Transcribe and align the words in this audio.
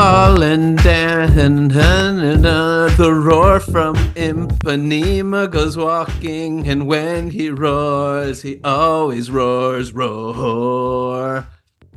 Falling 0.00 0.76
down, 0.76 1.38
and, 1.38 1.70
the 1.70 3.12
roar 3.12 3.60
from 3.60 3.94
Ipanema 4.14 5.50
goes 5.50 5.76
walking, 5.76 6.66
and 6.66 6.86
when 6.86 7.28
he 7.28 7.50
roars, 7.50 8.40
he 8.40 8.62
always 8.64 9.30
roars, 9.30 9.92
roar. 9.92 11.46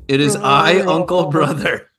It 0.09 0.19
is 0.19 0.35
I, 0.35 0.81
Uncle 0.81 1.27
Brother, 1.27 1.91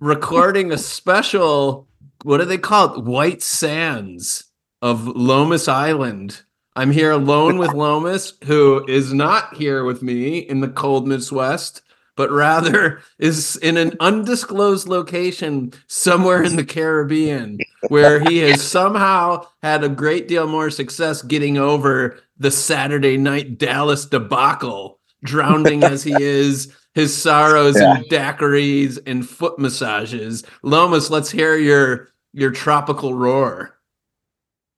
recording 0.00 0.72
a 0.72 0.78
special. 0.78 1.86
What 2.24 2.38
do 2.38 2.44
they 2.44 2.58
call 2.58 2.96
it? 2.96 3.04
White 3.04 3.40
Sands 3.40 4.46
of 4.82 5.06
Lomas 5.06 5.68
Island. 5.68 6.42
I'm 6.74 6.90
here 6.90 7.12
alone 7.12 7.58
with 7.58 7.72
Lomas, 7.72 8.32
who 8.46 8.84
is 8.88 9.14
not 9.14 9.54
here 9.54 9.84
with 9.84 10.02
me 10.02 10.38
in 10.38 10.58
the 10.58 10.66
cold 10.66 11.06
Midwest 11.06 11.82
but 12.16 12.30
rather 12.30 13.00
is 13.18 13.56
in 13.56 13.76
an 13.76 13.96
undisclosed 14.00 14.88
location 14.88 15.72
somewhere 15.86 16.42
in 16.42 16.56
the 16.56 16.64
Caribbean 16.64 17.58
where 17.88 18.20
he 18.20 18.38
has 18.38 18.62
somehow 18.62 19.46
had 19.62 19.84
a 19.84 19.88
great 19.88 20.28
deal 20.28 20.46
more 20.46 20.70
success 20.70 21.22
getting 21.22 21.58
over 21.58 22.18
the 22.38 22.50
Saturday 22.50 23.16
night 23.16 23.58
Dallas 23.58 24.06
debacle, 24.06 24.98
drowning 25.22 25.84
as 25.84 26.02
he 26.02 26.14
is 26.20 26.74
his 26.94 27.14
sorrows 27.14 27.78
yeah. 27.78 27.96
and 27.96 28.04
daiquiris 28.06 28.98
and 29.06 29.28
foot 29.28 29.58
massages. 29.58 30.44
Lomas, 30.62 31.10
let's 31.10 31.30
hear 31.30 31.56
your 31.56 32.12
your 32.32 32.50
tropical 32.50 33.14
roar. 33.14 33.78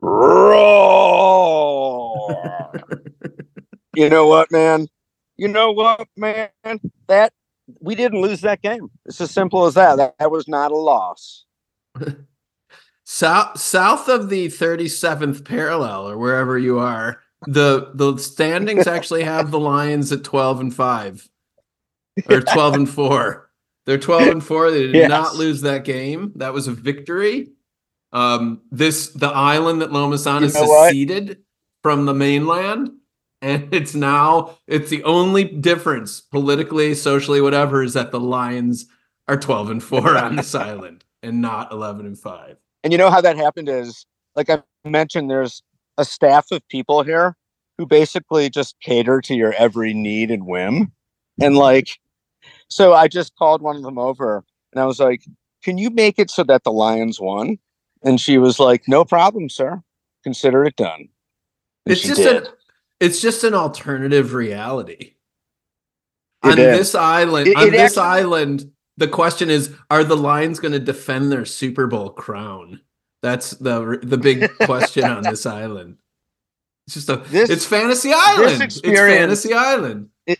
Roar. 0.00 1.16
you 3.94 4.08
know 4.08 4.26
what, 4.26 4.50
man? 4.50 4.88
You 5.36 5.48
know 5.48 5.72
what, 5.72 6.08
man? 6.16 6.48
That 7.08 7.32
we 7.80 7.94
didn't 7.94 8.20
lose 8.20 8.40
that 8.42 8.62
game. 8.62 8.90
It's 9.04 9.20
as 9.20 9.30
simple 9.30 9.66
as 9.66 9.74
that. 9.74 9.96
That, 9.96 10.14
that 10.18 10.30
was 10.30 10.48
not 10.48 10.72
a 10.72 10.76
loss. 10.76 11.44
south 13.04 13.58
south 13.58 14.08
of 14.08 14.28
the 14.28 14.48
37th 14.48 15.44
parallel 15.44 16.08
or 16.08 16.18
wherever 16.18 16.58
you 16.58 16.78
are, 16.78 17.22
the 17.46 17.90
the 17.94 18.16
standings 18.18 18.86
actually 18.86 19.24
have 19.24 19.50
the 19.50 19.60
Lions 19.60 20.12
at 20.12 20.24
12 20.24 20.60
and 20.60 20.74
5 20.74 21.28
or 22.28 22.40
12 22.52 22.74
and 22.74 22.88
4. 22.88 23.50
They're 23.86 23.98
12 23.98 24.28
and 24.28 24.44
4. 24.44 24.70
They 24.72 24.82
did 24.82 24.94
yes. 24.94 25.08
not 25.08 25.36
lose 25.36 25.60
that 25.60 25.84
game. 25.84 26.32
That 26.36 26.52
was 26.52 26.66
a 26.66 26.72
victory. 26.72 27.52
Um, 28.12 28.62
this 28.70 29.10
the 29.10 29.28
island 29.28 29.82
that 29.82 29.90
Lomasan 29.90 30.42
is 30.42 30.54
seceded 30.54 31.42
from 31.82 32.06
the 32.06 32.14
mainland 32.14 32.90
and 33.42 33.72
it's 33.72 33.94
now 33.94 34.56
it's 34.66 34.90
the 34.90 35.02
only 35.04 35.44
difference 35.44 36.20
politically 36.20 36.94
socially 36.94 37.40
whatever 37.40 37.82
is 37.82 37.94
that 37.94 38.10
the 38.10 38.20
lions 38.20 38.86
are 39.28 39.36
12 39.36 39.70
and 39.70 39.82
4 39.82 40.16
on 40.16 40.36
this 40.36 40.54
island 40.54 41.04
and 41.22 41.40
not 41.40 41.70
11 41.72 42.06
and 42.06 42.18
5 42.18 42.56
and 42.84 42.92
you 42.92 42.98
know 42.98 43.10
how 43.10 43.20
that 43.20 43.36
happened 43.36 43.68
is 43.68 44.06
like 44.34 44.50
i 44.50 44.62
mentioned 44.84 45.30
there's 45.30 45.62
a 45.98 46.04
staff 46.04 46.46
of 46.50 46.66
people 46.68 47.02
here 47.02 47.36
who 47.78 47.86
basically 47.86 48.48
just 48.48 48.76
cater 48.80 49.20
to 49.20 49.34
your 49.34 49.52
every 49.54 49.92
need 49.92 50.30
and 50.30 50.46
whim. 50.46 50.92
And 51.40 51.56
like 51.56 51.98
so 52.68 52.94
i 52.94 53.08
just 53.08 53.36
called 53.36 53.60
one 53.60 53.76
of 53.76 53.82
them 53.82 53.98
over 53.98 54.42
and 54.72 54.80
i 54.80 54.86
was 54.86 54.98
like 54.98 55.22
can 55.66 55.78
you 55.78 55.90
make 55.90 56.18
it 56.20 56.30
so 56.30 56.44
that 56.44 56.62
the 56.62 56.70
lions 56.70 57.20
won? 57.20 57.58
And 58.04 58.20
she 58.20 58.38
was 58.38 58.60
like 58.60 58.86
no 58.86 59.04
problem 59.04 59.48
sir. 59.48 59.82
Consider 60.22 60.64
it 60.64 60.76
done. 60.76 61.08
And 61.84 61.92
it's 61.92 62.02
just 62.02 62.22
did. 62.22 62.46
a 62.46 62.52
it's 63.00 63.20
just 63.20 63.44
an 63.44 63.54
alternative 63.54 64.34
reality. 64.34 65.14
It 66.44 66.52
on 66.52 66.58
is. 66.58 66.78
this 66.78 66.94
island, 66.94 67.48
it, 67.48 67.56
on 67.56 67.68
it 67.68 67.70
this 67.72 67.96
actually, 67.96 68.20
island, 68.20 68.72
the 68.96 69.08
question 69.08 69.50
is: 69.50 69.74
Are 69.90 70.04
the 70.04 70.16
Lions 70.16 70.60
going 70.60 70.72
to 70.72 70.78
defend 70.78 71.32
their 71.32 71.44
Super 71.44 71.86
Bowl 71.86 72.10
crown? 72.10 72.80
That's 73.22 73.50
the 73.52 73.98
the 74.02 74.18
big 74.18 74.50
question 74.60 75.04
on 75.04 75.22
this 75.22 75.46
island. 75.46 75.96
It's 76.86 76.94
just 76.94 77.08
a. 77.08 77.16
This, 77.16 77.50
it's 77.50 77.66
fantasy 77.66 78.12
island. 78.14 78.62
It's 78.62 78.80
fantasy 78.80 79.52
island. 79.52 80.10
It, 80.26 80.38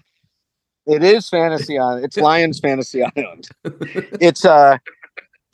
it 0.86 1.02
is 1.02 1.28
fantasy 1.28 1.78
island. 1.78 2.04
It's 2.04 2.16
Lions 2.16 2.60
fantasy 2.60 3.02
island. 3.02 3.48
It's 4.20 4.44
uh 4.44 4.78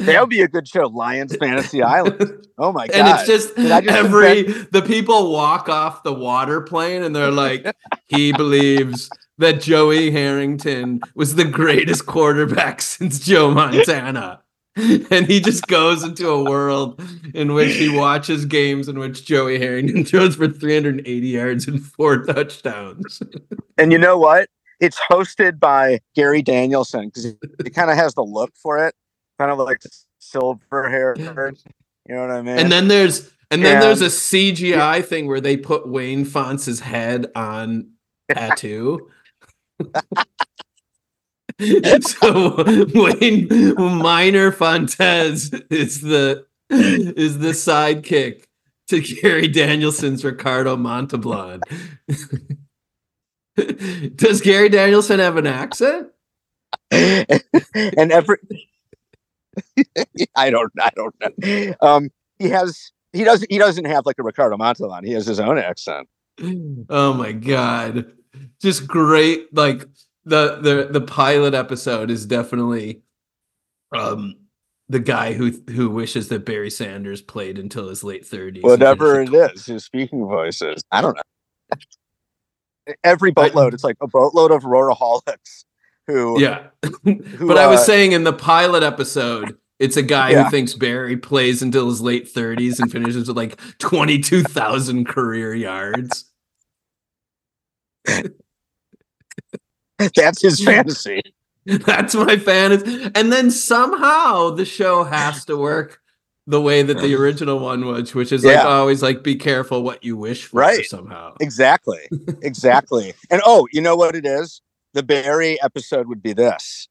that 0.06 0.20
would 0.20 0.30
be 0.30 0.42
a 0.42 0.48
good 0.48 0.68
show, 0.68 0.86
Lions 0.86 1.36
Fantasy 1.36 1.82
Island. 1.82 2.38
Oh 2.58 2.70
my 2.70 2.86
god! 2.86 2.96
And 2.96 3.08
it's 3.08 3.26
just, 3.26 3.56
just 3.56 3.86
every 3.88 4.42
the 4.42 4.82
people 4.82 5.32
walk 5.32 5.70
off 5.70 6.02
the 6.04 6.12
water 6.12 6.60
plane 6.60 7.02
and 7.02 7.16
they're 7.16 7.30
like, 7.32 7.74
he 8.06 8.30
believes 8.36 9.10
that 9.38 9.60
Joey 9.60 10.10
Harrington 10.10 11.00
was 11.14 11.34
the 11.34 11.46
greatest 11.46 12.06
quarterback 12.06 12.82
since 12.82 13.18
Joe 13.18 13.50
Montana. 13.50 14.42
and 14.76 15.26
he 15.26 15.40
just 15.40 15.66
goes 15.66 16.04
into 16.04 16.28
a 16.28 16.44
world 16.44 17.02
in 17.34 17.54
which 17.54 17.74
he 17.74 17.88
watches 17.88 18.44
games 18.44 18.86
in 18.86 18.98
which 18.98 19.24
Joey 19.24 19.58
Harrington 19.58 20.04
throws 20.06 20.36
for 20.36 20.46
380 20.46 21.26
yards 21.26 21.66
and 21.66 21.82
four 21.82 22.22
touchdowns. 22.22 23.22
and 23.76 23.90
you 23.90 23.98
know 23.98 24.18
what? 24.18 24.48
It's 24.78 24.98
hosted 25.10 25.58
by 25.58 26.00
Gary 26.14 26.42
Danielson 26.42 27.06
because 27.06 27.24
he 27.64 27.70
kind 27.70 27.90
of 27.90 27.96
has 27.96 28.14
the 28.14 28.22
look 28.22 28.52
for 28.56 28.86
it 28.86 28.94
kind 29.42 29.60
of 29.60 29.66
like 29.66 29.82
silver 30.18 30.88
hair. 30.88 31.14
You 32.08 32.14
know 32.14 32.20
what 32.20 32.30
I 32.30 32.42
mean? 32.42 32.58
And 32.58 32.70
then 32.70 32.88
there's 32.88 33.30
and 33.50 33.64
then 33.64 33.74
and, 33.76 33.82
there's 33.82 34.00
a 34.00 34.06
CGI 34.06 34.70
yeah. 34.70 35.00
thing 35.02 35.26
where 35.26 35.40
they 35.40 35.56
put 35.56 35.88
Wayne 35.88 36.24
Fontes' 36.24 36.80
head 36.80 37.30
on 37.34 37.90
tattoo. 38.32 39.10
so 42.00 42.64
Wayne 42.94 43.74
Minor 43.76 44.52
Fontes 44.52 45.52
is 45.70 46.00
the 46.00 46.46
is 46.70 47.38
the 47.38 47.50
sidekick 47.50 48.44
to 48.88 49.00
Gary 49.00 49.48
Danielson's 49.48 50.24
Ricardo 50.24 50.76
Montalban. 50.76 51.60
Does 54.16 54.40
Gary 54.40 54.70
Danielson 54.70 55.20
have 55.20 55.36
an 55.36 55.46
accent? 55.46 56.08
and 56.90 58.12
every 58.12 58.38
I 60.36 60.50
don't 60.50 60.72
I 60.80 60.90
don't 60.94 61.14
know. 61.20 61.74
Um, 61.80 62.10
he 62.38 62.48
has 62.50 62.92
he 63.12 63.24
doesn't 63.24 63.50
he 63.50 63.58
doesn't 63.58 63.84
have 63.86 64.06
like 64.06 64.16
a 64.18 64.22
Ricardo 64.22 64.56
Montalban. 64.56 65.04
He 65.04 65.12
has 65.12 65.26
his 65.26 65.40
own 65.40 65.58
accent. 65.58 66.08
Oh 66.88 67.12
my 67.12 67.32
god. 67.32 68.12
Just 68.60 68.86
great 68.86 69.54
like 69.54 69.86
the 70.24 70.56
the 70.56 70.88
the 70.90 71.00
pilot 71.00 71.54
episode 71.54 72.10
is 72.10 72.26
definitely 72.26 73.02
um 73.94 74.34
the 74.88 74.98
guy 74.98 75.34
who 75.34 75.52
who 75.70 75.90
wishes 75.90 76.28
that 76.28 76.44
Barry 76.44 76.70
Sanders 76.70 77.20
played 77.22 77.58
until 77.58 77.88
his 77.88 78.02
late 78.02 78.24
30s. 78.24 78.62
Whatever 78.62 79.20
it 79.20 79.32
is, 79.32 79.66
his 79.66 79.84
speaking 79.84 80.26
voices. 80.26 80.82
I 80.90 81.02
don't 81.02 81.16
know. 81.16 81.76
Every 83.04 83.30
boatload, 83.30 83.74
it's 83.74 83.84
like 83.84 83.96
a 84.00 84.08
boatload 84.08 84.50
of 84.50 84.62
Roaraholics 84.62 85.64
who 86.06 86.40
yeah 86.40 86.66
who, 87.04 87.46
but 87.46 87.58
i 87.58 87.66
was 87.66 87.80
uh, 87.80 87.84
saying 87.84 88.12
in 88.12 88.24
the 88.24 88.32
pilot 88.32 88.82
episode 88.82 89.56
it's 89.82 89.96
a 89.96 90.02
guy 90.02 90.30
yeah. 90.30 90.44
who 90.44 90.50
thinks 90.50 90.74
barry 90.74 91.16
plays 91.16 91.62
until 91.62 91.88
his 91.88 92.00
late 92.00 92.32
30s 92.32 92.80
and 92.80 92.90
finishes 92.90 93.28
with 93.28 93.36
like 93.36 93.58
22000 93.78 95.06
career 95.06 95.54
yards 95.54 96.26
that's 100.14 100.42
his 100.42 100.62
fantasy 100.64 101.22
that's 101.66 102.14
my 102.14 102.36
fantasy 102.36 103.10
and 103.14 103.32
then 103.32 103.50
somehow 103.50 104.50
the 104.50 104.64
show 104.64 105.04
has 105.04 105.44
to 105.44 105.56
work 105.56 106.00
the 106.48 106.60
way 106.60 106.82
that 106.82 106.98
the 106.98 107.14
original 107.14 107.60
one 107.60 107.86
was, 107.86 108.16
which 108.16 108.32
is 108.32 108.42
yeah. 108.42 108.54
like 108.54 108.64
always 108.64 109.00
like 109.00 109.22
be 109.22 109.36
careful 109.36 109.84
what 109.84 110.02
you 110.02 110.16
wish 110.16 110.46
for 110.46 110.58
right. 110.58 110.84
somehow. 110.86 111.32
Exactly. 111.38 112.00
Exactly. 112.42 113.14
and 113.30 113.40
oh, 113.44 113.68
you 113.70 113.80
know 113.80 113.94
what 113.94 114.16
it 114.16 114.26
is? 114.26 114.60
the 114.92 115.02
Barry 115.02 115.60
episode 115.62 116.06
would 116.08 116.22
be 116.22 116.32
this. 116.32 116.88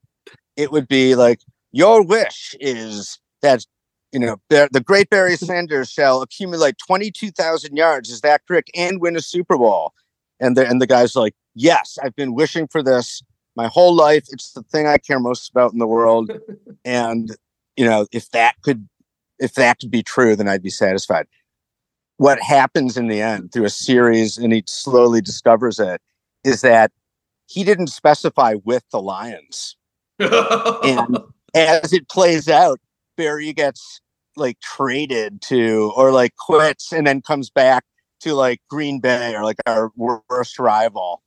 It 0.56 0.72
would 0.72 0.88
be 0.88 1.16
like, 1.16 1.40
your 1.72 2.04
wish 2.04 2.56
is 2.60 3.20
that, 3.42 3.66
you 4.12 4.20
know, 4.20 4.38
the 4.50 4.84
great 4.86 5.10
Barry 5.10 5.36
Sanders 5.38 5.90
shall 5.90 6.22
accumulate 6.22 6.78
22,000 6.86 7.76
yards. 7.76 8.10
Is 8.10 8.22
that 8.22 8.42
correct? 8.48 8.72
And 8.76 9.02
win 9.02 9.16
a 9.16 9.22
Super 9.22 9.58
Bowl. 9.58 9.94
And 10.40 10.58
the, 10.58 10.68
and 10.68 10.82
the 10.82 10.88
guy's 10.88 11.16
like, 11.16 11.36
yes, 11.54 11.98
I've 12.02 12.16
been 12.16 12.34
wishing 12.34 12.68
for 12.68 12.82
this 12.82 13.22
my 13.56 13.68
whole 13.68 13.96
life. 13.96 14.26
It's 14.30 14.54
the 14.54 14.64
thing 14.64 14.88
I 14.88 14.98
care 14.98 15.20
most 15.20 15.50
about 15.50 15.74
in 15.74 15.80
the 15.80 15.88
world. 15.88 16.32
and, 16.86 17.36
you 17.78 17.86
know, 17.86 18.08
if 18.12 18.30
that 18.32 18.56
could, 18.64 18.88
if 19.40 19.54
that 19.54 19.80
could 19.80 19.92
be 19.92 20.04
true, 20.04 20.36
then 20.36 20.48
I'd 20.48 20.64
be 20.64 20.70
satisfied. 20.70 21.28
What 22.18 22.40
happens 22.42 22.98
in 22.98 23.08
the 23.08 23.22
end 23.22 23.52
through 23.52 23.66
a 23.66 23.70
series, 23.70 24.38
and 24.38 24.54
he 24.54 24.64
slowly 24.68 25.22
discovers 25.22 25.80
it, 25.80 26.02
is 26.44 26.62
that 26.62 26.92
he 27.48 27.64
didn't 27.64 27.88
specify 27.88 28.56
with 28.64 28.84
the 28.92 29.02
Lions. 29.02 29.76
and 30.20 31.18
as 31.54 31.94
it 31.94 32.10
plays 32.10 32.48
out, 32.48 32.80
Barry 33.18 33.54
gets 33.54 34.02
like 34.36 34.60
traded 34.62 35.42
to 35.42 35.92
or 35.96 36.12
like 36.12 36.36
quits 36.38 36.92
and 36.92 37.06
then 37.06 37.22
comes 37.22 37.50
back 37.50 37.84
to 38.22 38.34
like 38.34 38.62
Green 38.70 39.00
Bay 39.00 39.36
or 39.36 39.44
like 39.44 39.58
our 39.66 39.92
worst 39.96 40.60
rival. 40.60 41.22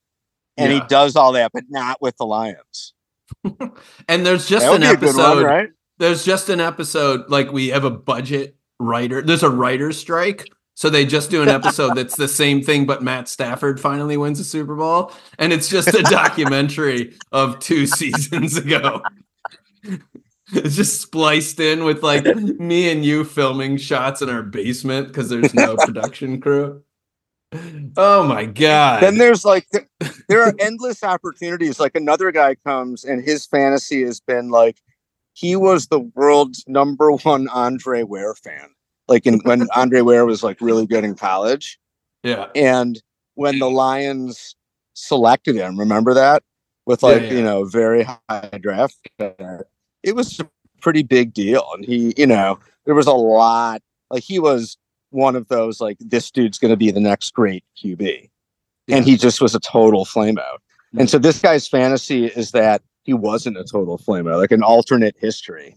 And 0.56 0.72
yeah. 0.72 0.80
he 0.80 0.86
does 0.86 1.16
all 1.16 1.32
that, 1.32 1.50
but 1.52 1.64
not 1.68 2.00
with 2.00 2.16
the 2.16 2.26
Lions. 2.26 2.94
and 4.08 4.24
there's 4.24 4.48
just 4.48 4.66
an 4.66 4.82
episode, 4.82 5.36
one, 5.36 5.44
right? 5.44 5.68
there's 5.98 6.24
just 6.24 6.48
an 6.48 6.60
episode 6.60 7.28
like 7.28 7.52
we 7.52 7.68
have 7.68 7.84
a 7.84 7.90
budget 7.90 8.56
writer. 8.78 9.22
There's 9.22 9.42
a 9.42 9.50
writer's 9.50 9.98
strike. 9.98 10.48
So 10.76 10.90
they 10.90 11.06
just 11.06 11.30
do 11.30 11.42
an 11.42 11.48
episode 11.48 11.94
that's 11.96 12.16
the 12.16 12.28
same 12.28 12.62
thing, 12.62 12.84
but 12.84 13.02
Matt 13.02 13.28
Stafford 13.28 13.80
finally 13.80 14.16
wins 14.16 14.40
a 14.40 14.44
Super 14.44 14.74
Bowl. 14.74 15.12
And 15.38 15.52
it's 15.52 15.68
just 15.68 15.88
a 15.88 16.02
documentary 16.02 17.14
of 17.32 17.58
two 17.60 17.86
seasons 17.86 18.56
ago. 18.56 19.02
It's 20.52 20.76
just 20.76 21.00
spliced 21.00 21.60
in 21.60 21.84
with 21.84 22.02
like 22.02 22.24
me 22.24 22.90
and 22.90 23.04
you 23.04 23.24
filming 23.24 23.76
shots 23.76 24.22
in 24.22 24.28
our 24.28 24.42
basement 24.42 25.08
because 25.08 25.28
there's 25.28 25.54
no 25.54 25.76
production 25.84 26.40
crew. 26.40 26.82
Oh 27.96 28.24
my 28.26 28.46
god. 28.46 29.02
Then 29.02 29.18
there's 29.18 29.44
like 29.44 29.66
there 30.28 30.42
are 30.42 30.54
endless 30.58 31.02
opportunities. 31.02 31.78
Like 31.78 31.94
another 31.94 32.32
guy 32.32 32.56
comes 32.66 33.04
and 33.04 33.24
his 33.24 33.46
fantasy 33.46 34.02
has 34.02 34.20
been 34.20 34.50
like 34.50 34.78
he 35.34 35.56
was 35.56 35.88
the 35.88 36.00
world's 36.00 36.64
number 36.66 37.12
one 37.12 37.48
Andre 37.48 38.02
Ware 38.02 38.34
fan. 38.34 38.68
Like 39.08 39.26
in 39.26 39.40
when 39.44 39.66
Andre 39.74 40.00
Ware 40.00 40.26
was 40.26 40.42
like 40.42 40.60
really 40.60 40.86
good 40.86 41.04
in 41.04 41.14
college. 41.14 41.78
Yeah. 42.22 42.46
And 42.54 43.00
when 43.34 43.58
the 43.58 43.70
Lions 43.70 44.56
selected 44.94 45.56
him, 45.56 45.78
remember 45.78 46.14
that? 46.14 46.42
With 46.86 47.02
Yeah, 47.02 47.08
like, 47.08 47.22
yeah. 47.22 47.32
you 47.32 47.42
know, 47.42 47.64
very 47.64 48.02
high 48.04 48.58
draft. 48.60 48.98
It 50.04 50.14
was 50.14 50.38
a 50.40 50.48
pretty 50.80 51.02
big 51.02 51.32
deal. 51.32 51.66
And 51.74 51.84
he, 51.84 52.14
you 52.16 52.26
know, 52.26 52.58
there 52.84 52.94
was 52.94 53.06
a 53.06 53.12
lot 53.12 53.82
like 54.10 54.22
he 54.22 54.38
was 54.38 54.76
one 55.10 55.36
of 55.36 55.48
those 55.48 55.80
like 55.80 55.96
this 56.00 56.30
dude's 56.30 56.58
gonna 56.58 56.76
be 56.76 56.90
the 56.90 57.00
next 57.00 57.32
great 57.34 57.64
QB. 57.82 58.30
And 58.88 59.04
he 59.04 59.16
just 59.16 59.40
was 59.40 59.54
a 59.54 59.60
total 59.60 60.04
flameout. 60.04 60.58
Hmm. 60.92 61.00
And 61.00 61.10
so 61.10 61.18
this 61.18 61.40
guy's 61.40 61.66
fantasy 61.66 62.26
is 62.26 62.50
that 62.50 62.82
he 63.02 63.14
wasn't 63.14 63.56
a 63.56 63.64
total 63.64 63.98
flameout, 63.98 64.38
like 64.38 64.52
an 64.52 64.62
alternate 64.62 65.16
history 65.18 65.76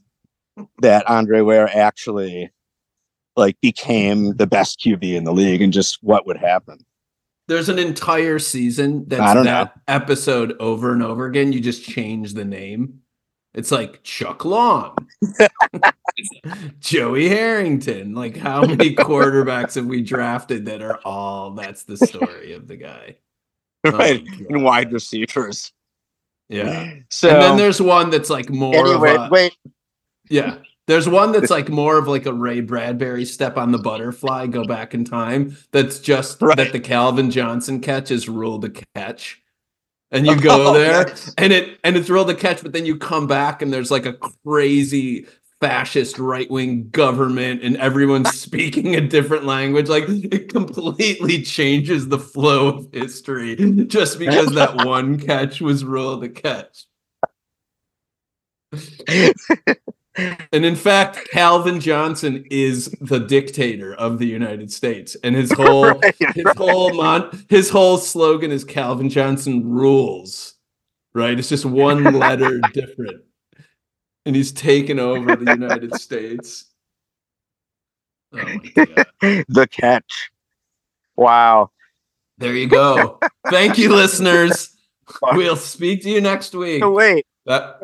that 0.82 1.08
Andre 1.10 1.42
Ware 1.42 1.70
actually 1.76 2.52
like 3.36 3.60
became 3.62 4.36
the 4.36 4.48
best 4.48 4.80
QB 4.80 5.16
in 5.16 5.24
the 5.24 5.34
league 5.34 5.62
and 5.62 5.72
just 5.72 6.00
what 6.02 6.26
would 6.26 6.38
happen. 6.38 6.80
There's 7.48 7.70
an 7.70 7.80
entire 7.80 8.40
season 8.40 9.06
that's 9.08 9.22
I 9.22 9.34
don't 9.34 9.46
that 9.46 9.80
episode 9.88 10.56
over 10.60 10.92
and 10.92 11.02
over 11.02 11.26
again. 11.26 11.54
You 11.54 11.62
just 11.62 11.84
change 11.84 12.34
the 12.34 12.44
name. 12.44 13.02
It's 13.58 13.72
like 13.72 14.04
Chuck 14.04 14.46
Long, 14.46 14.96
Joey 16.80 17.28
Harrington. 17.28 18.14
Like, 18.14 18.38
how 18.38 18.62
many 18.62 18.96
quarterbacks 18.96 19.74
have 19.76 19.88
we 19.88 20.04
drafted 20.04 20.68
that 20.68 20.84
are 20.84 21.00
all 21.04 21.52
that's 21.52 21.82
the 21.84 21.98
story 21.98 22.54
of 22.54 22.68
the 22.68 22.78
guy? 22.78 23.18
Oh 23.86 23.92
right. 23.92 24.26
God. 24.26 24.46
And 24.50 24.64
wide 24.64 24.92
receivers. 24.92 25.72
Yeah. 26.50 26.96
So 27.10 27.30
and 27.30 27.42
then 27.42 27.58
there's 27.58 27.80
one 27.82 28.10
that's 28.10 28.30
like 28.30 28.50
more 28.50 28.76
anyway, 28.76 29.16
of 29.16 29.22
a, 29.22 29.30
wait. 29.30 29.56
yeah. 30.30 30.58
There's 30.88 31.08
one 31.08 31.32
that's 31.32 31.52
like 31.52 31.70
more 31.70 31.98
of 31.98 32.08
like 32.08 32.26
a 32.26 32.34
Ray 32.34 32.60
Bradbury 32.62 33.24
step 33.24 33.56
on 33.56 33.72
the 33.72 33.78
butterfly, 33.78 34.48
go 34.48 34.66
back 34.66 34.94
in 34.94 35.06
time. 35.06 35.56
That's 35.72 36.00
just 36.00 36.42
Right. 36.42 36.58
that 36.58 36.74
the 36.74 36.80
Calvin 36.80 37.30
Johnson 37.30 37.80
catch 37.80 38.10
is 38.10 38.28
ruled 38.28 38.66
a 38.66 38.72
catch. 38.96 39.42
And 40.12 40.26
you 40.28 40.36
go 40.42 40.70
Oh, 40.70 40.74
there 40.74 41.14
and 41.38 41.54
it 41.54 41.80
and 41.84 41.98
it's 41.98 42.10
ruled 42.10 42.30
a 42.30 42.36
catch, 42.36 42.64
but 42.64 42.74
then 42.74 42.86
you 42.86 42.98
come 42.98 43.28
back 43.28 43.62
and 43.62 43.74
there's 43.74 43.92
like 43.92 44.06
a 44.06 44.14
crazy 44.46 45.28
fascist 45.60 46.20
right 46.20 46.50
wing 46.52 46.90
government 46.90 47.64
and 47.64 47.78
everyone's 47.78 48.34
speaking 48.40 48.96
a 48.96 49.02
different 49.02 49.46
language. 49.46 49.90
Like 49.90 50.06
it 50.08 50.50
completely 50.50 51.42
changes 51.44 52.08
the 52.10 52.20
flow 52.20 52.68
of 52.70 52.88
history 52.94 53.56
just 53.88 54.20
because 54.20 54.54
that 54.54 54.76
one 54.76 55.20
catch 55.20 55.62
was 55.62 55.84
ruled 55.86 56.24
a 56.24 56.30
catch. 56.30 56.86
And 60.52 60.66
in 60.66 60.76
fact, 60.76 61.30
Calvin 61.32 61.80
Johnson 61.80 62.44
is 62.50 62.90
the 63.02 63.20
dictator 63.20 63.94
of 63.96 64.18
the 64.20 64.26
United 64.26 64.72
States, 64.72 65.16
and 65.24 65.36
his 65.36 65.52
whole 65.58 65.86
Right, 65.92 66.16
his 66.36 66.46
right. 66.46 66.58
whole 66.58 66.94
mon- 66.94 67.46
his 67.50 67.70
whole 67.70 67.98
slogan 67.98 68.52
is 68.52 68.64
Calvin 68.64 69.10
Johnson 69.10 69.68
rules. 69.70 70.56
Right? 71.14 71.38
It's 71.38 71.50
just 71.50 71.66
one 71.66 72.04
letter 72.04 72.60
different, 72.74 73.22
and 74.26 74.36
he's 74.36 74.52
taken 74.52 75.00
over 75.00 75.36
the 75.36 75.52
United 75.54 75.94
States. 75.96 76.66
Oh 78.34 78.40
the 79.22 79.68
catch. 79.72 80.32
Wow. 81.16 81.72
There 82.40 82.54
you 82.56 82.68
go. 82.68 83.20
Thank 83.50 83.78
you, 83.80 83.96
listeners. 83.96 84.76
We'll 85.32 85.56
speak 85.56 86.04
to 86.04 86.10
you 86.10 86.22
next 86.22 86.54
week. 86.54 86.84
Wait, 86.86 87.26
That- 87.46 87.82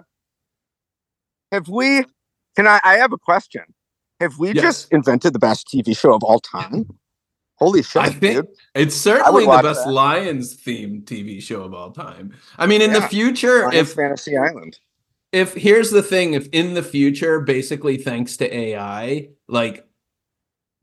have 1.51 1.68
we 1.69 2.03
can 2.55 2.67
I 2.67 2.79
I 2.83 2.95
have 2.97 3.13
a 3.13 3.17
question. 3.17 3.63
Have 4.19 4.38
we 4.39 4.51
Yes. 4.53 4.63
just 4.63 4.91
invented 4.94 5.33
the 5.33 5.39
best 5.39 5.67
TV 5.67 5.95
show 5.97 6.13
of 6.13 6.23
all 6.23 6.39
time? 6.39 6.88
Holy 7.55 7.83
shit. 7.83 8.01
I 8.01 8.09
think 8.09 8.35
dude. 8.35 8.47
it's 8.75 8.95
certainly 8.95 9.45
the 9.45 9.61
best 9.61 9.85
that. 9.85 9.91
Lions 9.91 10.55
themed 10.57 11.03
TV 11.05 11.41
show 11.41 11.63
of 11.63 11.73
all 11.73 11.91
time. 11.91 12.33
I 12.57 12.65
mean, 12.67 12.81
in 12.81 12.94
the 12.94 13.01
future, 13.01 13.61
Lions 13.67 13.89
if 13.89 13.95
Fantasy 13.95 14.38
Island. 14.38 14.79
if 15.31 15.53
here's 15.53 15.89
the 15.91 16.03
thing, 16.03 16.33
if 16.33 16.47
in 16.51 16.73
the 16.73 16.83
future, 16.83 17.39
basically 17.39 17.97
thanks 17.97 18.38
to 18.38 18.53
AI, 18.56 19.29
like 19.47 19.85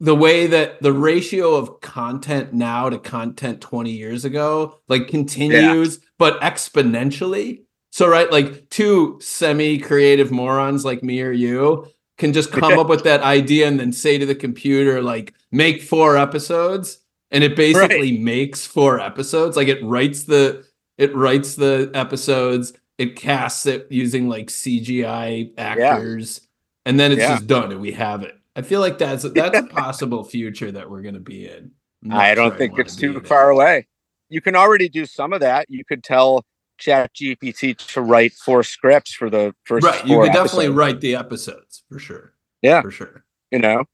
the 0.00 0.14
way 0.16 0.46
that 0.46 0.81
the 0.81 0.93
ratio 0.93 1.55
of 1.55 1.81
content 1.82 2.52
now 2.55 2.88
to 2.88 2.99
content 2.99 3.61
20 3.61 3.90
years 3.90 4.25
ago 4.25 4.81
like 4.88 5.08
continues 5.08 5.99
but 6.19 6.40
exponentially 6.40 7.62
so 7.90 8.08
right 8.08 8.31
like 8.31 8.69
two 8.70 9.19
semi-creative 9.20 10.31
morons 10.31 10.84
like 10.84 11.02
me 11.02 11.20
or 11.22 11.32
you 11.32 11.87
can 12.19 12.32
just 12.32 12.52
come 12.52 12.78
up 12.78 12.88
with 12.88 13.04
that 13.04 13.22
idea 13.22 13.66
and 13.66 13.78
then 13.81 13.92
say 13.92 14.19
to 14.19 14.26
the 14.26 14.34
computer 14.34 15.02
like 15.02 15.34
make 15.50 15.82
four 15.82 16.16
episodes 16.16 16.98
and 17.31 17.44
it 17.44 17.56
basically 17.56 18.19
makes 18.19 18.66
four 18.66 19.00
episodes 19.00 19.56
like 19.56 19.69
it 19.69 19.82
writes 19.84 20.25
the 20.25 20.64
it 20.98 21.14
writes 21.14 21.54
the 21.56 21.90
episodes 21.94 22.72
it 22.98 23.16
casts 23.16 23.66
it 23.66 23.87
using 23.90 24.28
like 24.28 24.46
cgi 24.48 25.50
actors 25.58 26.42
and 26.87 26.98
then 27.00 27.12
it's 27.12 27.20
Yeah. 27.20 27.34
just 27.37 27.46
done 27.46 27.72
and 27.72 27.81
we 27.81 27.92
have 27.92 28.22
it 28.22 28.38
i 28.56 28.62
feel 28.62 28.81
like 28.81 28.98
that's 28.98 29.22
that's 29.32 29.58
a 29.58 29.62
possible 29.75 30.25
future 30.25 30.70
that 30.72 30.88
we're 30.90 31.02
going 31.02 31.14
to 31.14 31.20
be 31.20 31.48
in 31.48 31.72
I 32.10 32.34
don't 32.34 32.50
sure 32.52 32.58
think 32.58 32.78
it's 32.78 32.96
too 32.96 33.20
far 33.20 33.50
away. 33.50 33.87
You 34.31 34.40
can 34.40 34.56
already 34.56 34.88
do 34.88 35.04
some 35.04 35.34
of 35.34 35.40
that. 35.40 35.66
You 35.69 35.84
could 35.84 36.02
tell 36.02 36.46
Chat 36.81 37.12
GPT 37.15 37.77
to 37.93 38.00
write 38.00 38.32
four 38.32 38.62
scripts 38.65 39.12
for 39.15 39.31
the 39.31 39.55
first. 39.65 39.87
right 39.87 40.04
you 40.07 40.19
could 40.19 40.33
definitely 40.33 40.64
episodes, 40.66 40.76
write 40.76 41.00
the 41.00 41.14
episodes 41.14 41.83
for 41.88 41.99
sure 41.99 42.33
Yeah. 42.62 42.83
for 42.83 42.90
sure 42.90 43.25
You 43.52 43.61
know. 43.61 43.85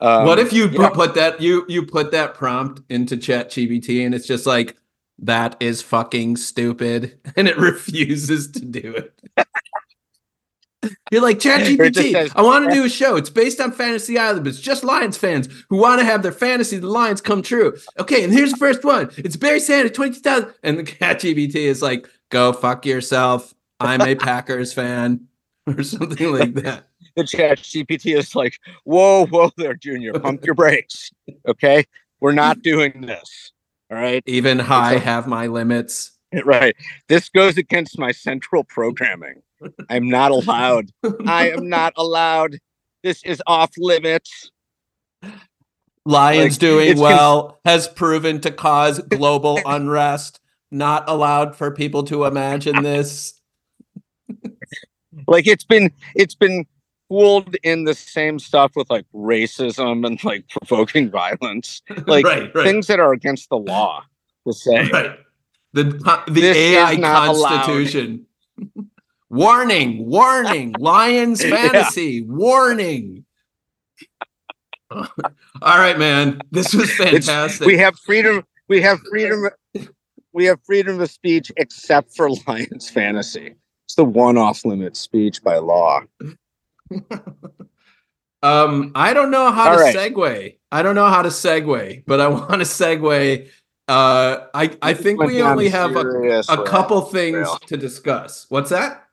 Um, 0.00 0.26
what 0.26 0.38
if 0.38 0.52
you 0.52 0.68
yeah. 0.68 0.88
put, 0.90 1.14
that 1.14 1.40
you 1.40 1.64
you 1.68 1.84
put 1.86 2.10
that 2.12 2.34
prompt 2.34 2.82
into 2.90 3.16
chat 3.16 3.48
gpt 3.50 4.04
and 4.04 4.14
it's 4.14 4.26
just 4.26 4.44
like 4.46 4.76
that 5.20 5.56
is 5.60 5.80
fucking 5.80 6.36
stupid 6.36 7.18
and 7.36 7.48
it 7.48 7.56
refuses 7.70 8.50
to 8.50 8.60
do 8.64 8.94
it 8.94 9.18
you're 11.10 11.22
like 11.22 11.40
chat 11.40 11.60
Or 11.62 11.84
it 11.84 11.94
just 11.94 12.06
gpt 12.08 12.12
says- 12.12 12.32
i 12.36 12.42
want 12.42 12.68
to 12.68 12.74
do 12.74 12.84
a 12.84 12.88
show 13.00 13.16
it's 13.16 13.30
based 13.30 13.58
on 13.60 13.72
fantasy 13.72 14.18
island 14.18 14.44
but 14.44 14.50
it's 14.50 14.60
just 14.60 14.84
lions 14.84 15.16
fans 15.16 15.48
who 15.70 15.78
want 15.78 15.98
to 16.00 16.04
have 16.04 16.22
their 16.22 16.30
fantasy 16.32 16.76
the 16.76 16.86
lions 16.88 17.22
come 17.22 17.40
true 17.42 17.74
okay 17.98 18.22
and 18.22 18.32
here's 18.32 18.50
the 18.52 18.58
first 18.58 18.84
one 18.84 19.10
it's 19.16 19.36
barry 19.36 19.58
sanders 19.60 19.92
22000 19.92 20.52
and 20.62 20.78
the 20.78 20.84
chat 20.84 21.20
gpt 21.20 21.54
is 21.56 21.80
like 21.80 22.06
go 22.30 22.52
fuck 22.52 22.86
yourself 22.86 23.54
i'm 23.80 24.00
a 24.00 24.14
packers 24.16 24.72
fan 24.72 25.26
or 25.66 25.82
something 25.82 26.32
like 26.32 26.54
that 26.54 26.84
the 27.16 27.24
Chat 27.24 27.58
GPT 27.60 28.14
is 28.14 28.36
like, 28.36 28.58
"Whoa, 28.84 29.24
whoa, 29.24 29.50
there, 29.56 29.72
Junior, 29.72 30.12
pump 30.12 30.44
your 30.44 30.54
brakes, 30.54 31.10
okay? 31.48 31.84
We're 32.20 32.32
not 32.32 32.60
doing 32.60 33.00
this, 33.00 33.52
all 33.90 33.96
right? 33.96 34.22
even 34.26 34.58
high 34.58 34.98
have 34.98 35.26
my 35.26 35.46
limits 35.46 36.12
Right. 36.44 36.76
This 37.08 37.28
goes 37.28 37.56
against 37.56 37.98
my 37.98 38.12
central 38.12 38.64
programming. 38.64 39.42
I'm 39.88 40.08
not 40.08 40.32
allowed. 40.32 40.90
I 41.26 41.50
am 41.50 41.68
not 41.68 41.92
allowed. 41.96 42.58
This 43.02 43.22
is 43.24 43.42
off 43.46 43.70
limits." 43.78 44.50
Lions 46.04 46.54
Like, 46.54 46.60
doing 46.60 46.98
well 46.98 47.58
has 47.64 47.88
proven 47.88 48.40
to 48.42 48.50
cause 48.52 49.00
global 49.00 49.58
unrest. 49.66 50.40
Not 50.70 51.08
allowed 51.08 51.54
for 51.56 51.70
people 51.70 52.02
to 52.04 52.24
imagine 52.24 52.82
this. 52.82 53.40
like 55.26 55.46
it's 55.46 55.64
been 55.64 55.90
it's 56.14 56.34
been 56.34 56.66
fooled 57.08 57.54
in 57.62 57.84
the 57.84 57.94
same 57.94 58.38
stuff 58.38 58.72
with 58.74 58.90
like 58.90 59.06
racism 59.14 60.04
and 60.06 60.22
like 60.24 60.48
provoking 60.48 61.08
violence 61.08 61.80
like 62.08 62.24
right, 62.24 62.52
right, 62.54 62.64
things 62.64 62.88
that 62.88 62.98
are 62.98 63.12
against 63.12 63.48
the 63.48 63.56
law 63.56 64.02
to 64.46 64.52
say 64.52 64.88
right. 64.92 65.18
The 65.72 65.84
the 65.84 66.40
This 66.40 66.56
AI 66.56 66.92
is 66.92 66.98
not 66.98 67.28
allowed. 67.28 67.64
constitution. 67.66 68.26
warning, 69.30 70.06
warning, 70.06 70.72
Lions 70.78 71.44
Yeah. 71.44 71.56
fantasy, 71.56 72.22
warning. 72.22 73.24
All 74.90 75.08
right, 75.62 75.98
man. 75.98 76.40
This 76.50 76.72
was 76.74 76.90
fantastic. 76.94 77.66
we 77.66 77.76
have 77.78 77.98
freedom 77.98 78.44
we 78.68 78.80
have 78.82 78.98
freedom 79.10 79.48
we 80.36 80.44
have 80.44 80.60
freedom 80.64 81.00
of 81.00 81.10
speech 81.10 81.50
except 81.56 82.14
for 82.14 82.28
lions 82.46 82.88
fantasy 82.88 83.54
it's 83.86 83.94
the 83.94 84.04
one 84.04 84.36
off 84.36 84.64
limit 84.64 84.96
speech 84.96 85.42
by 85.42 85.56
law 85.56 86.02
um, 88.42 88.92
I 88.94 89.12
don't 89.12 89.30
know 89.30 89.50
how 89.50 89.70
All 89.70 89.76
to 89.76 89.82
right. 89.82 89.96
segue. 89.96 90.56
I 90.70 90.82
don't 90.82 90.94
know 90.94 91.06
how 91.06 91.22
to 91.22 91.30
segue, 91.30 92.04
but 92.06 92.20
I 92.20 92.28
want 92.28 92.50
to 92.50 92.58
segue. 92.58 93.48
Uh, 93.88 94.46
I 94.54 94.76
I 94.82 94.94
think 94.94 95.20
we 95.20 95.42
only 95.42 95.68
have 95.68 95.94
a, 95.96 96.42
a 96.48 96.64
couple 96.64 97.00
things 97.02 97.48
to 97.66 97.76
discuss. 97.76 98.46
What's 98.48 98.70
that? 98.70 99.04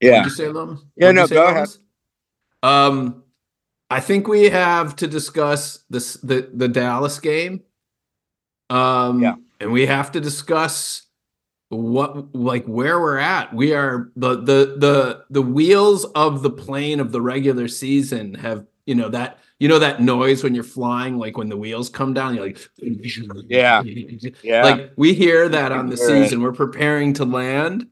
Yeah. 0.00 0.24
You 0.24 0.30
say? 0.30 0.52
Yeah, 0.96 1.12
no, 1.12 1.26
go 1.26 1.44
Lums? 1.44 1.78
Um, 2.62 3.24
I 3.90 4.00
think 4.00 4.28
we 4.28 4.50
have 4.50 4.96
to 4.96 5.06
discuss 5.06 5.84
this 5.88 6.14
the 6.14 6.50
the 6.52 6.68
Dallas 6.68 7.18
game. 7.20 7.62
Um, 8.70 9.22
Yeah. 9.22 9.34
and 9.60 9.72
we 9.72 9.84
have 9.86 10.12
to 10.12 10.20
discuss 10.20 11.02
what 11.68 12.34
like 12.34 12.64
where 12.66 13.00
we're 13.00 13.18
at. 13.18 13.52
We 13.54 13.74
are 13.74 14.10
the 14.16 14.36
the 14.36 14.76
the 14.78 15.24
the 15.30 15.42
wheels 15.42 16.04
of 16.14 16.42
the 16.42 16.50
plane 16.50 16.98
of 17.00 17.12
the 17.12 17.20
regular 17.20 17.68
season 17.68 18.34
have 18.34 18.66
you 18.86 18.94
know 18.96 19.08
that 19.10 19.38
you 19.60 19.68
know 19.68 19.78
that 19.78 20.00
noise 20.02 20.42
when 20.42 20.52
you're 20.54 20.64
flying 20.64 21.16
like 21.18 21.36
when 21.38 21.48
the 21.48 21.56
wheels 21.56 21.88
come 21.88 22.12
down 22.14 22.34
you're 22.34 22.46
like 22.46 22.58
Yeah. 23.48 23.82
Yeah. 24.42 24.62
like 24.64 24.90
we 24.96 25.14
hear 25.14 25.48
that 25.48 25.70
on 25.70 25.88
the 25.88 25.96
season 25.96 26.40
we're 26.42 26.50
preparing 26.52 27.12
to 27.14 27.24
land 27.24 27.86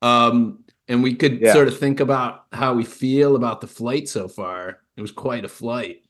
um 0.00 0.64
and 0.86 1.02
we 1.02 1.14
could 1.14 1.40
Yeah. 1.42 1.52
sort 1.52 1.68
of 1.68 1.78
think 1.78 2.00
about 2.00 2.46
how 2.52 2.72
we 2.72 2.84
feel 2.84 3.36
about 3.36 3.60
the 3.60 3.66
flight 3.66 4.08
so 4.08 4.26
far 4.28 4.78
it 4.96 5.02
was 5.02 5.12
quite 5.12 5.44
a 5.44 5.48
flight 5.48 6.02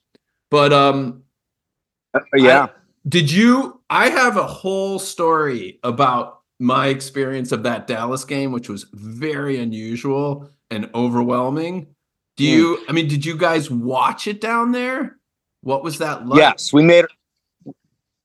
but 0.50 0.72
um 0.72 1.25
Uh, 2.14 2.20
yeah. 2.37 2.68
Did 3.08 3.30
you 3.30 3.80
i 3.90 4.08
have 4.08 4.36
a 4.36 4.46
whole 4.46 4.98
story 4.98 5.78
about 5.82 6.40
my 6.58 6.88
experience 6.88 7.52
of 7.52 7.62
that 7.62 7.86
dallas 7.86 8.24
game 8.24 8.52
which 8.52 8.68
was 8.68 8.86
very 8.92 9.58
unusual 9.60 10.48
and 10.70 10.90
overwhelming 10.94 11.86
do 12.36 12.44
Hmm. 12.44 12.50
you 12.50 12.84
i 12.88 12.92
mean 12.92 13.08
did 13.08 13.24
you 13.24 13.36
guys 13.36 13.70
watch 13.70 14.26
it 14.26 14.40
down 14.40 14.72
there 14.72 15.16
what 15.62 15.82
was 15.82 15.98
that 15.98 16.26
like 16.26 16.38
yes, 16.38 16.72
we 16.72 16.82
made 16.82 17.04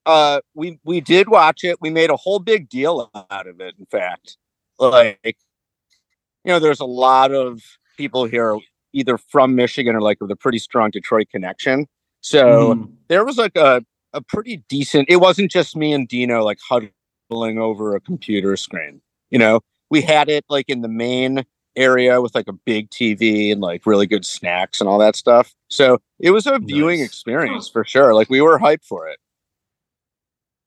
uh 0.05 0.39
we 0.53 0.77
we 0.83 0.99
did 1.01 1.29
watch 1.29 1.63
it. 1.63 1.77
We 1.79 1.89
made 1.89 2.09
a 2.09 2.17
whole 2.17 2.39
big 2.39 2.67
deal 2.69 3.09
out 3.31 3.47
of 3.47 3.61
it, 3.61 3.73
in 3.79 3.85
fact. 3.85 4.37
Like 4.77 5.17
you 5.23 6.51
know, 6.51 6.59
there's 6.59 6.81
a 6.81 6.85
lot 6.85 7.31
of 7.31 7.61
people 7.97 8.25
here 8.25 8.57
either 8.91 9.17
from 9.17 9.55
Michigan 9.55 9.95
or 9.95 10.01
like 10.01 10.19
with 10.19 10.29
a 10.29 10.35
pretty 10.35 10.59
strong 10.59 10.91
Detroit 10.91 11.29
connection. 11.31 11.87
So 12.21 12.75
Mhm. 12.75 12.91
there 13.07 13.23
was 13.23 13.37
like 13.37 13.55
a 13.55 13.83
a 14.13 14.21
pretty 14.21 14.57
decent 14.69 15.09
it 15.09 15.17
wasn't 15.17 15.51
just 15.51 15.75
me 15.75 15.93
and 15.93 16.07
Deano 16.07 16.43
like 16.43 16.59
huddling 16.69 17.57
over 17.57 17.95
a 17.95 17.99
computer 18.01 18.55
screen. 18.57 19.01
You 19.29 19.39
know, 19.39 19.61
we 19.89 20.01
had 20.01 20.29
it 20.29 20.45
like 20.49 20.69
in 20.69 20.81
the 20.81 20.87
main 20.87 21.45
area 21.75 22.21
with 22.21 22.35
like 22.35 22.47
a 22.47 22.53
big 22.53 22.89
TV 22.91 23.51
and 23.51 23.61
like 23.61 23.85
really 23.85 24.05
good 24.05 24.25
snacks 24.25 24.79
and 24.79 24.87
all 24.87 24.99
that 24.99 25.15
stuff. 25.15 25.53
So 25.69 25.99
it 26.19 26.31
was 26.31 26.45
a 26.45 26.59
viewing 26.59 26.99
Nice. 26.99 27.09
experience 27.09 27.69
for 27.69 27.83
sure. 27.83 28.13
Like 28.13 28.29
we 28.29 28.41
were 28.41 28.59
hyped 28.59 28.85
for 28.85 29.07
it. 29.07 29.17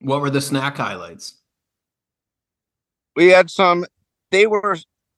what 0.00 0.21
were 0.21 0.31
the 0.31 0.41
snack 0.41 0.76
highlights 0.76 1.37
We 3.15 3.29
had 3.29 3.50
some 3.50 3.87
they 4.31 4.47
were 4.47 4.76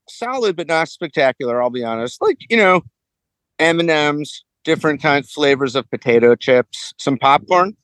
solid 0.08 0.56
but 0.56 0.68
not 0.68 0.88
spectacular, 0.88 1.62
I'll 1.62 1.70
be 1.70 1.84
honest. 1.84 2.20
Like, 2.20 2.38
you 2.48 2.56
know, 2.56 2.82
M&Ms, 3.58 4.42
different 4.64 5.02
kinds 5.02 5.32
flavors 5.32 5.74
of 5.74 5.90
potato 5.90 6.34
chips, 6.36 6.92
some 6.98 7.16
popcorn, 7.16 7.76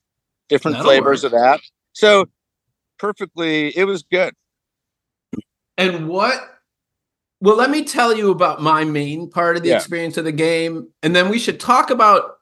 different 0.48 0.76
That'll 0.76 0.90
flavors 0.90 1.22
work. 1.22 1.32
of 1.32 1.40
that. 1.40 1.60
So 1.92 2.26
perfectly 2.98 3.76
it 3.76 3.84
was 3.84 4.02
good. 4.02 4.32
And 5.76 6.08
what? 6.08 6.40
Well, 7.40 7.56
let 7.56 7.70
me 7.70 7.84
tell 7.84 8.16
you 8.16 8.30
about 8.30 8.62
my 8.62 8.84
main 8.84 9.28
part 9.28 9.56
of 9.56 9.62
the 9.62 9.70
Yeah. 9.70 9.76
experience 9.76 10.16
of 10.16 10.24
the 10.24 10.32
game. 10.32 10.88
And 11.02 11.14
then 11.14 11.28
we 11.28 11.38
should 11.38 11.60
talk 11.60 11.90
about 11.90 12.36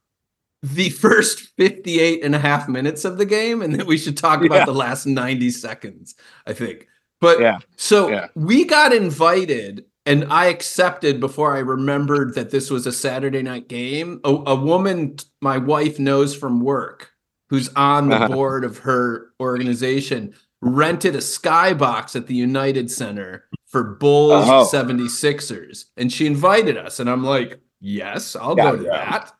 the 0.62 0.90
first 1.04 1.50
58 1.56 2.22
and 2.22 2.34
a 2.34 2.38
half 2.38 2.68
minutes 2.68 3.04
of 3.04 3.18
the 3.18 3.24
game. 3.26 3.62
And 3.62 3.74
then 3.74 3.86
we 3.86 3.98
should 3.98 4.16
talk 4.16 4.44
about 4.44 4.54
Yeah. 4.60 4.64
the 4.66 4.74
last 4.74 5.06
90 5.06 5.50
seconds, 5.50 6.14
I 6.46 6.52
think. 6.52 6.88
But 7.20 7.40
Yeah. 7.40 7.58
so 7.76 8.10
Yeah. 8.10 8.28
we 8.34 8.64
got 8.64 8.92
invited 8.92 9.86
and 10.04 10.24
I 10.32 10.46
accepted 10.46 11.20
before 11.20 11.56
I 11.56 11.60
remembered 11.60 12.34
that 12.34 12.50
this 12.50 12.70
was 12.70 12.86
a 12.86 12.92
Saturday 12.92 13.42
night 13.42 13.68
game. 13.68 14.20
A, 14.24 14.30
a 14.30 14.54
woman 14.56 15.16
my 15.40 15.58
wife 15.58 15.98
knows 16.00 16.34
from 16.34 16.60
work 16.60 17.11
who's 17.52 17.68
on 17.76 18.08
the 18.08 18.28
board 18.32 18.64
of 18.64 18.78
her 18.78 19.26
organization 19.38 20.34
rented 20.62 21.14
a 21.14 21.18
skybox 21.18 22.16
at 22.16 22.26
the 22.26 22.34
United 22.34 22.90
Center 22.90 23.44
for 23.66 23.82
Bulls 23.82 24.46
Oh. 24.48 24.64
76ers. 24.72 25.84
And 25.98 26.10
she 26.10 26.24
invited 26.24 26.78
us. 26.78 26.98
And 26.98 27.10
I'm 27.10 27.22
like, 27.22 27.60
yes, 27.78 28.34
I'll 28.36 28.56
Yeah, 28.56 28.70
go 28.70 28.76
to 28.78 28.84
yeah. 28.84 28.90
that. 29.10 29.32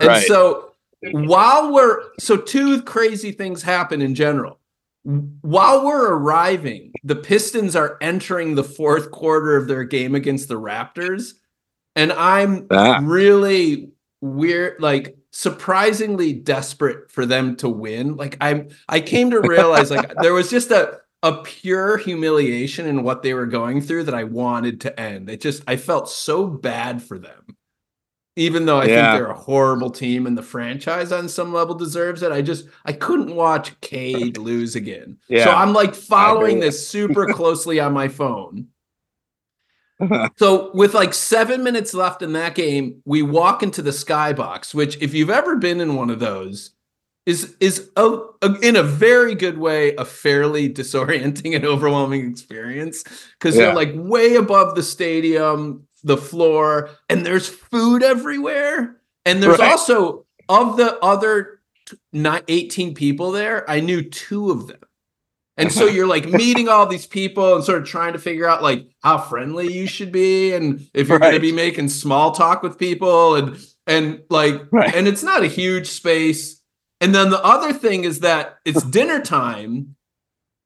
And 0.00 0.08
Right. 0.08 0.26
so 0.26 0.72
while 1.12 1.74
we're 1.74 2.04
so 2.18 2.38
two 2.38 2.80
crazy 2.80 3.32
things 3.32 3.60
happen 3.62 4.00
in 4.00 4.14
general. 4.14 4.58
While 5.42 5.84
we're 5.84 6.14
arriving, 6.14 6.92
the 7.04 7.16
Pistons 7.16 7.76
are 7.76 7.98
entering 8.00 8.54
the 8.54 8.64
fourth 8.64 9.10
quarter 9.10 9.56
of 9.58 9.68
their 9.68 9.84
game 9.84 10.14
against 10.14 10.48
the 10.48 10.58
Raptors. 10.58 11.32
And 11.96 12.12
I'm 12.14 12.66
Ah. 12.70 13.00
really 13.02 13.90
weird, 14.22 14.80
like 14.80 15.18
surprisingly 15.32 16.32
desperate 16.32 17.10
for 17.10 17.26
them 17.26 17.56
to 17.56 17.68
win. 17.68 18.16
Like 18.16 18.36
I'm 18.40 18.68
I 18.88 19.00
came 19.00 19.30
to 19.30 19.40
realize 19.40 19.90
like 19.90 20.14
there 20.20 20.34
was 20.34 20.50
just 20.50 20.70
a 20.70 21.00
a 21.24 21.42
pure 21.42 21.98
humiliation 21.98 22.86
in 22.86 23.02
what 23.04 23.22
they 23.22 23.32
were 23.34 23.46
going 23.46 23.80
through 23.80 24.04
that 24.04 24.14
I 24.14 24.24
wanted 24.24 24.80
to 24.82 25.00
end. 25.00 25.30
It 25.30 25.40
just 25.40 25.62
I 25.66 25.76
felt 25.76 26.08
so 26.08 26.46
bad 26.46 27.02
for 27.02 27.18
them. 27.18 27.56
Even 28.34 28.64
though 28.64 28.78
I 28.80 28.88
Yeah. 28.88 28.94
think 28.94 29.12
they're 29.12 29.26
a 29.26 29.34
horrible 29.34 29.90
team 29.90 30.26
and 30.26 30.36
the 30.38 30.42
franchise 30.42 31.12
on 31.12 31.28
some 31.28 31.52
level 31.52 31.74
deserves 31.74 32.22
it, 32.22 32.32
I 32.32 32.40
just 32.42 32.66
I 32.84 32.92
couldn't 32.92 33.34
watch 33.34 33.78
Cade 33.82 34.38
lose 34.38 34.74
again. 34.74 35.18
So 35.36 35.52
I'm 35.52 35.74
like 35.74 35.94
following 35.94 36.58
this 36.58 36.88
super 36.88 37.26
closely 37.26 37.78
on 37.78 37.92
my 37.92 38.08
phone. 38.08 38.68
So 40.36 40.70
with 40.74 40.94
like 40.94 41.14
seven 41.14 41.62
minutes 41.62 41.94
left 41.94 42.22
in 42.22 42.32
that 42.34 42.54
game, 42.54 43.02
we 43.04 43.22
walk 43.22 43.62
into 43.62 43.82
the 43.82 43.90
skybox, 43.90 44.74
which 44.74 45.00
if 45.00 45.14
you've 45.14 45.30
ever 45.30 45.56
been 45.56 45.80
in 45.80 45.94
one 45.94 46.10
of 46.10 46.18
those, 46.20 46.70
is 47.24 47.54
is 47.60 47.88
a, 47.96 48.18
a- 48.42 48.58
in 48.62 48.74
a 48.76 48.82
very 48.82 49.34
good 49.36 49.58
way 49.58 49.94
a 49.96 50.04
fairly 50.04 50.68
disorienting 50.80 51.54
and 51.54 51.64
overwhelming 51.64 52.28
experience 52.30 53.04
because 53.38 53.54
Yeah. 53.56 53.66
they're 53.66 53.74
like 53.74 53.92
way 53.94 54.34
above 54.36 54.74
the 54.74 54.82
stadium, 54.82 55.86
the 56.02 56.16
floor, 56.16 56.90
and 57.08 57.24
there's 57.24 57.48
food 57.48 58.02
everywhere. 58.02 58.96
And 59.24 59.40
there's 59.42 59.58
Right. 59.60 59.70
also 59.70 60.26
of 60.48 60.76
the 60.76 60.98
other 60.98 61.60
t- 61.86 61.96
not 62.12 62.42
18 62.48 62.94
people 62.94 63.30
there, 63.30 63.68
I 63.70 63.78
knew 63.78 64.02
two 64.02 64.50
of 64.50 64.66
them. 64.66 64.80
And 65.62 65.72
so 65.72 65.86
you're 65.86 66.06
like 66.06 66.26
meeting 66.28 66.68
all 66.68 66.86
these 66.86 67.06
people 67.06 67.54
and 67.56 67.64
sort 67.64 67.80
of 67.82 67.88
trying 67.88 68.12
to 68.12 68.18
figure 68.18 68.46
out 68.48 68.62
like 68.62 68.86
how 69.02 69.18
friendly 69.18 69.72
you 69.72 69.86
should 69.86 70.12
be 70.12 70.52
and 70.52 70.86
if 70.94 71.08
you're 71.08 71.18
going 71.18 71.34
to 71.34 71.40
be 71.40 71.52
making 71.52 71.88
small 71.88 72.32
talk 72.32 72.62
with 72.62 72.78
people 72.78 73.34
and 73.36 73.56
and 73.86 74.22
like 74.30 74.62
Right. 74.70 74.94
and 74.94 75.08
it's 75.08 75.22
not 75.22 75.42
a 75.42 75.46
huge 75.48 75.88
space. 75.88 76.60
And 77.00 77.14
then 77.14 77.30
the 77.30 77.42
other 77.44 77.72
thing 77.72 78.04
is 78.04 78.20
that 78.20 78.58
it's 78.64 78.82
dinner 78.98 79.20
time, 79.20 79.96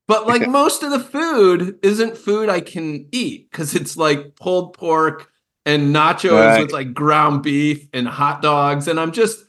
but 0.07 0.27
like 0.27 0.47
most 0.49 0.83
of 0.83 0.91
the 0.91 1.01
food 1.01 1.79
isn't 1.83 2.19
food 2.19 2.49
I 2.49 2.61
can 2.61 3.07
eat 3.13 3.51
because 3.51 3.75
it's 3.75 3.97
like 3.97 4.37
pulled 4.37 4.75
pork 4.75 5.31
and 5.65 5.95
nachos 5.95 6.31
Right. 6.33 6.61
with 6.63 6.73
like 6.73 6.93
ground 6.95 7.43
beef 7.43 7.89
and 7.95 8.07
hot 8.07 8.43
dogs. 8.43 8.87
And 8.87 9.01
I'm 9.01 9.13
just, 9.13 9.45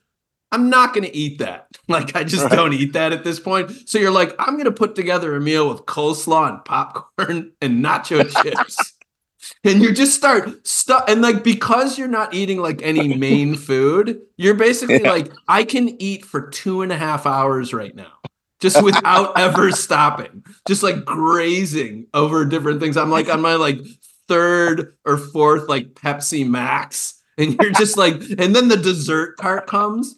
I'm 0.51 0.69
not 0.69 0.93
going 0.93 1.03
to 1.05 1.15
eat 1.15 1.39
that. 1.39 1.67
Like, 1.89 2.17
I 2.17 2.25
just 2.25 2.43
Right. 2.43 2.51
don't 2.51 2.73
eat 2.73 2.91
that 2.93 3.13
at 3.13 3.23
this 3.23 3.39
point. 3.39 3.71
So 3.87 3.97
you're 3.97 4.11
like, 4.11 4.35
I'm 4.39 4.55
going 4.55 4.65
to 4.65 4.73
put 4.73 4.93
together 4.93 5.33
a 5.37 5.39
meal 5.39 5.69
with 5.69 5.85
coleslaw 5.85 6.49
and 6.49 6.65
popcorn 6.65 7.53
and 7.61 7.83
nacho 7.83 8.29
chips. 8.29 8.93
And 9.63 9.81
you 9.81 9.93
just 9.93 10.13
start 10.15 10.67
stuff, 10.67 11.05
and 11.07 11.21
like 11.21 11.43
because 11.43 11.97
you're 11.97 12.09
not 12.09 12.33
eating 12.33 12.57
like 12.59 12.81
any 12.81 13.15
main 13.15 13.55
food, 13.55 14.19
you're 14.35 14.55
basically 14.55 15.03
Yeah. 15.03 15.11
like, 15.11 15.31
I 15.47 15.63
can 15.63 15.89
eat 16.01 16.25
for 16.25 16.49
two 16.49 16.81
and 16.81 16.91
a 16.91 16.97
half 16.97 17.25
hours 17.25 17.73
right 17.73 17.95
now, 17.95 18.11
just 18.59 18.81
without 18.81 19.39
ever 19.39 19.71
stopping, 19.71 20.43
just 20.67 20.83
like 20.83 21.05
grazing 21.05 22.07
over 22.13 22.43
different 22.43 22.81
things. 22.81 22.97
I'm 22.97 23.11
like 23.11 23.29
on 23.29 23.39
my 23.39 23.55
like 23.55 23.79
third 24.27 24.97
or 25.05 25.17
fourth 25.17 25.69
like 25.69 25.93
Pepsi 25.93 26.45
Max, 26.45 27.21
and 27.37 27.57
you're 27.61 27.71
just 27.71 27.95
like, 27.95 28.15
and 28.39 28.53
then 28.55 28.67
the 28.67 28.75
dessert 28.77 29.37
cart 29.37 29.67
comes, 29.67 30.17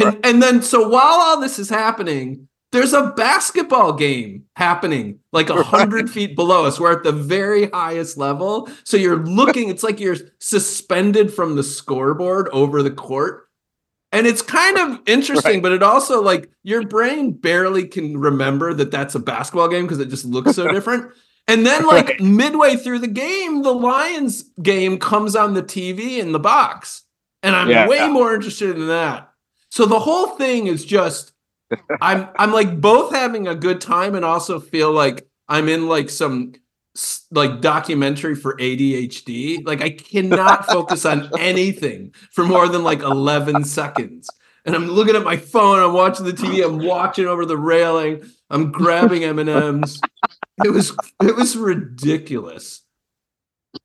and 0.00 0.26
and 0.26 0.42
then 0.42 0.62
so 0.62 0.88
while 0.88 1.20
all 1.20 1.40
this 1.40 1.58
is 1.58 1.68
happening, 1.70 2.48
there's 2.72 2.92
a 2.92 3.08
basketball 3.16 3.92
game 3.92 4.44
happening 4.56 5.18
like 5.32 5.50
a 5.50 5.62
hundred 5.62 6.10
feet 6.10 6.36
below 6.36 6.64
us. 6.66 6.78
We're 6.80 6.92
at 6.92 7.02
the 7.04 7.12
very 7.12 7.68
highest 7.70 8.16
level, 8.16 8.68
so 8.84 8.96
you're 8.96 9.16
looking. 9.26 9.68
It's 9.68 9.82
like 9.82 10.00
you're 10.00 10.16
suspended 10.38 11.32
from 11.32 11.56
the 11.56 11.62
scoreboard 11.62 12.48
over 12.52 12.82
the 12.82 12.90
court. 12.90 13.46
And 14.12 14.26
it's 14.26 14.42
kind 14.42 14.76
of 14.76 14.98
interesting, 15.06 15.52
Right. 15.54 15.62
but 15.62 15.70
it 15.72 15.84
also 15.84 16.20
like 16.20 16.50
your 16.64 16.82
brain 16.84 17.30
barely 17.32 17.86
can 17.86 18.18
remember 18.18 18.74
that 18.74 18.90
that's 18.90 19.14
a 19.14 19.20
basketball 19.20 19.68
game 19.68 19.84
because 19.84 20.00
it 20.00 20.08
just 20.08 20.24
looks 20.24 20.56
so 20.56 20.66
different. 20.72 21.12
And 21.46 21.64
then, 21.66 21.86
like 21.86 22.20
midway 22.20 22.76
through 22.76 23.00
the 23.00 23.06
game, 23.08 23.62
the 23.62 23.72
Lions 23.74 24.44
game 24.62 24.98
comes 24.98 25.34
on 25.36 25.54
the 25.54 25.62
TV 25.62 26.18
in 26.18 26.32
the 26.32 26.38
box, 26.40 27.02
and 27.42 27.54
I'm 27.56 27.68
Yeah. 27.70 27.88
way 27.88 28.08
more 28.08 28.34
interested 28.34 28.76
in 28.76 28.88
that. 28.88 29.29
So 29.70 29.86
the 29.86 29.98
whole 29.98 30.28
thing 30.36 30.66
is 30.66 30.84
just, 30.84 31.32
I'm 32.00 32.28
I'm 32.36 32.52
like 32.52 32.80
both 32.80 33.12
having 33.12 33.48
a 33.48 33.54
good 33.54 33.80
time 33.80 34.14
and 34.14 34.24
also 34.24 34.60
feel 34.60 34.92
like 34.92 35.26
I'm 35.48 35.68
in 35.68 35.88
like 35.88 36.10
some 36.10 36.54
like 37.30 37.60
documentary 37.60 38.34
for 38.34 38.56
ADHD. 38.56 39.64
Like 39.64 39.80
I 39.80 39.90
cannot 39.90 40.66
focus 40.70 41.04
on 41.06 41.30
anything 41.38 42.12
for 42.32 42.44
more 42.44 42.68
than 42.68 42.82
like 42.82 43.00
11 43.00 43.64
seconds. 43.64 44.28
And 44.64 44.74
I'm 44.74 44.88
looking 44.88 45.16
at 45.16 45.24
my 45.24 45.36
phone, 45.36 45.78
I'm 45.78 45.94
watching 45.94 46.26
the 46.26 46.32
TV, 46.32 46.64
I'm 46.64 46.78
watching 46.84 47.26
over 47.26 47.46
the 47.46 47.56
railing, 47.56 48.30
I'm 48.50 48.70
grabbing 48.70 49.24
M&Ms. 49.24 50.00
It 50.64 50.70
was 50.70 50.94
it 51.22 51.34
was 51.34 51.56
ridiculous. 51.56 52.82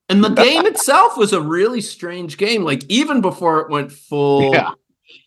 And 0.08 0.22
the 0.22 0.28
game 0.42 0.66
itself 0.66 1.16
was 1.16 1.32
a 1.32 1.40
really 1.40 1.80
strange 1.80 2.36
game. 2.36 2.64
Like 2.64 2.84
even 2.88 3.20
before 3.20 3.60
it 3.60 3.70
went 3.70 3.92
full 3.92 4.52
Yeah. 4.52 4.72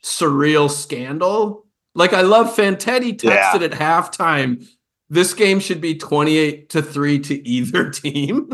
Surreal 0.03 0.69
scandal. 0.69 1.65
Like 1.95 2.13
I 2.13 2.21
love 2.21 2.55
Fantetti 2.55 3.17
texted 3.17 3.62
at 3.63 3.71
halftime. 3.71 4.67
This 5.09 5.33
game 5.33 5.59
should 5.59 5.81
be 5.81 5.95
28 5.95 6.69
to 6.69 6.81
3 6.81 7.19
to 7.19 7.48
either 7.48 7.89
team, 7.91 8.50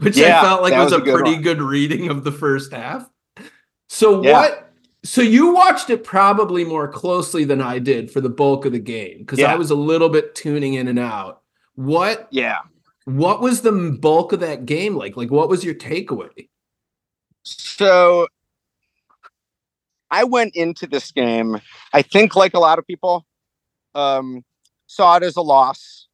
which 0.00 0.16
Yeah, 0.16 0.40
I 0.40 0.44
felt 0.44 0.62
like 0.62 0.72
was, 0.74 0.92
was 0.92 0.92
a, 0.92 0.96
a 0.98 1.04
good 1.04 1.14
pretty 1.16 1.32
one. 1.34 1.42
good 1.42 1.60
reading 1.60 2.08
of 2.08 2.24
the 2.24 2.32
first 2.32 2.72
half. 2.72 3.08
So 3.88 4.22
Yeah. 4.22 4.32
what 4.32 4.64
so 5.04 5.22
you 5.22 5.54
watched 5.54 5.90
it 5.90 6.02
probably 6.04 6.64
more 6.64 6.88
closely 6.88 7.44
than 7.44 7.60
I 7.62 7.78
did 7.78 8.10
for 8.10 8.20
the 8.20 8.28
bulk 8.28 8.64
of 8.64 8.72
the 8.72 8.78
game 8.80 9.18
because 9.18 9.40
I 9.40 9.54
was 9.54 9.70
a 9.70 9.74
little 9.76 10.08
bit 10.08 10.34
tuning 10.34 10.74
in 10.74 10.88
and 10.88 10.98
out. 10.98 11.42
What 11.76 12.28
Yeah. 12.30 12.58
what 13.04 13.40
was 13.40 13.60
the 13.62 13.96
bulk 14.00 14.32
of 14.32 14.40
that 14.40 14.66
game 14.66 14.96
like? 14.96 15.16
Like 15.16 15.30
what 15.30 15.48
was 15.48 15.64
your 15.64 15.74
takeaway? 15.74 16.48
So 17.44 18.28
I 20.10 20.24
went 20.24 20.54
into 20.54 20.86
this 20.86 21.10
game, 21.10 21.60
I 21.92 22.02
think 22.02 22.34
like 22.34 22.54
a 22.54 22.58
lot 22.58 22.78
of 22.78 22.86
people, 22.86 23.26
um, 23.94 24.44
saw 24.86 25.16
it 25.16 25.22
as 25.22 25.36
a 25.36 25.42
loss, 25.42 26.06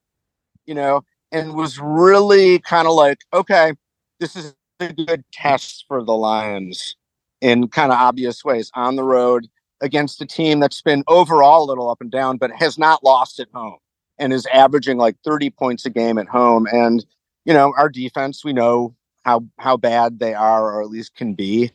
you 0.66 0.74
know, 0.74 1.02
and 1.32 1.54
was 1.54 1.78
really 1.78 2.58
kind 2.60 2.86
of 2.86 2.94
like, 2.94 3.18
okay, 3.32 3.72
this 4.20 4.36
is 4.36 4.54
a 4.80 4.92
good 4.92 5.24
test 5.32 5.84
for 5.88 6.02
the 6.02 6.14
Lions 6.14 6.96
in 7.40 7.68
kind 7.68 7.92
of 7.92 7.98
obvious 7.98 8.44
ways 8.44 8.70
on 8.74 8.96
the 8.96 9.04
road 9.04 9.46
against 9.80 10.20
a 10.22 10.26
team 10.26 10.60
that's 10.60 10.80
been 10.82 11.04
overall 11.08 11.64
a 11.64 11.68
little 11.68 11.90
up 11.90 12.00
and 12.00 12.10
down, 12.10 12.36
but 12.36 12.50
has 12.52 12.78
not 12.78 13.04
lost 13.04 13.38
at 13.38 13.48
home 13.52 13.76
and 14.18 14.32
is 14.32 14.46
averaging 14.46 14.96
like 14.96 15.16
30 15.24 15.50
points 15.50 15.84
a 15.84 15.90
game 15.90 16.18
at 16.18 16.28
home. 16.28 16.66
And, 16.72 17.04
you 17.44 17.52
know, 17.52 17.74
our 17.76 17.88
defense, 17.88 18.44
we 18.44 18.52
know 18.52 18.94
how 19.24 19.44
how 19.58 19.76
bad 19.76 20.18
they 20.18 20.34
are 20.34 20.72
or 20.72 20.82
at 20.82 20.88
least 20.88 21.14
can 21.14 21.34
be. 21.34 21.70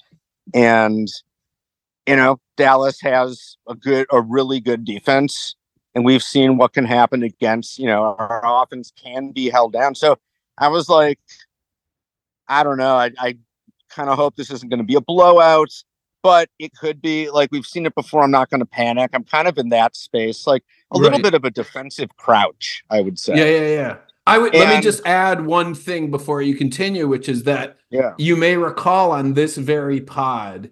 And, 0.53 1.07
you 2.09 2.15
know, 2.15 2.39
Dallas 2.57 2.99
has 3.01 3.55
a 3.67 3.75
good 3.75 4.07
a 4.11 4.19
really 4.19 4.59
good 4.59 4.83
defense. 4.83 5.55
And 5.93 6.03
we've 6.03 6.23
seen 6.23 6.57
what 6.57 6.73
can 6.73 6.85
happen 6.85 7.23
against, 7.23 7.77
you 7.79 7.85
know, 7.87 8.15
our 8.17 8.41
offense 8.63 8.91
can 8.95 9.31
be 9.31 9.49
held 9.49 9.73
down. 9.73 9.95
So 9.95 10.17
I 10.57 10.67
was 10.67 10.87
like, 10.87 11.19
I 12.47 12.63
don't 12.63 12.77
know. 12.77 12.95
I, 12.95 13.11
I 13.19 13.37
kind 13.89 14.09
of 14.09 14.15
hope 14.17 14.35
this 14.35 14.51
isn't 14.51 14.69
going 14.69 14.79
to 14.79 14.85
be 14.85 14.95
a 14.95 15.01
blowout, 15.01 15.71
but 16.21 16.49
it 16.59 16.73
could 16.75 17.01
be 17.01 17.29
like 17.29 17.51
we've 17.51 17.65
seen 17.65 17.85
it 17.85 17.95
before. 17.95 18.23
I'm 18.23 18.31
not 18.31 18.49
going 18.49 18.59
to 18.59 18.65
panic. 18.65 19.11
I'm 19.13 19.23
kind 19.23 19.47
of 19.47 19.57
in 19.57 19.69
that 19.69 19.95
space, 19.95 20.47
like 20.47 20.63
a 20.91 20.97
little 20.97 21.19
bit 21.21 21.33
of 21.33 21.43
a 21.43 21.51
defensive 21.51 22.09
crouch, 22.17 22.83
I 22.89 23.01
would 23.01 23.19
say. 23.19 23.35
Yeah, 23.35 23.61
yeah, 23.61 23.75
yeah. 23.75 23.97
I 24.25 24.37
would 24.37 24.53
let 24.53 24.75
me 24.75 24.81
just 24.81 25.05
add 25.07 25.45
one 25.45 25.73
thing 25.73 26.11
before 26.11 26.41
you 26.41 26.55
continue, 26.55 27.07
which 27.07 27.27
is 27.27 27.43
that 27.43 27.77
Yeah. 27.89 28.13
you 28.17 28.35
may 28.35 28.57
recall 28.57 29.11
on 29.11 29.33
this 29.33 29.57
very 29.57 30.01
pod 30.01 30.69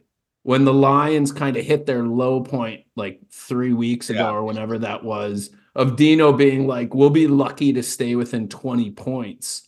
when 0.47 0.63
the 0.63 0.73
Lions 0.73 1.33
kind 1.33 1.57
of 1.57 1.65
hit 1.65 1.85
their 1.85 2.03
low 2.03 2.39
point 2.39 2.85
like 2.95 3.19
three 3.29 3.73
weeks 3.73 4.09
ago 4.09 4.19
Yeah. 4.19 4.31
or 4.31 4.43
whenever 4.45 4.77
that 4.77 5.03
was, 5.03 5.49
of 5.75 5.97
Deano 5.97 6.37
being 6.37 6.67
like, 6.67 6.93
we'll 6.93 7.09
be 7.09 7.27
lucky 7.27 7.73
to 7.73 7.83
stay 7.83 8.15
within 8.15 8.47
20 8.47 8.91
points 8.91 9.67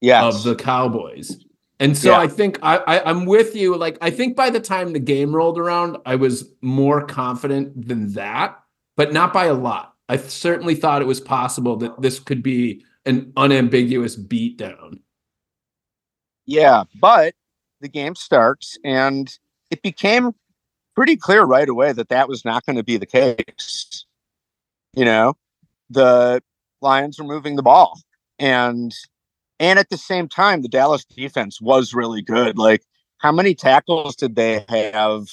Yes. 0.00 0.36
of 0.36 0.44
the 0.44 0.54
Cowboys. 0.54 1.44
And 1.80 1.98
so 1.98 2.12
Yeah. 2.12 2.20
I 2.20 2.28
think 2.28 2.60
I, 2.62 2.76
I 2.76 3.10
I'm 3.10 3.26
with 3.26 3.56
you. 3.56 3.76
Like 3.76 3.98
I 4.00 4.10
think 4.10 4.36
by 4.36 4.48
the 4.48 4.60
time 4.60 4.92
the 4.92 5.00
game 5.00 5.34
rolled 5.34 5.58
around, 5.58 5.96
I 6.06 6.14
was 6.14 6.48
more 6.60 7.04
confident 7.04 7.88
than 7.88 8.12
that, 8.12 8.62
but 8.96 9.12
not 9.12 9.32
by 9.32 9.46
a 9.46 9.54
lot. 9.54 9.94
I 10.08 10.18
certainly 10.18 10.76
thought 10.76 11.02
it 11.02 11.08
was 11.08 11.20
possible 11.20 11.74
that 11.78 12.00
this 12.00 12.20
could 12.20 12.44
be 12.44 12.84
an 13.06 13.32
unambiguous 13.36 14.16
beatdown. 14.16 15.00
Yeah, 16.46 16.84
but 17.00 17.34
the 17.80 17.88
game 17.88 18.14
starts 18.14 18.78
and 18.84 19.36
it 19.72 19.82
became 19.82 20.32
pretty 20.94 21.16
clear 21.16 21.42
right 21.42 21.68
away 21.68 21.92
that 21.92 22.10
that 22.10 22.28
was 22.28 22.44
not 22.44 22.64
going 22.66 22.76
to 22.76 22.84
be 22.84 22.98
the 22.98 23.06
case. 23.06 24.04
You 24.92 25.06
know, 25.06 25.34
the 25.88 26.42
Lions 26.82 27.18
were 27.18 27.24
moving 27.24 27.56
the 27.56 27.62
ball 27.62 27.98
and 28.38 28.94
and 29.58 29.78
at 29.78 29.88
the 29.88 29.96
same 29.96 30.28
time 30.28 30.60
the 30.60 30.68
Dallas 30.68 31.04
defense 31.04 31.60
was 31.60 31.94
really 31.94 32.20
good. 32.20 32.58
Like 32.58 32.82
how 33.18 33.32
many 33.32 33.54
tackles 33.54 34.14
did 34.14 34.36
they 34.36 34.64
have 34.68 35.28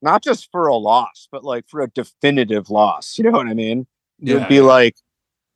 not 0.00 0.22
just 0.22 0.48
for 0.52 0.68
a 0.68 0.76
loss, 0.76 1.28
but 1.32 1.44
like 1.44 1.68
for 1.68 1.80
a 1.80 1.88
definitive 1.88 2.70
loss, 2.70 3.18
you 3.18 3.24
know 3.24 3.30
what 3.32 3.48
I 3.48 3.54
mean? 3.54 3.86
It 4.20 4.34
would 4.34 4.48
be 4.48 4.60
like 4.60 4.94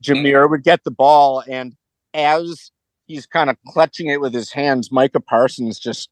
Jahmyr 0.02 0.50
would 0.50 0.64
get 0.64 0.82
the 0.82 0.90
ball, 0.90 1.44
and 1.48 1.76
as 2.14 2.72
he's 3.06 3.26
kind 3.26 3.50
of 3.50 3.56
clutching 3.68 4.08
it 4.08 4.20
with 4.20 4.34
his 4.34 4.50
hands, 4.50 4.90
Micah 4.90 5.20
Parsons 5.20 5.78
just 5.78 6.08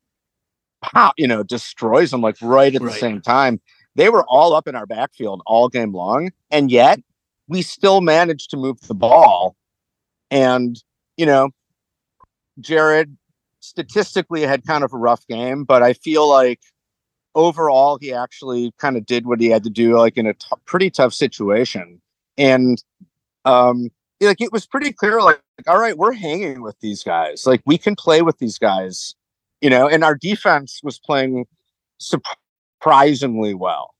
pop, 0.92 1.14
you 1.16 1.26
know, 1.26 1.42
destroys 1.42 2.10
them 2.10 2.20
like 2.20 2.36
right 2.42 2.74
at 2.74 2.80
Right. 2.82 2.92
the 2.92 2.98
same 2.98 3.20
time. 3.20 3.60
They 3.96 4.08
were 4.08 4.24
all 4.28 4.54
up 4.54 4.66
in 4.66 4.74
our 4.74 4.86
backfield 4.86 5.42
all 5.46 5.68
game 5.68 5.92
long, 5.92 6.30
and 6.50 6.70
yet 6.70 7.00
we 7.48 7.62
still 7.62 8.00
managed 8.00 8.50
to 8.50 8.56
move 8.56 8.80
the 8.82 8.94
ball. 8.94 9.56
And 10.30 10.82
you 11.16 11.26
know, 11.26 11.50
Jared 12.60 13.16
statistically 13.60 14.42
had 14.42 14.66
kind 14.66 14.84
of 14.84 14.92
a 14.92 14.96
rough 14.96 15.26
game, 15.26 15.64
but 15.64 15.82
I 15.82 15.92
feel 15.94 16.28
like 16.28 16.60
overall 17.34 17.98
he 18.00 18.12
actually 18.12 18.72
kind 18.78 18.96
of 18.96 19.06
did 19.06 19.26
what 19.26 19.40
he 19.40 19.48
had 19.48 19.64
to 19.64 19.70
do, 19.70 19.98
like 19.98 20.16
in 20.16 20.26
a 20.26 20.34
t- 20.34 20.46
pretty 20.66 20.90
tough 20.90 21.12
situation. 21.14 22.00
And 22.36 22.82
um, 23.44 23.90
like 24.20 24.40
it 24.40 24.52
was 24.52 24.66
pretty 24.66 24.92
clear, 24.92 25.20
like, 25.20 25.40
all 25.66 25.78
right, 25.78 25.96
we're 25.96 26.12
hanging 26.12 26.62
with 26.62 26.78
these 26.80 27.02
guys. 27.02 27.46
Like 27.46 27.62
we 27.66 27.78
can 27.78 27.94
play 27.96 28.22
with 28.22 28.38
these 28.38 28.58
guys, 28.58 29.14
you 29.64 29.70
know. 29.70 29.88
And 29.88 30.04
our 30.04 30.14
defense 30.14 30.80
was 30.84 30.98
playing 30.98 31.46
surprisingly 31.98 33.54
well. 33.54 33.94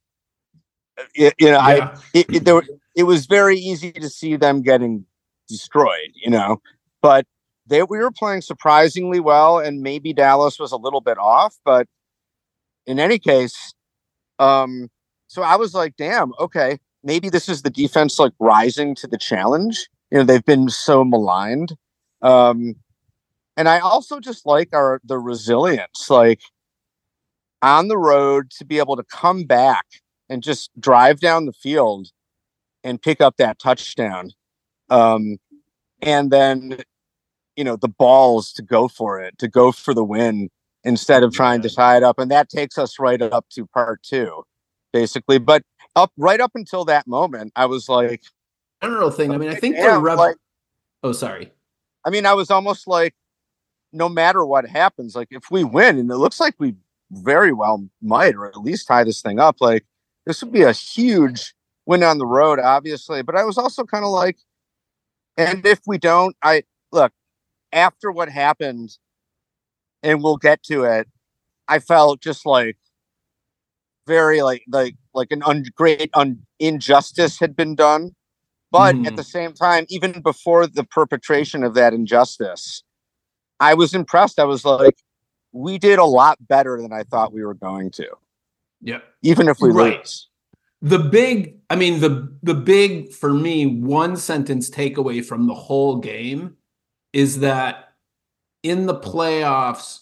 It- 1.15 1.35
you 1.39 1.51
know, 1.51 1.59
I 1.59 1.99
it, 2.13 2.27
it, 2.29 2.45
there, 2.45 2.63
it 2.95 3.05
was 3.05 3.25
very 3.25 3.59
easy 3.59 3.91
to 3.93 4.11
see 4.11 4.37
them 4.37 4.61
getting 4.61 5.07
destroyed, 5.49 6.13
you 6.23 6.31
know, 6.31 6.61
but 7.01 7.27
they 7.67 7.83
we 7.83 7.99
were 7.99 8.11
playing 8.13 8.43
surprisingly 8.43 9.21
well, 9.21 9.59
and 9.59 9.81
maybe 9.81 10.13
Dallas 10.13 10.59
was 10.59 10.71
a 10.71 10.77
little 10.77 11.01
bit 11.01 11.17
off, 11.17 11.57
but 11.65 11.89
in 12.87 13.01
any 13.01 13.19
case, 13.19 13.73
um, 14.39 14.91
so 15.29 15.41
I 15.41 15.57
was 15.57 15.73
like, 15.73 15.97
damn, 15.97 16.33
okay, 16.39 16.79
maybe 17.03 17.31
this 17.31 17.49
is 17.49 17.63
the 17.63 17.71
defense 17.71 18.19
like 18.19 18.35
rising 18.39 18.95
to 18.97 19.07
the 19.07 19.17
challenge. 19.17 19.89
You 20.11 20.19
know, 20.19 20.25
they've 20.25 20.45
been 20.45 20.69
so 20.69 21.05
maligned. 21.05 21.75
Um, 22.21 22.77
and 23.57 23.69
I 23.69 23.79
also 23.79 24.21
just 24.21 24.47
like 24.47 24.71
our 24.73 25.01
the 25.05 25.19
resilience, 25.19 26.09
like 26.11 26.41
on 27.63 27.89
the 27.89 27.99
road 27.99 28.51
to 28.51 28.65
be 28.65 28.79
able 28.79 28.97
to 28.97 29.05
come 29.05 29.45
back 29.45 29.87
and 30.29 30.43
just 30.43 30.71
drive 30.79 31.21
down 31.21 31.47
the 31.47 31.53
field 31.53 32.09
and 32.83 33.01
pick 33.01 33.21
up 33.21 33.37
that 33.39 33.59
touchdown. 33.59 34.31
Um, 34.91 35.39
and 36.03 36.31
then, 36.31 36.83
you 37.57 37.65
know, 37.65 37.77
the 37.77 37.89
balls 37.89 38.53
to 38.55 38.63
go 38.63 38.89
for 38.89 39.21
it, 39.21 39.39
to 39.39 39.49
go 39.49 39.73
for 39.73 39.95
the 39.95 40.05
win 40.05 40.51
instead 40.85 41.23
of 41.23 41.33
trying 41.33 41.63
to 41.63 41.71
tie 41.71 41.97
it 41.97 42.03
up. 42.03 42.19
And 42.19 42.31
that 42.31 42.51
takes 42.51 42.77
us 42.77 42.99
right 42.99 43.21
up 43.23 43.47
to 43.51 43.67
part 43.67 44.03
two, 44.03 44.43
basically. 44.93 45.39
But 45.39 45.63
up 45.97 46.13
right 46.19 46.41
up 46.41 46.53
until 46.55 46.85
that 46.87 47.07
moment, 47.07 47.53
I 47.57 47.65
was 47.67 47.89
like, 47.89 48.23
general 48.83 49.11
thing. 49.11 49.31
I 49.31 49.39
mean, 49.39 49.49
I 49.49 49.55
think 49.55 49.77
the 49.77 49.99
like, 49.99 50.37
Oh, 51.03 51.13
sorry. 51.13 51.53
I 52.05 52.11
mean, 52.11 52.27
I 52.27 52.35
was 52.35 52.51
almost 52.51 52.87
like, 52.87 53.15
no 53.95 54.11
matter 54.11 54.47
what 54.47 54.69
happens, 54.69 55.17
like 55.17 55.29
if 55.33 55.51
we 55.53 55.65
win, 55.65 55.99
and 55.99 56.11
it 56.11 56.17
looks 56.19 56.41
like 56.41 56.57
we 56.61 56.77
very 57.13 57.53
well 57.53 57.89
might, 58.03 58.37
or 58.37 58.47
at 58.49 58.59
least 58.59 58.89
tie 58.89 59.05
this 59.05 59.23
thing 59.23 59.41
up, 59.41 59.59
like 59.61 59.87
this 60.27 60.43
would 60.43 60.53
be 60.53 60.63
a 60.65 60.73
huge 60.73 61.55
win 61.87 62.05
on 62.05 62.19
the 62.19 62.27
road, 62.27 62.61
obviously. 62.61 63.23
But 63.23 63.37
I 63.37 63.45
was 63.45 63.59
also 63.59 63.85
kind 63.85 64.05
of 64.05 64.13
like, 64.13 64.39
and 65.39 65.67
if 65.67 65.81
we 65.87 65.99
don't, 65.99 66.37
I 66.43 66.65
look 66.93 67.13
after 67.73 68.13
what 68.13 68.29
happened, 68.31 68.99
and 70.03 70.23
we'll 70.23 70.39
get 70.39 70.63
to 70.65 70.85
it. 70.85 71.09
I 71.69 71.81
felt 71.81 72.21
just 72.23 72.47
like 72.47 72.77
very 74.07 74.43
like 74.43 74.65
like 74.69 74.97
like 75.15 75.33
an 75.33 75.43
un- 75.45 75.65
great 75.77 76.11
un- 76.15 76.47
injustice 76.61 77.39
had 77.41 77.57
been 77.57 77.75
done 77.77 78.13
But 78.73 78.97
Mhm. 78.97 79.09
at 79.09 79.17
the 79.17 79.25
same 79.25 79.55
time, 79.55 79.87
even 79.91 80.23
before 80.23 80.69
the 80.69 80.85
perpetration 80.85 81.65
of 81.65 81.75
that 81.77 81.95
injustice, 81.95 82.84
I 83.65 83.75
was 83.75 83.95
impressed. 83.95 84.39
I 84.39 84.45
was 84.45 84.65
like, 84.65 84.99
we 85.53 85.79
did 85.79 85.99
a 85.99 86.05
lot 86.05 86.37
better 86.47 86.81
than 86.81 86.93
I 86.93 87.03
thought 87.05 87.33
we 87.33 87.45
were 87.45 87.55
going 87.55 87.91
to, 87.93 88.09
Yeah. 88.83 89.01
even 89.23 89.49
if 89.49 89.59
we 89.61 89.71
Right. 89.71 89.99
lose. 89.99 90.29
The 90.83 90.99
big, 90.99 91.61
I 91.71 91.77
mean, 91.77 92.01
the 92.01 92.37
the 92.43 92.55
big 92.55 93.11
for 93.13 93.33
me, 93.33 93.65
one 93.67 94.17
sentence 94.19 94.69
takeaway 94.69 95.25
from 95.25 95.47
the 95.47 95.55
whole 95.55 95.97
game 95.97 96.57
is 97.15 97.41
that 97.41 97.95
in 98.63 98.85
the 98.87 98.95
playoffs, 98.95 100.01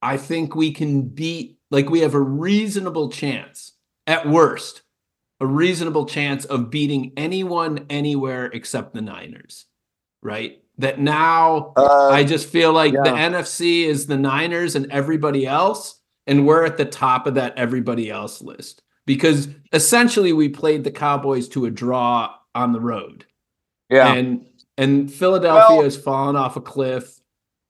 I 0.00 0.16
think 0.16 0.54
we 0.54 0.70
can 0.72 1.08
beat, 1.08 1.58
like 1.72 1.90
we 1.90 2.00
have 2.00 2.14
a 2.14 2.20
reasonable 2.20 3.08
chance, 3.10 3.72
at 4.06 4.28
worst, 4.28 4.82
a 5.40 5.46
reasonable 5.46 6.06
chance 6.06 6.44
of 6.44 6.70
beating 6.70 7.12
anyone 7.16 7.84
anywhere 7.90 8.46
except 8.46 8.94
the 8.94 9.00
Niners. 9.02 9.66
Right? 10.22 10.62
That 10.78 11.00
now 11.00 11.72
Uh, 11.76 12.08
I 12.10 12.22
just 12.24 12.48
feel 12.48 12.72
like 12.72 12.92
the. 12.92 12.98
NFC 13.10 13.84
is 13.84 14.06
the 14.06 14.16
Niners 14.16 14.76
and 14.76 14.90
everybody 14.92 15.44
else, 15.46 16.00
and 16.26 16.46
we're 16.46 16.64
at 16.64 16.76
the 16.76 16.84
top 16.84 17.26
of 17.26 17.34
that 17.34 17.56
everybody 17.58 18.10
else 18.10 18.40
list 18.42 18.82
because 19.06 19.48
essentially 19.72 20.32
we 20.32 20.48
played 20.48 20.84
the 20.84 20.90
Cowboys 20.92 21.48
to 21.48 21.64
a 21.66 21.70
draw 21.70 22.32
on 22.54 22.72
the 22.72 22.80
road, 22.80 23.24
yeah. 23.90 24.12
and 24.14 24.46
and 24.76 25.12
Philadelphia 25.12 25.76
Well- 25.78 25.84
has 25.84 25.96
fallen 25.96 26.36
off 26.36 26.56
a 26.56 26.60
cliff, 26.60 27.18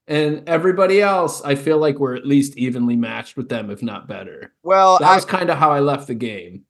and 0.07 0.47
everybody 0.47 1.01
else, 1.01 1.41
I 1.43 1.55
feel 1.55 1.79
like 1.79 1.97
we're 1.97 2.15
at 2.15 2.27
least 2.27 2.57
evenly 2.57 2.95
matched 2.95 3.35
with 3.37 3.49
them, 3.49 3.71
if 3.71 3.81
not 3.81 4.07
better. 4.07 4.53
well, 4.63 4.99
That 4.99 5.15
was 5.15 5.25
kind 5.25 5.49
of 5.49 5.57
how 5.57 5.71
I 5.71 5.79
left 5.79 6.05
the 6.07 6.15
game. 6.15 6.65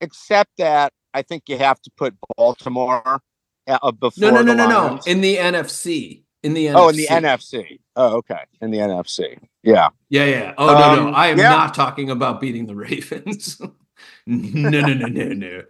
except 0.00 0.50
that 0.58 0.92
I 1.12 1.20
think 1.22 1.44
you 1.48 1.58
have 1.58 1.80
to 1.82 1.90
put 1.96 2.14
Baltimore 2.36 3.20
uh, 3.66 3.90
before 3.92 4.30
No, 4.30 4.42
no, 4.42 4.42
no, 4.42 4.54
no, 4.54 4.68
no. 4.68 5.00
In 5.06 5.20
the 5.20 5.36
NFC, 5.36 6.22
in 6.42 6.54
the 6.54 6.66
NFC. 6.66 6.74
oh, 6.76 6.88
in 6.88 6.96
the 6.96 7.06
NFC. 7.06 7.78
Oh, 7.96 8.16
okay. 8.18 8.40
In 8.60 8.70
the 8.70 8.78
NFC. 8.78 9.38
Yeah. 9.62 9.88
Yeah, 10.08 10.24
yeah. 10.26 10.54
Oh 10.58 10.66
no, 10.66 10.94
no. 10.94 11.08
Um, 11.08 11.14
I 11.14 11.28
am 11.28 11.38
yeah. 11.38 11.50
not 11.50 11.74
talking 11.74 12.10
about 12.10 12.40
beating 12.40 12.66
the 12.66 12.76
Ravens. 12.76 13.60
no, 14.26 14.70
no, 14.70 14.80
no, 14.80 15.06
no, 15.06 15.28
no. 15.28 15.62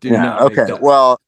Do 0.00 0.08
yeah. 0.08 0.22
not 0.22 0.42
Okay. 0.42 0.72
Well, 0.80 1.20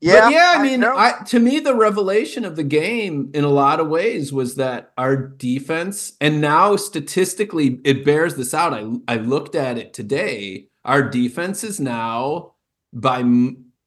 yeah. 0.00 0.22
but 0.22 0.32
yeah, 0.32 0.54
I 0.56 0.62
mean. 0.62 0.82
I, 0.82 1.22
to 1.26 1.38
me, 1.38 1.60
the 1.60 1.74
revelation 1.74 2.44
of 2.44 2.56
the 2.56 2.64
game 2.64 3.30
in 3.34 3.44
a 3.44 3.48
lot 3.48 3.80
of 3.80 3.88
ways 3.88 4.32
was 4.32 4.54
that 4.54 4.92
our 4.96 5.16
defense, 5.16 6.14
and 6.20 6.40
now 6.40 6.76
statistically, 6.76 7.80
it 7.84 8.04
bears 8.04 8.36
this 8.36 8.54
out. 8.54 8.72
I 8.72 8.86
I 9.06 9.16
looked 9.16 9.54
at 9.54 9.78
it 9.78 9.92
today. 9.92 10.68
Our 10.84 11.02
defense 11.02 11.62
is 11.62 11.78
now 11.78 12.54
by 12.92 13.22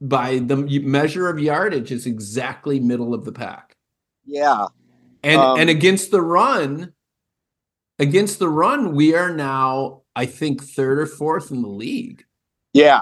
by 0.01 0.39
the 0.39 0.57
measure 0.57 1.29
of 1.29 1.39
yardage 1.39 1.91
is 1.91 2.05
exactly 2.05 2.79
middle 2.79 3.13
of 3.13 3.25
the 3.25 3.31
pack. 3.31 3.75
yeah. 4.25 4.67
And 5.23 5.41
Um, 5.41 5.59
and 5.59 5.69
against 5.71 6.11
the 6.11 6.21
run, 6.21 6.93
against 7.97 8.37
the 8.39 8.49
run, 8.49 8.93
we 8.93 9.15
are 9.15 9.33
now, 9.33 10.01
I 10.15 10.27
think, 10.27 10.61
third 10.63 10.99
or 10.99 11.07
fourth 11.07 11.49
in 11.51 11.63
the 11.63 11.67
league. 11.67 12.23
Yeah. 12.73 13.01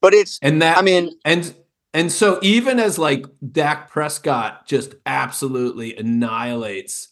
But 0.00 0.14
it's, 0.14 0.38
And 0.42 0.60
that 0.62 0.78
I 0.78 0.82
mean, 0.82 1.10
and 1.24 1.54
and 1.94 2.10
so 2.10 2.38
even 2.42 2.80
as 2.80 2.98
like 2.98 3.24
Dak 3.52 3.88
Prescott 3.90 4.66
just 4.66 4.94
absolutely 5.06 5.94
annihilates 5.96 7.08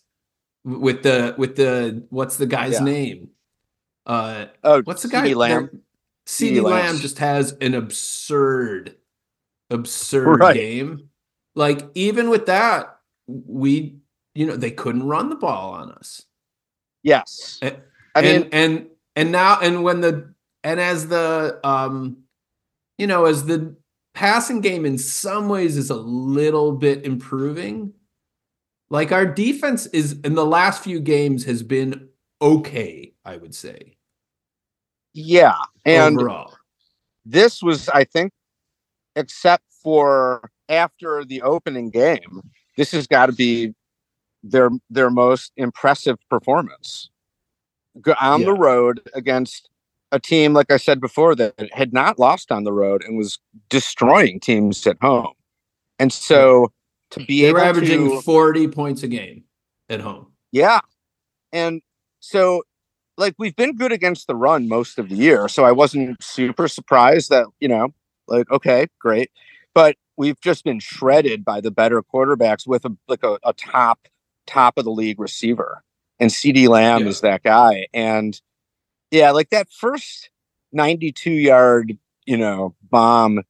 with 0.65 1.03
the 1.05 1.35
with 1.39 1.55
the 1.57 2.05
what's 2.11 2.37
the 2.37 2.47
guy's 2.47 2.75
Yeah. 2.75 2.85
name? 2.85 3.31
Uh 4.07 4.47
oh, 4.65 4.83
what's 4.83 5.03
the 5.03 5.09
guy? 5.09 5.29
CeeDee 5.29 5.37
Lamb. 5.37 5.83
CeeDee 6.27 6.63
Lamb. 6.63 6.97
just 6.97 7.19
has 7.19 7.53
an 7.61 7.75
absurd, 7.75 8.97
absurd 9.71 10.41
Right. 10.41 10.55
game. 10.55 11.09
Like 11.55 11.89
even 11.95 12.31
with 12.31 12.47
that, 12.47 12.99
we 13.27 13.97
you 14.35 14.47
know 14.47 14.57
they 14.57 14.71
couldn't 14.71 15.03
run 15.07 15.29
the 15.29 15.37
ball 15.37 15.73
on 15.75 15.91
us. 15.93 16.23
Yes. 17.03 17.59
And- 17.63 17.83
I 18.15 18.23
mean, 18.23 18.43
and 18.45 18.55
and 18.55 18.87
and 19.17 19.33
now 19.33 19.61
and 19.61 19.85
when 19.85 20.01
the 20.01 20.35
and 20.65 20.81
as 20.81 21.07
the 21.07 21.61
um 21.63 22.19
you 22.97 23.07
know 23.07 23.27
as 23.27 23.45
the 23.45 23.77
passing 24.15 24.61
game 24.61 24.85
in 24.85 24.99
some 24.99 25.49
ways 25.49 25.77
is 25.77 25.91
a 25.91 25.95
little 25.97 26.73
bit 26.73 27.05
improving 27.05 27.93
like 28.91 29.13
our 29.13 29.25
defense 29.25 29.87
is 29.87 30.19
in 30.25 30.35
the 30.35 30.45
last 30.45 30.83
few 30.83 30.99
games 30.99 31.45
has 31.45 31.63
been 31.63 32.09
okay 32.43 33.13
i 33.25 33.37
would 33.37 33.55
say 33.55 33.95
yeah. 35.15 35.55
And 35.85 36.19
overall 36.19 36.55
this 37.25 37.63
was, 37.63 37.89
I 37.91 38.05
think, 38.05 38.33
except 39.19 39.65
for 39.83 40.51
after 40.69 41.25
the 41.25 41.43
opening 41.43 41.91
game, 41.91 42.43
this 42.77 42.93
has 42.93 43.07
got 43.07 43.27
to 43.27 43.33
be 43.33 43.75
their 44.43 44.71
their 44.89 45.11
most 45.11 45.53
impressive 45.57 46.17
performance 46.31 47.11
Go 48.01 48.15
on 48.21 48.43
the 48.43 48.55
road 48.55 49.01
against 49.15 49.69
a 50.13 50.21
team, 50.21 50.55
like 50.55 50.71
I 50.71 50.77
said 50.77 51.01
before, 51.01 51.35
that 51.35 51.55
had 51.73 51.93
not 51.93 52.19
lost 52.19 52.53
on 52.53 52.65
the 52.65 52.73
road 52.73 53.03
and 53.05 53.19
was 53.19 53.39
destroying 53.69 54.41
teams 54.41 54.87
at 54.87 54.97
home. 55.01 55.33
And 55.99 56.13
so 56.13 56.73
to 57.11 57.25
be 57.25 57.43
they 57.43 57.53
were 57.53 57.61
averaging 57.61 58.09
to 58.09 58.21
40 58.21 58.69
points 58.69 59.03
a 59.03 59.09
game 59.09 59.45
at 59.89 60.01
home 60.01 60.29
Yeah. 60.53 60.81
And 61.53 61.83
so 62.21 62.63
like 63.17 63.35
we've 63.39 63.57
been 63.57 63.75
good 63.75 63.91
against 63.91 64.29
the 64.29 64.37
run 64.37 64.69
most 64.69 64.99
of 64.99 65.09
the 65.09 65.17
year, 65.17 65.49
so 65.49 65.65
I 65.65 65.73
wasn't 65.73 66.23
super 66.23 66.69
surprised 66.69 67.31
that, 67.31 67.47
you 67.59 67.69
know, 67.69 67.93
like 68.29 68.51
okay, 68.51 68.87
great. 69.01 69.31
But 69.75 69.97
we've 70.17 70.41
just 70.41 70.65
been 70.65 70.81
shredded 70.81 71.45
by 71.45 71.61
the 71.61 71.71
better 71.71 72.03
quarterbacks 72.03 72.67
with 72.67 72.85
a 72.85 72.97
like 73.09 73.23
a, 73.23 73.39
a 73.45 73.53
top 73.53 74.01
top 74.47 74.79
of 74.79 74.85
the 74.85 74.91
league 74.91 75.21
receiver. 75.21 75.83
And 76.21 76.31
CeeDee 76.31 76.69
Lamb 76.69 77.03
Yeah. 77.03 77.09
is 77.09 77.21
that 77.21 77.43
guy. 77.43 77.87
And 77.95 78.41
yeah, 79.11 79.31
like 79.31 79.51
that 79.51 79.69
first 79.71 80.31
92 80.73 81.31
yard, 81.31 81.97
you 82.27 82.37
know, 82.37 82.75
bomb 82.91 83.43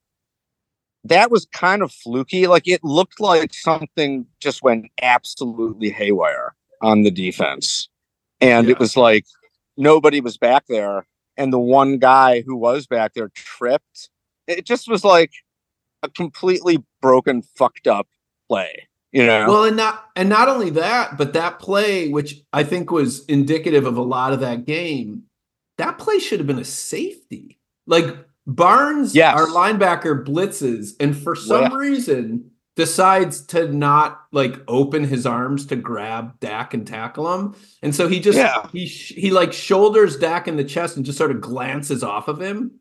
that 1.05 1.31
was 1.31 1.45
kind 1.53 1.81
of 1.81 1.91
fluky. 1.91 2.45
Like 2.47 2.67
it 2.67 2.83
looked 2.83 3.19
like 3.19 3.53
something 3.53 4.25
just 4.41 4.61
went 4.61 4.87
absolutely 5.01 5.89
haywire 5.89 6.55
on 6.81 7.03
the 7.03 7.11
defense. 7.11 7.87
And 8.41 8.67
Yeah. 8.67 8.73
it 8.73 8.79
was 8.79 8.97
like 8.97 9.25
nobody 9.77 10.19
was 10.21 10.37
back 10.37 10.65
there. 10.67 11.05
And 11.37 11.53
the 11.53 11.59
one 11.59 11.97
guy 11.99 12.41
who 12.41 12.55
was 12.57 12.85
back 12.85 13.13
there 13.13 13.29
tripped. 13.33 14.09
It 14.49 14.65
just 14.65 14.89
was 14.89 15.03
like 15.05 15.31
a 16.03 16.09
completely 16.09 16.83
broken, 17.01 17.41
fucked 17.41 17.87
up 17.87 18.07
play. 18.49 18.87
You 19.11 19.25
know? 19.25 19.47
Well, 19.47 19.63
and 19.63 19.77
not 19.77 20.05
and 20.15 20.29
not 20.29 20.49
only 20.49 20.69
that, 20.71 21.17
but 21.17 21.33
that 21.33 21.59
play, 21.59 22.09
which 22.09 22.41
I 22.53 22.63
think 22.63 22.91
was 22.91 23.25
indicative 23.25 23.85
of 23.85 23.97
a 23.97 24.01
lot 24.03 24.33
of 24.33 24.39
that 24.41 24.65
game, 24.65 25.23
that 25.77 25.97
play 25.97 26.19
should 26.19 26.39
have 26.39 26.47
been 26.47 26.59
a 26.59 26.63
safety. 26.65 27.57
Like 27.87 28.15
Barnes, 28.45 29.15
Yes. 29.15 29.35
our 29.35 29.47
linebacker, 29.47 30.23
blitzes, 30.25 30.91
and 30.99 31.15
for 31.17 31.35
some 31.35 31.71
Yeah. 31.71 31.75
reason 31.77 32.51
decides 32.75 33.41
to 33.47 33.67
not 33.73 34.21
like 34.31 34.55
open 34.67 35.03
his 35.03 35.25
arms 35.25 35.65
to 35.67 35.75
grab 35.75 36.39
Dak 36.39 36.73
and 36.73 36.85
tackle 36.87 37.33
him, 37.33 37.55
and 37.81 37.93
so 37.95 38.07
he 38.07 38.19
just 38.19 38.37
Yeah. 38.37 38.67
he 38.71 38.85
sh- 38.87 39.13
he 39.17 39.31
like 39.31 39.53
shoulders 39.53 40.17
Dak 40.17 40.47
in 40.47 40.55
the 40.55 40.63
chest 40.63 40.95
and 40.97 41.05
just 41.05 41.17
sort 41.17 41.31
of 41.31 41.41
glances 41.41 42.03
off 42.03 42.27
of 42.27 42.39
him, 42.39 42.78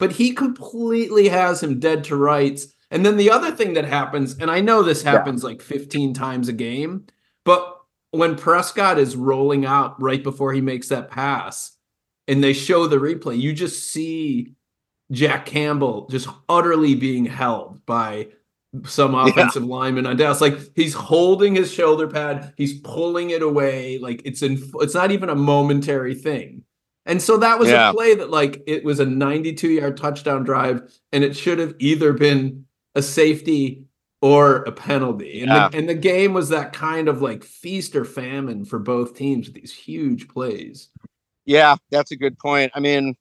but 0.00 0.10
he 0.12 0.32
completely 0.32 1.28
has 1.28 1.62
him 1.62 1.78
dead 1.78 2.02
to 2.04 2.16
rights. 2.16 2.66
And 2.90 3.06
then 3.06 3.16
the 3.16 3.30
other 3.30 3.52
thing 3.52 3.74
that 3.74 3.84
happens, 3.84 4.36
and 4.38 4.50
I 4.50 4.60
know 4.60 4.82
this 4.82 5.04
Yeah. 5.04 5.12
happens 5.12 5.44
like 5.44 5.62
15 5.62 6.12
times 6.14 6.48
a 6.48 6.52
game, 6.52 7.04
but 7.44 7.76
when 8.10 8.34
Prescott 8.34 8.98
is 8.98 9.14
rolling 9.14 9.64
out 9.64 10.00
right 10.02 10.24
before 10.24 10.52
he 10.52 10.60
makes 10.60 10.88
that 10.88 11.10
pass 11.10 11.76
and 12.26 12.42
they 12.42 12.52
show 12.52 12.88
the 12.88 12.96
replay, 12.96 13.40
you 13.40 13.52
just 13.52 13.92
see 13.92 14.54
Jack 15.12 15.46
Campbell 15.46 16.08
just 16.10 16.28
utterly 16.48 16.94
being 16.96 17.26
held 17.26 17.84
by 17.86 18.28
some 18.84 19.12
Yeah. 19.12 19.26
offensive 19.26 19.64
lineman 19.64 20.06
on 20.06 20.16
Dallas. 20.16 20.40
Like 20.40 20.58
he's 20.74 20.94
holding 20.94 21.54
his 21.54 21.72
shoulder 21.72 22.06
pad, 22.08 22.54
he's 22.56 22.80
pulling 22.80 23.30
it 23.30 23.42
away. 23.42 23.98
Like 23.98 24.22
it's 24.24 24.42
in 24.42 24.62
it's 24.80 24.94
not 24.94 25.10
even 25.10 25.28
a 25.28 25.34
momentary 25.34 26.14
thing. 26.14 26.62
And 27.06 27.20
so 27.22 27.36
that 27.38 27.58
was 27.58 27.68
Yeah. 27.70 27.90
a 27.90 27.92
play 27.94 28.14
that 28.14 28.30
like 28.30 28.62
it 28.66 28.84
was 28.84 29.00
a 29.00 29.06
92 29.06 29.70
yard 29.70 29.96
touchdown 29.96 30.44
drive, 30.44 30.82
and 31.12 31.24
it 31.24 31.36
should 31.36 31.58
have 31.58 31.74
either 31.78 32.12
been 32.12 32.66
a 32.94 33.02
safety 33.02 33.84
or 34.22 34.56
a 34.64 34.72
penalty. 34.72 35.40
And, 35.40 35.48
Yeah. 35.50 35.68
the, 35.68 35.78
and 35.78 35.88
the 35.88 35.94
game 35.94 36.34
was 36.34 36.50
that 36.50 36.72
kind 36.74 37.08
of 37.08 37.22
like 37.22 37.42
feast 37.42 37.96
or 37.96 38.04
famine 38.04 38.64
for 38.66 38.78
both 38.78 39.14
teams 39.16 39.46
with 39.46 39.54
these 39.54 39.74
huge 39.74 40.28
plays. 40.28 40.90
Yeah, 41.46 41.76
that's 41.90 42.10
a 42.10 42.16
good 42.16 42.38
point. 42.38 42.70
I 42.74 42.80
mean, 42.80 43.16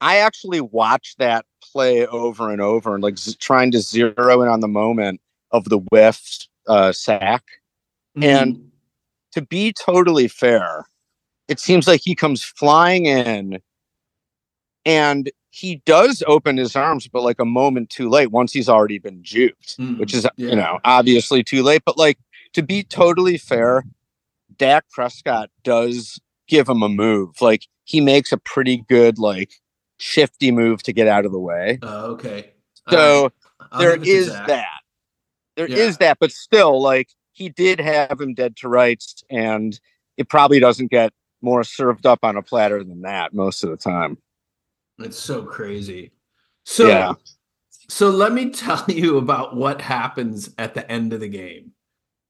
I 0.00 0.16
actually 0.16 0.62
watched 0.62 1.18
that 1.18 1.44
play 1.62 2.06
over 2.06 2.50
and 2.50 2.62
over 2.62 2.94
and 2.94 3.02
like 3.02 3.18
z- 3.18 3.34
trying 3.38 3.70
to 3.72 3.80
zero 3.80 4.40
in 4.40 4.48
on 4.48 4.60
the 4.60 4.68
moment 4.68 5.20
of 5.50 5.64
the 5.64 5.78
whiff 5.92 6.46
uh, 6.66 6.92
sack. 6.92 7.44
And- 8.20 8.70
To 9.34 9.42
be 9.42 9.72
totally 9.72 10.26
fair, 10.26 10.86
it 11.50 11.58
seems 11.60 11.86
like 11.86 12.00
he 12.02 12.14
comes 12.14 12.42
flying 12.42 13.06
in 13.06 13.60
and 14.86 15.30
he 15.50 15.82
does 15.84 16.22
open 16.28 16.56
his 16.56 16.76
arms, 16.76 17.08
but 17.08 17.22
like 17.22 17.40
a 17.40 17.44
moment 17.44 17.90
too 17.90 18.08
late 18.08 18.30
once 18.30 18.52
he's 18.52 18.68
already 18.68 18.98
been 18.98 19.20
juked, 19.22 19.76
Mm, 19.76 19.98
which 19.98 20.14
is, 20.14 20.26
yeah. 20.36 20.50
you 20.50 20.56
know, 20.56 20.78
obviously 20.84 21.42
too 21.42 21.64
late. 21.64 21.82
But 21.84 21.98
like 21.98 22.18
to 22.52 22.62
be 22.62 22.84
totally 22.84 23.36
fair, 23.36 23.82
Dak 24.56 24.88
Prescott 24.90 25.50
does 25.64 26.20
give 26.46 26.68
him 26.68 26.82
a 26.82 26.88
move. 26.88 27.40
Like 27.40 27.66
he 27.84 28.00
makes 28.00 28.30
a 28.30 28.38
pretty 28.38 28.84
good, 28.88 29.18
like 29.18 29.54
shifty 29.98 30.52
move 30.52 30.84
to 30.84 30.92
get 30.92 31.08
out 31.08 31.26
of 31.26 31.32
the 31.32 31.40
way. 31.40 31.80
Oh, 31.82 32.12
okay. 32.12 32.52
So. 32.88 33.32
I'll 33.72 33.80
there 33.80 33.96
give 33.96 34.02
it 34.02 34.06
to 34.06 34.10
is 34.10 34.28
that. 34.28 34.80
There 35.56 35.66
is 35.66 35.98
that, 35.98 36.18
but 36.18 36.32
still, 36.32 36.80
like 36.80 37.10
he 37.32 37.48
did 37.48 37.78
have 37.80 38.20
him 38.20 38.34
dead 38.34 38.56
to 38.58 38.68
rights, 38.68 39.22
and 39.28 39.78
it 40.16 40.28
probably 40.28 40.60
doesn't 40.60 40.90
get 40.90 41.12
more 41.42 41.64
served 41.64 42.06
up 42.06 42.20
on 42.22 42.36
a 42.36 42.42
platter 42.42 42.82
than 42.84 43.02
that 43.02 43.32
most 43.34 43.64
of 43.64 43.70
the 43.70 43.76
time. 43.76 44.18
It's 44.98 45.18
so 45.18 45.42
crazy. 45.42 46.12
So, 46.64 46.88
Yeah. 46.88 47.14
so 47.88 48.10
let 48.10 48.32
me 48.32 48.50
tell 48.50 48.84
you 48.88 49.18
about 49.18 49.56
what 49.56 49.80
happens 49.80 50.52
at 50.58 50.74
the 50.74 50.90
end 50.90 51.12
of 51.12 51.20
the 51.20 51.28
game. 51.28 51.72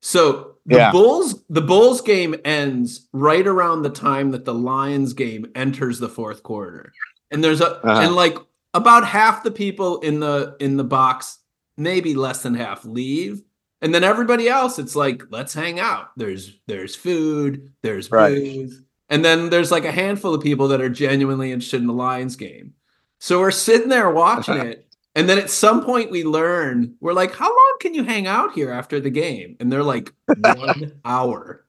So 0.02 0.56
the 0.66 0.76
Yeah. 0.76 0.92
Bulls, 0.92 1.44
the 1.50 1.60
Bulls 1.60 2.00
game 2.00 2.34
ends 2.44 3.08
right 3.12 3.46
around 3.46 3.82
the 3.82 3.90
time 3.90 4.30
that 4.30 4.44
the 4.44 4.54
Lions 4.54 5.12
game 5.12 5.46
enters 5.54 5.98
the 5.98 6.08
fourth 6.08 6.42
quarter, 6.42 6.92
and 7.30 7.44
there's 7.44 7.60
a 7.60 7.84
Uh-huh. 7.84 8.00
and 8.02 8.14
like 8.16 8.38
about 8.72 9.04
half 9.04 9.42
the 9.42 9.50
people 9.50 9.98
in 10.00 10.20
the 10.20 10.56
in 10.60 10.76
the 10.78 10.84
box, 10.84 11.38
maybe 11.76 12.14
less 12.14 12.42
than 12.42 12.54
half, 12.54 12.84
leave. 12.84 13.42
And 13.82 13.94
then 13.94 14.04
everybody 14.04 14.46
else, 14.48 14.78
it's 14.78 14.94
like, 14.94 15.22
let's 15.30 15.52
hang 15.54 15.80
out. 15.80 16.10
There's 16.16 16.58
there's 16.66 16.94
food, 16.94 17.72
there's 17.82 18.10
Right. 18.10 18.34
booze, 18.36 18.82
and 19.10 19.24
then 19.24 19.50
there's 19.50 19.70
like 19.70 19.84
a 19.84 19.92
handful 19.92 20.32
of 20.34 20.42
people 20.42 20.68
that 20.68 20.80
are 20.80 20.88
genuinely 20.88 21.52
interested 21.52 21.80
in 21.80 21.86
the 21.86 21.92
Lions 21.92 22.36
game. 22.36 22.74
So 23.18 23.40
we're 23.40 23.50
sitting 23.50 23.88
there 23.88 24.10
watching 24.10 24.56
it. 24.58 24.86
And 25.16 25.28
then 25.28 25.38
at 25.38 25.50
some 25.50 25.84
point 25.84 26.10
we 26.10 26.24
learn, 26.24 26.94
we're 27.00 27.12
like, 27.12 27.34
how 27.34 27.48
long 27.48 27.76
can 27.80 27.92
you 27.94 28.04
hang 28.04 28.26
out 28.28 28.52
here 28.54 28.70
after 28.70 29.00
the 29.00 29.10
game? 29.10 29.56
And 29.60 29.70
they're 29.70 29.82
like, 29.82 30.12
one 30.26 30.92
hour. 31.04 31.66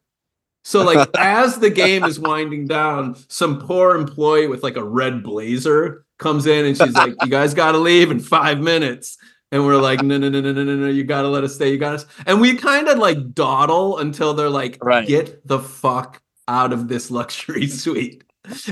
So 0.64 0.84
like 0.84 1.10
as 1.18 1.58
the 1.58 1.72
game 1.72 2.04
is 2.04 2.20
winding 2.20 2.68
down, 2.68 3.16
some 3.28 3.60
poor 3.60 3.96
employee 3.96 4.48
with 4.48 4.62
like 4.62 4.78
a 4.78 4.84
red 4.84 5.24
blazer 5.24 6.06
comes 6.20 6.46
in 6.46 6.66
and 6.68 6.78
she's 6.78 6.94
like, 6.94 7.16
You 7.24 7.30
guys 7.30 7.56
gotta 7.56 7.80
leave 7.80 8.12
in 8.12 8.20
five 8.20 8.60
minutes. 8.60 9.18
And 9.52 9.66
we're 9.66 9.82
like, 9.82 10.02
no, 10.02 10.18
no, 10.18 10.30
no, 10.30 10.40
no, 10.40 10.54
no, 10.54 10.64
no, 10.64 10.76
no, 10.76 10.88
you 10.88 11.04
gotta 11.04 11.28
let 11.28 11.44
us 11.44 11.56
stay. 11.56 11.72
You 11.72 11.78
gotta 11.80 12.06
and 12.28 12.40
we 12.40 12.56
kind 12.56 12.88
of 12.88 13.00
like 13.00 13.34
dawdle 13.34 13.98
until 13.98 14.34
they're 14.36 14.50
like, 14.50 14.78
Right. 14.82 15.08
get 15.08 15.46
the 15.48 15.60
fuck 15.60 16.22
out 16.52 16.74
of 16.74 16.88
this 16.90 17.10
luxury 17.10 17.68
suite. 17.82 18.24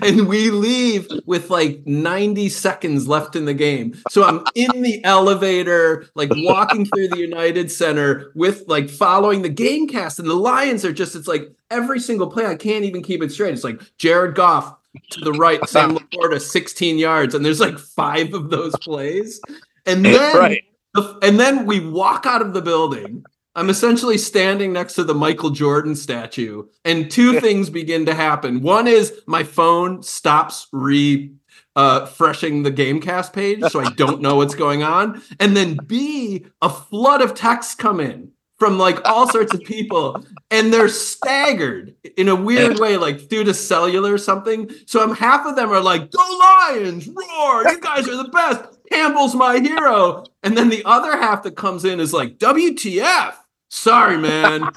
And 0.01 0.27
we 0.27 0.49
leave 0.49 1.07
with 1.27 1.51
like 1.51 1.85
90 1.85 2.49
seconds 2.49 3.07
left 3.07 3.35
in 3.35 3.45
the 3.45 3.53
game. 3.53 3.93
So 4.09 4.23
I'm 4.23 4.43
in 4.55 4.81
the 4.81 5.03
elevator, 5.05 6.07
like 6.15 6.31
walking 6.37 6.85
through 6.87 7.09
the 7.09 7.19
United 7.19 7.71
Center 7.71 8.31
with 8.33 8.63
like 8.67 8.89
following 8.89 9.43
the 9.43 9.49
game 9.49 9.87
cast. 9.87 10.17
And 10.19 10.27
the 10.27 10.33
Lions 10.33 10.83
are 10.83 10.91
just, 10.91 11.15
it's 11.15 11.27
like 11.27 11.51
every 11.69 11.99
single 11.99 12.27
play, 12.27 12.47
I 12.47 12.55
can't 12.55 12.83
even 12.83 13.03
keep 13.03 13.21
it 13.21 13.31
straight. 13.31 13.53
It's 13.53 13.63
like 13.63 13.79
Jared 13.99 14.33
Goff 14.33 14.75
to 15.11 15.21
the 15.21 15.33
right, 15.33 15.63
Sam 15.69 15.95
LaPorta 15.95 16.41
16 16.41 16.97
yards. 16.97 17.35
And 17.35 17.45
there's 17.45 17.59
like 17.59 17.77
five 17.77 18.33
of 18.33 18.49
those 18.49 18.75
plays. 18.77 19.39
And 19.85 20.03
then 20.03 20.35
right. 20.35 20.63
the- 20.95 21.19
and 21.21 21.39
then 21.39 21.67
we 21.67 21.79
walk 21.79 22.25
out 22.25 22.41
of 22.41 22.53
the 22.53 22.61
building. 22.61 23.23
I'm 23.55 23.69
essentially 23.69 24.17
standing 24.17 24.73
next 24.73 24.93
to 24.95 25.03
the 25.03 25.15
Michael 25.15 25.49
Jordan 25.49 25.95
statue, 25.95 26.67
and 26.85 27.09
two 27.09 27.39
things 27.41 27.69
begin 27.69 28.05
to 28.05 28.13
happen. 28.13 28.61
One 28.61 28.87
is 28.87 29.21
my 29.25 29.43
phone 29.43 30.03
stops 30.03 30.67
re 30.71 31.31
uh 31.75 32.05
freshing 32.05 32.63
the 32.63 32.71
gamecast 32.71 33.33
page, 33.33 33.63
so 33.71 33.79
I 33.79 33.91
don't 33.91 34.21
know 34.21 34.35
what's 34.35 34.55
going 34.55 34.83
on. 34.83 35.21
And 35.39 35.55
then 35.55 35.77
B, 35.85 36.45
a 36.61 36.69
flood 36.69 37.21
of 37.21 37.33
texts 37.33 37.75
come 37.75 37.99
in 37.99 38.31
from 38.59 38.77
like 38.77 39.07
all 39.07 39.29
sorts 39.29 39.53
of 39.53 39.63
people, 39.63 40.23
and 40.51 40.71
they're 40.73 40.89
staggered 40.89 41.95
in 42.17 42.27
a 42.27 42.35
weird 42.35 42.77
way, 42.79 42.97
like 42.97 43.29
due 43.29 43.43
to 43.45 43.53
cellular 43.53 44.13
or 44.13 44.17
something. 44.17 44.69
So 44.85 45.01
I'm 45.01 45.15
half 45.15 45.45
of 45.45 45.55
them 45.55 45.71
are 45.71 45.81
like, 45.81 46.11
"Go 46.11 46.39
Lions, 46.39 47.07
roar! 47.07 47.63
You 47.69 47.79
guys 47.79 48.07
are 48.07 48.17
the 48.17 48.29
best." 48.29 48.78
Campbell's 48.91 49.35
my 49.35 49.59
hero. 49.59 50.25
And 50.43 50.57
then 50.57 50.69
the 50.69 50.83
other 50.85 51.17
half 51.17 51.43
that 51.43 51.55
comes 51.55 51.85
in 51.85 51.99
is 51.99 52.13
like, 52.13 52.37
WTF. 52.37 53.33
Sorry, 53.69 54.17
man. 54.17 54.69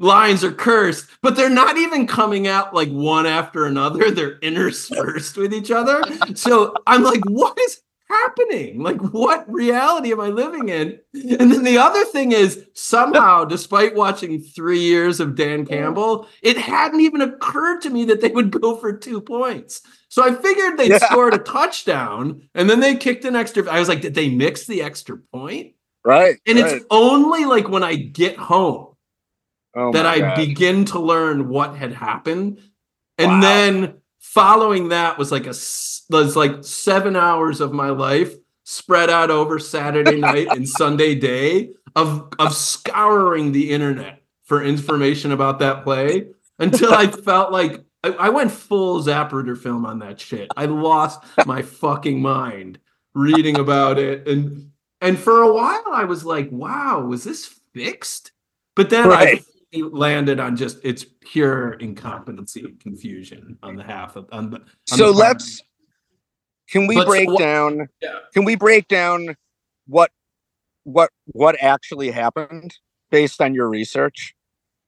Lions 0.00 0.42
are 0.42 0.52
cursed, 0.52 1.06
but 1.22 1.36
they're 1.36 1.48
not 1.48 1.76
even 1.76 2.06
coming 2.06 2.48
out 2.48 2.74
like 2.74 2.90
one 2.90 3.26
after 3.26 3.64
another. 3.64 4.10
They're 4.10 4.38
interspersed 4.40 5.36
with 5.36 5.54
each 5.54 5.70
other. 5.70 6.02
So 6.34 6.74
I'm 6.86 7.04
like, 7.04 7.22
what 7.26 7.56
is 7.60 7.80
happening? 8.08 8.82
Like, 8.82 9.00
what 9.12 9.50
reality 9.52 10.12
am 10.12 10.20
I 10.20 10.28
living 10.28 10.68
in? 10.68 10.98
And 11.14 11.50
then 11.52 11.64
the 11.64 11.78
other 11.78 12.04
thing 12.04 12.32
is, 12.32 12.64
somehow, 12.74 13.44
despite 13.44 13.94
watching 13.94 14.40
three 14.42 14.80
years 14.80 15.20
of 15.20 15.34
Dan 15.34 15.64
Campbell, 15.66 16.26
it 16.42 16.56
hadn't 16.56 17.00
even 17.00 17.20
occurred 17.22 17.80
to 17.82 17.90
me 17.90 18.04
that 18.06 18.20
they 18.20 18.28
would 18.28 18.50
go 18.50 18.76
for 18.76 18.92
two 18.92 19.20
points. 19.20 19.82
So 20.08 20.22
I 20.22 20.34
figured 20.34 20.76
they'd 20.76 20.90
Yeah. 20.90 20.98
scored 20.98 21.34
a 21.34 21.38
touchdown 21.38 22.48
and 22.54 22.68
then 22.68 22.80
they 22.80 22.94
kicked 22.96 23.24
an 23.24 23.36
extra. 23.36 23.68
I 23.70 23.78
was 23.80 23.88
like, 23.88 24.00
did 24.00 24.14
they 24.14 24.28
mix 24.28 24.66
the 24.66 24.82
extra 24.82 25.18
point? 25.32 25.74
Right. 26.04 26.36
And 26.46 26.58
right. 26.58 26.72
it's 26.76 26.84
only 26.90 27.46
like 27.46 27.68
when 27.68 27.82
I 27.82 27.94
get 27.96 28.36
home 28.36 28.94
oh 29.74 29.92
that 29.92 30.06
I 30.06 30.20
God. 30.20 30.36
begin 30.36 30.84
to 30.86 30.98
learn 30.98 31.48
what 31.48 31.74
had 31.74 31.92
happened. 31.92 32.60
And 33.18 33.32
Wow. 33.32 33.40
then 33.40 33.94
following 34.24 34.88
that 34.88 35.18
was 35.18 35.30
like 35.30 35.46
a 35.46 35.54
was 36.10 36.34
like 36.34 36.64
7 36.64 37.14
hours 37.14 37.60
of 37.60 37.72
my 37.72 37.90
life 37.90 38.34
spread 38.64 39.10
out 39.10 39.30
over 39.30 39.58
Saturday 39.58 40.16
night 40.16 40.52
and 40.52 40.68
Sunday 40.80 41.14
day 41.14 41.70
of 41.94 42.32
of 42.38 42.54
scouring 42.54 43.52
the 43.52 43.70
internet 43.70 44.22
for 44.44 44.62
information 44.62 45.32
about 45.32 45.58
that 45.58 45.84
play 45.84 46.26
until 46.58 46.92
I 46.94 47.06
felt 47.24 47.52
like 47.52 47.84
I, 48.02 48.10
I 48.12 48.28
went 48.30 48.50
full 48.50 49.02
Zapruder 49.02 49.56
film 49.56 49.86
on 49.86 49.98
that 50.00 50.18
shit. 50.18 50.50
I 50.56 50.66
lost 50.66 51.22
my 51.44 51.62
fucking 51.62 52.20
mind 52.20 52.78
reading 53.14 53.58
about 53.58 53.98
it 53.98 54.26
and 54.26 54.70
and 55.00 55.18
for 55.18 55.42
a 55.42 55.52
while 55.52 55.84
I 55.92 56.04
was 56.04 56.24
like, 56.24 56.50
wow, 56.50 57.00
was 57.00 57.24
this 57.24 57.46
fixed? 57.74 58.32
But 58.74 58.90
then 58.90 59.08
Right. 59.08 59.44
Landed 59.82 60.40
on 60.40 60.56
just 60.56 60.78
it's 60.84 61.04
pure 61.20 61.72
incompetency 61.74 62.60
and 62.60 62.78
confusion 62.80 63.58
on 63.62 63.76
the 63.76 63.82
half 63.82 64.16
of 64.16 64.26
on 64.32 64.50
the 64.50 64.58
on 64.58 64.66
so 64.86 65.12
the 65.12 65.18
let's 65.18 65.60
can 66.70 66.86
we 66.86 66.94
But 66.96 67.06
break 67.06 67.28
what- 67.28 67.38
down 67.38 67.88
Yeah. 68.00 68.18
can 68.32 68.44
we 68.44 68.56
break 68.56 68.88
down 68.88 69.36
what 69.86 70.10
what 70.84 71.10
what 71.26 71.56
actually 71.60 72.10
happened 72.10 72.74
based 73.10 73.40
on 73.40 73.54
your 73.54 73.68
research 73.68 74.34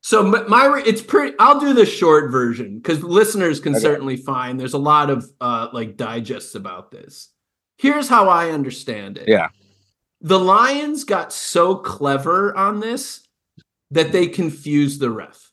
So 0.03 0.23
my 0.23 0.83
it's 0.87 1.03
pretty. 1.03 1.35
I'll 1.41 1.59
do 1.59 1.73
the 1.75 1.85
short 1.87 2.31
version 2.31 2.77
because 2.79 3.03
listeners 3.03 3.59
can 3.61 3.73
Okay. 3.75 3.83
certainly 3.83 4.17
find. 4.17 4.59
There's 4.61 4.75
a 4.75 4.79
lot 4.79 5.11
of 5.11 5.29
uh, 5.41 5.69
like 5.73 5.97
digests 5.97 6.55
about 6.55 6.93
this. 6.93 7.33
Here's 7.77 8.09
how 8.09 8.29
I 8.29 8.51
understand 8.51 9.19
it. 9.19 9.27
Yeah. 9.29 9.49
the 10.21 10.39
Lions 10.39 11.05
got 11.05 11.33
so 11.33 11.75
clever 11.77 12.57
on 12.57 12.81
this 12.81 13.26
that 13.91 14.13
they 14.13 14.27
confused 14.27 15.01
the 15.01 15.11
ref, 15.11 15.51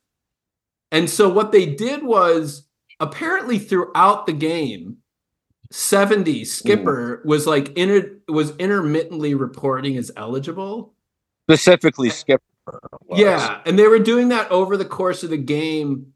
and 0.92 1.10
so 1.10 1.30
what 1.30 1.52
they 1.52 1.66
did 1.66 2.04
was 2.04 2.68
apparently 3.00 3.60
throughout 3.60 4.26
the 4.26 4.34
game. 4.34 4.98
70 5.72 6.46
skipper 6.46 7.24
was 7.26 7.48
like 7.48 7.70
inter- 7.76 8.20
was 8.28 8.56
intermittently 8.58 9.34
reporting 9.34 9.98
as 9.98 10.12
eligible 10.16 10.94
specifically 11.50 12.12
skipper 12.12 12.44
was. 13.08 13.20
yeah, 13.20 13.60
and 13.66 13.80
they 13.80 13.88
were 13.88 13.98
doing 13.98 14.30
that 14.30 14.52
over 14.52 14.78
the 14.78 14.86
course 14.86 15.24
of 15.24 15.32
the 15.32 15.38
game 15.38 16.14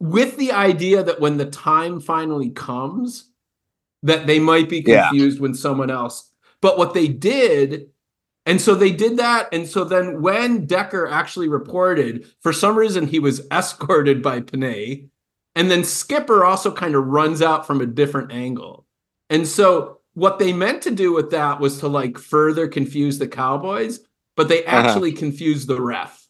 with 0.00 0.38
the 0.38 0.52
idea 0.52 1.02
that 1.02 1.20
when 1.20 1.36
the 1.36 1.44
time 1.44 2.00
finally 2.00 2.48
comes 2.48 3.30
that 4.02 4.26
they 4.26 4.38
might 4.38 4.70
be 4.70 4.80
Yeah. 4.86 5.10
confused 5.10 5.38
when 5.38 5.54
someone 5.54 5.90
else. 5.90 6.30
But 6.62 6.78
what 6.78 6.94
they 6.94 7.08
did 7.08 7.90
and 8.48 8.60
so 8.60 8.74
they 8.74 8.90
did 8.90 9.16
that 9.18 9.48
and 9.52 9.68
so 9.68 9.84
then 9.84 10.20
when 10.22 10.66
Decker 10.66 11.06
actually 11.06 11.48
reported 11.48 12.26
for 12.40 12.52
some 12.52 12.76
reason 12.76 13.06
he 13.06 13.20
was 13.20 13.46
escorted 13.52 14.22
by 14.22 14.40
Penei 14.40 15.08
and 15.54 15.70
then 15.70 15.84
Skipper 15.84 16.44
also 16.44 16.72
kind 16.72 16.94
of 16.96 17.06
runs 17.06 17.42
out 17.42 17.66
from 17.66 17.80
a 17.80 17.86
different 17.86 18.32
angle. 18.32 18.86
And 19.30 19.46
so 19.46 20.00
what 20.14 20.38
they 20.38 20.52
meant 20.52 20.82
to 20.82 20.90
do 20.90 21.12
with 21.12 21.30
that 21.32 21.60
was 21.60 21.78
to 21.80 21.88
like 21.88 22.16
further 22.18 22.66
confuse 22.68 23.18
the 23.18 23.28
Cowboys 23.28 24.00
but 24.36 24.48
they 24.48 24.64
Uh-huh. 24.64 24.76
actually 24.76 25.12
confused 25.12 25.66
the 25.68 25.80
ref. 25.80 26.26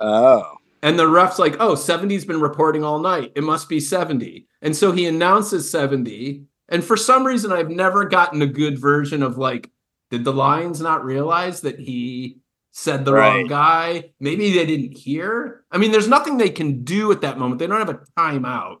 oh 0.00 0.56
And 0.82 0.98
the 0.98 1.06
ref's 1.06 1.38
like, 1.38 1.56
oh, 1.60 1.74
70's 1.74 2.24
been 2.24 2.40
reporting 2.40 2.82
all 2.84 2.98
night. 3.00 3.32
It 3.36 3.44
must 3.44 3.68
be 3.68 3.80
70. 3.80 4.46
And 4.62 4.74
so 4.74 4.92
he 4.92 5.04
announces 5.06 5.68
70. 5.70 6.44
And 6.70 6.82
for 6.82 6.96
some 6.96 7.26
reason, 7.26 7.52
I've 7.52 7.68
never 7.68 8.06
gotten 8.06 8.40
a 8.40 8.46
good 8.46 8.78
version 8.78 9.22
of 9.22 9.36
like, 9.36 9.70
did 10.10 10.24
the 10.24 10.32
Lions 10.32 10.80
not 10.80 11.04
realize 11.04 11.60
that 11.62 11.78
he 11.78 12.38
said 12.72 13.04
the 13.04 13.12
wrong 13.14 13.46
guy? 13.46 14.10
Maybe 14.20 14.52
they 14.52 14.66
didn't 14.66 14.96
hear. 14.96 15.64
I 15.70 15.78
mean, 15.78 15.92
there's 15.92 16.08
nothing 16.08 16.36
they 16.36 16.50
can 16.50 16.82
do 16.84 17.10
at 17.12 17.20
that 17.22 17.38
moment. 17.38 17.58
They 17.58 17.66
don't 17.66 17.78
have 17.78 17.88
a 17.88 18.00
timeout. 18.18 18.78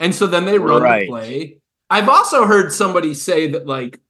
And 0.00 0.14
so 0.14 0.26
then 0.26 0.44
they 0.44 0.58
run 0.58 0.82
Right. 0.82 1.00
the 1.02 1.06
play. 1.08 1.60
I've 1.90 2.08
also 2.08 2.44
heard 2.46 2.72
somebody 2.72 3.14
say 3.14 3.48
that 3.52 3.66
like 3.66 4.00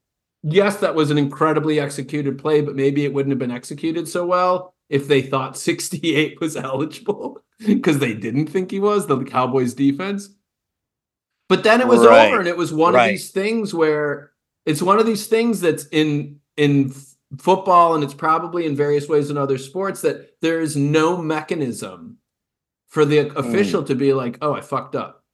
yes, 0.44 0.76
that 0.78 0.94
was 0.94 1.10
an 1.10 1.18
incredibly 1.18 1.80
executed 1.80 2.38
play, 2.38 2.60
but 2.60 2.76
maybe 2.76 3.04
it 3.04 3.12
wouldn't 3.12 3.32
have 3.32 3.40
been 3.40 3.50
executed 3.50 4.06
so 4.08 4.24
well 4.24 4.72
if 4.88 5.08
they 5.08 5.20
thought 5.22 5.56
68 5.68 6.40
was 6.40 6.56
eligible 6.56 7.42
because 7.66 7.98
they 7.98 8.14
didn't 8.14 8.46
think 8.46 8.70
he 8.70 8.78
was 8.80 9.06
the 9.06 9.22
Cowboys 9.24 9.74
defense. 9.74 10.30
But 11.48 11.64
then 11.64 11.80
it 11.80 11.88
was 11.88 12.04
Right. 12.06 12.28
over 12.28 12.38
and 12.38 12.48
it 12.48 12.56
was 12.56 12.72
one 12.72 12.94
Right. 12.94 13.06
of 13.06 13.10
these 13.12 13.30
things 13.30 13.72
where 13.74 14.32
it's 14.68 14.82
one 14.82 14.98
of 15.00 15.06
these 15.06 15.26
things 15.26 15.60
that's 15.60 15.86
in 15.92 16.38
in 16.56 16.92
football 17.38 17.94
and 17.94 18.04
it's 18.04 18.14
probably 18.14 18.66
in 18.66 18.76
various 18.76 19.08
ways 19.08 19.30
in 19.30 19.36
other 19.38 19.58
sports 19.58 20.00
that 20.02 20.40
there 20.40 20.60
is 20.60 20.76
no 20.76 21.16
mechanism 21.16 22.18
for 22.88 23.04
the 23.04 23.28
Hmm. 23.28 23.36
official 23.36 23.82
to 23.84 23.94
be 23.94 24.12
like, 24.12 24.38
"Oh, 24.42 24.52
I 24.54 24.60
fucked 24.60 24.94
up." 24.96 25.24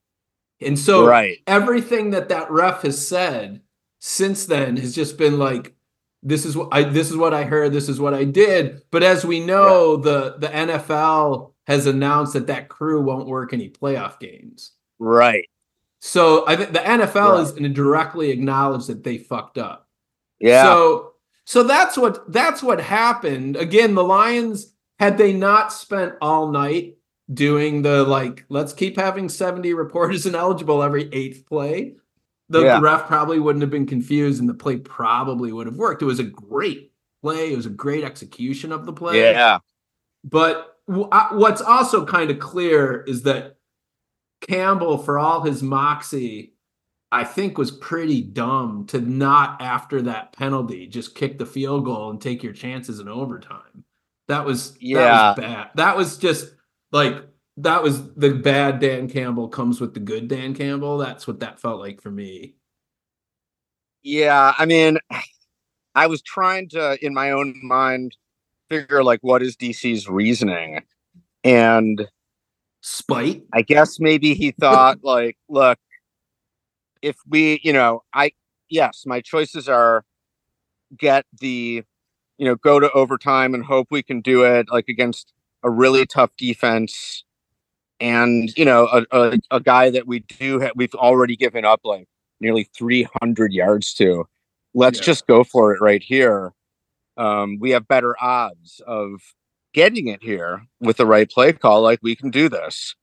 And 0.61 0.79
so 0.79 1.07
right. 1.07 1.39
everything 1.47 2.11
that 2.11 2.29
that 2.31 2.51
ref 2.51 2.83
has 2.83 3.07
said 3.07 3.61
since 4.01 4.47
then 4.47 4.77
has 4.77 4.95
just 4.95 5.17
been 5.19 5.39
like 5.39 5.75
this 6.23 6.45
is 6.47 6.57
what 6.57 6.69
I 6.73 6.85
this 6.85 7.11
is 7.11 7.17
what 7.17 7.35
I 7.35 7.45
heard 7.45 7.73
this 7.73 7.89
is 7.89 8.01
what 8.01 8.15
I 8.15 8.25
did 8.25 8.83
but 8.91 9.03
as 9.03 9.25
we 9.25 9.41
know 9.41 9.97
the 9.97 10.37
the 10.39 10.49
NFL 10.49 11.53
has 11.67 11.87
announced 11.87 12.33
that 12.35 12.47
that 12.47 12.69
crew 12.69 13.01
won't 13.03 13.27
work 13.29 13.53
any 13.53 13.69
playoff 13.71 14.19
games 14.21 14.73
Right. 14.99 15.49
So 16.07 16.47
I 16.47 16.55
think 16.55 16.73
the 16.75 16.81
NFL 16.81 17.33
Right. 17.33 17.41
is 17.43 17.51
going 17.53 17.63
to 17.63 17.71
directly 17.71 18.31
acknowledge 18.31 18.87
that 18.89 19.03
they 19.05 19.17
fucked 19.17 19.57
up 19.59 19.89
Yeah. 20.39 20.65
so 20.65 21.13
so 21.47 21.63
that's 21.63 21.97
what 21.97 22.31
that's 22.33 22.63
what 22.63 22.81
happened. 22.81 23.57
Again, 23.57 23.95
the 23.95 24.05
Lions 24.05 24.73
had 24.99 25.17
they 25.19 25.33
not 25.33 25.73
spent 25.73 26.15
all 26.21 26.49
night 26.49 26.97
doing 27.33 27.81
the 27.83 28.03
like 28.05 28.45
let's 28.51 28.73
keep 28.75 28.97
having 28.97 29.29
70 29.31 29.73
reporters 29.75 30.27
ineligible 30.31 30.83
every 30.83 31.09
eighth 31.13 31.47
play, 31.47 31.95
the 32.51 32.63
Yeah. 32.65 32.81
ref 32.81 33.07
probably 33.07 33.39
wouldn't 33.41 33.63
have 33.63 33.71
been 33.71 33.87
confused 33.87 34.41
and 34.41 34.49
the 34.49 34.55
play 34.55 34.77
probably 34.77 35.53
would 35.53 35.67
have 35.67 35.77
worked. 35.77 36.03
It 36.03 36.07
was 36.07 36.19
a 36.21 36.25
great 36.25 36.93
play. 37.23 37.53
It 37.53 37.57
was 37.57 37.67
a 37.67 37.71
great 37.71 38.05
execution 38.05 38.73
of 38.73 38.85
the 38.85 38.93
play. 38.93 39.21
yeah. 39.21 39.59
But 40.23 40.77
what's 40.87 41.63
also 41.63 42.05
kind 42.05 42.31
of 42.31 42.39
clear 42.39 43.03
is 43.07 43.23
that 43.23 43.57
Campbell, 44.47 44.99
for 44.99 45.19
all 45.19 45.43
his 45.43 45.63
moxie, 45.63 46.55
I 47.13 47.25
think 47.25 47.59
was 47.59 47.71
pretty 47.71 48.23
dumb 48.23 48.87
to 48.89 49.01
not 49.01 49.61
after 49.63 50.03
that 50.03 50.33
penalty 50.33 50.87
just 50.87 51.15
kick 51.15 51.39
the 51.39 51.47
field 51.47 51.85
goal 51.85 52.11
and 52.11 52.21
take 52.21 52.43
your 52.43 52.53
chances 52.53 52.99
in 53.01 53.09
overtime. 53.09 53.85
That 54.29 54.45
was 54.45 54.73
that 54.75 54.81
Yeah. 54.83 55.29
was 55.31 55.37
bad. 55.37 55.71
That 55.77 55.97
was 55.97 56.19
just 56.19 56.55
like 56.93 57.25
that 57.59 57.83
was 57.83 58.13
the 58.15 58.31
bad 58.35 58.81
Dan 58.81 59.09
Campbell 59.09 59.49
comes 59.49 59.81
with 59.81 59.95
the 59.95 60.01
good 60.01 60.27
Dan 60.29 60.55
Campbell. 60.55 60.99
That's 60.99 61.27
what 61.27 61.41
that 61.41 61.61
felt 61.61 61.79
like 61.79 62.01
for 62.01 62.11
me. 62.11 62.55
Yeah. 64.03 64.55
I 64.59 64.67
mean, 64.67 64.99
I 65.95 66.07
was 66.09 66.21
trying 66.21 66.69
to, 66.71 66.99
in 67.05 67.15
my 67.15 67.31
own 67.31 67.59
mind, 67.63 68.17
figure 68.69 69.05
like 69.05 69.21
what 69.23 69.43
is 69.43 69.57
DC's 69.57 70.09
reasoning. 70.09 70.83
And 71.45 72.09
Spite. 72.87 73.43
I 73.51 73.63
guess 73.63 73.99
maybe 73.99 74.35
he 74.35 74.51
thought 74.51 74.99
like, 75.03 75.39
look, 75.49 75.79
if 77.01 77.17
we, 77.27 77.59
you 77.65 77.73
know, 77.73 78.03
I 78.13 78.33
yes, 78.69 79.05
my 79.07 79.23
choices 79.23 79.71
are 79.71 80.05
get 80.99 81.25
the, 81.41 81.83
you 82.37 82.45
know, 82.45 82.57
go 82.57 82.79
to 82.81 82.93
overtime 82.93 83.55
and 83.55 83.65
hope 83.65 83.89
we 83.91 84.03
can 84.03 84.21
do 84.21 84.45
it 84.45 84.67
like 84.71 84.89
against 84.91 85.33
a 85.63 85.71
really 85.71 86.05
tough 86.05 86.31
defense, 86.37 87.25
and 88.01 88.55
you 88.55 88.67
know, 88.67 88.87
a 88.93 89.07
a, 89.19 89.39
a 89.51 89.61
guy 89.61 89.89
that 89.89 90.07
we 90.07 90.19
do 90.21 90.61
ha- 90.61 90.73
we've 90.77 90.95
already 90.95 91.37
given 91.37 91.65
up 91.65 91.81
like 91.85 92.07
nearly 92.39 92.65
300 92.77 93.55
yards 93.55 93.95
to. 93.95 94.27
Let's 94.75 94.99
Yeah. 94.99 95.05
just 95.07 95.27
go 95.27 95.43
for 95.43 95.73
it 95.75 95.81
right 95.81 96.03
here. 96.03 96.53
Um, 97.17 97.59
we 97.61 97.71
have 97.71 97.89
better 97.89 98.15
odds 98.23 98.83
of 98.87 99.23
getting 99.75 100.07
it 100.09 100.23
here 100.23 100.63
with 100.81 100.97
the 100.97 101.05
right 101.07 101.31
play 101.31 101.53
call. 101.53 101.83
Like 101.83 101.99
we 102.03 102.17
can 102.17 102.31
do 102.31 102.49
this. 102.49 102.95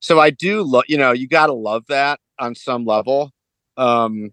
So 0.00 0.18
I 0.18 0.30
do 0.30 0.62
love, 0.62 0.84
you 0.88 0.96
know, 0.96 1.12
you 1.12 1.28
got 1.28 1.46
to 1.46 1.52
love 1.52 1.84
that 1.88 2.18
on 2.38 2.54
some 2.54 2.84
level. 2.84 3.30
Um, 3.76 4.32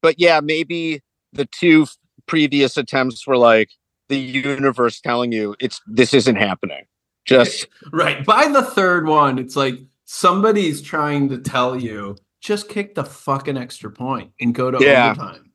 but 0.00 0.18
yeah, 0.18 0.40
maybe 0.40 1.02
the 1.32 1.46
two 1.46 1.82
f- 1.82 1.96
previous 2.26 2.76
attempts 2.76 3.26
were 3.26 3.36
like 3.36 3.70
the 4.08 4.18
universe 4.18 5.00
telling 5.00 5.32
you 5.32 5.56
it's 5.60 5.80
this 5.86 6.14
isn't 6.14 6.36
happening. 6.36 6.84
Just 7.24 7.66
Right. 7.92 8.24
By 8.24 8.48
the 8.48 8.62
third 8.62 9.06
one, 9.06 9.38
it's 9.38 9.56
like 9.56 9.78
somebody's 10.04 10.80
trying 10.80 11.28
to 11.30 11.38
tell 11.38 11.78
you 11.80 12.16
just 12.40 12.68
kick 12.68 12.94
the 12.94 13.04
fucking 13.04 13.56
extra 13.56 13.90
point 13.90 14.30
and 14.40 14.54
go 14.54 14.70
to 14.70 14.78
Yeah. 14.82 15.10
overtime. 15.10 15.50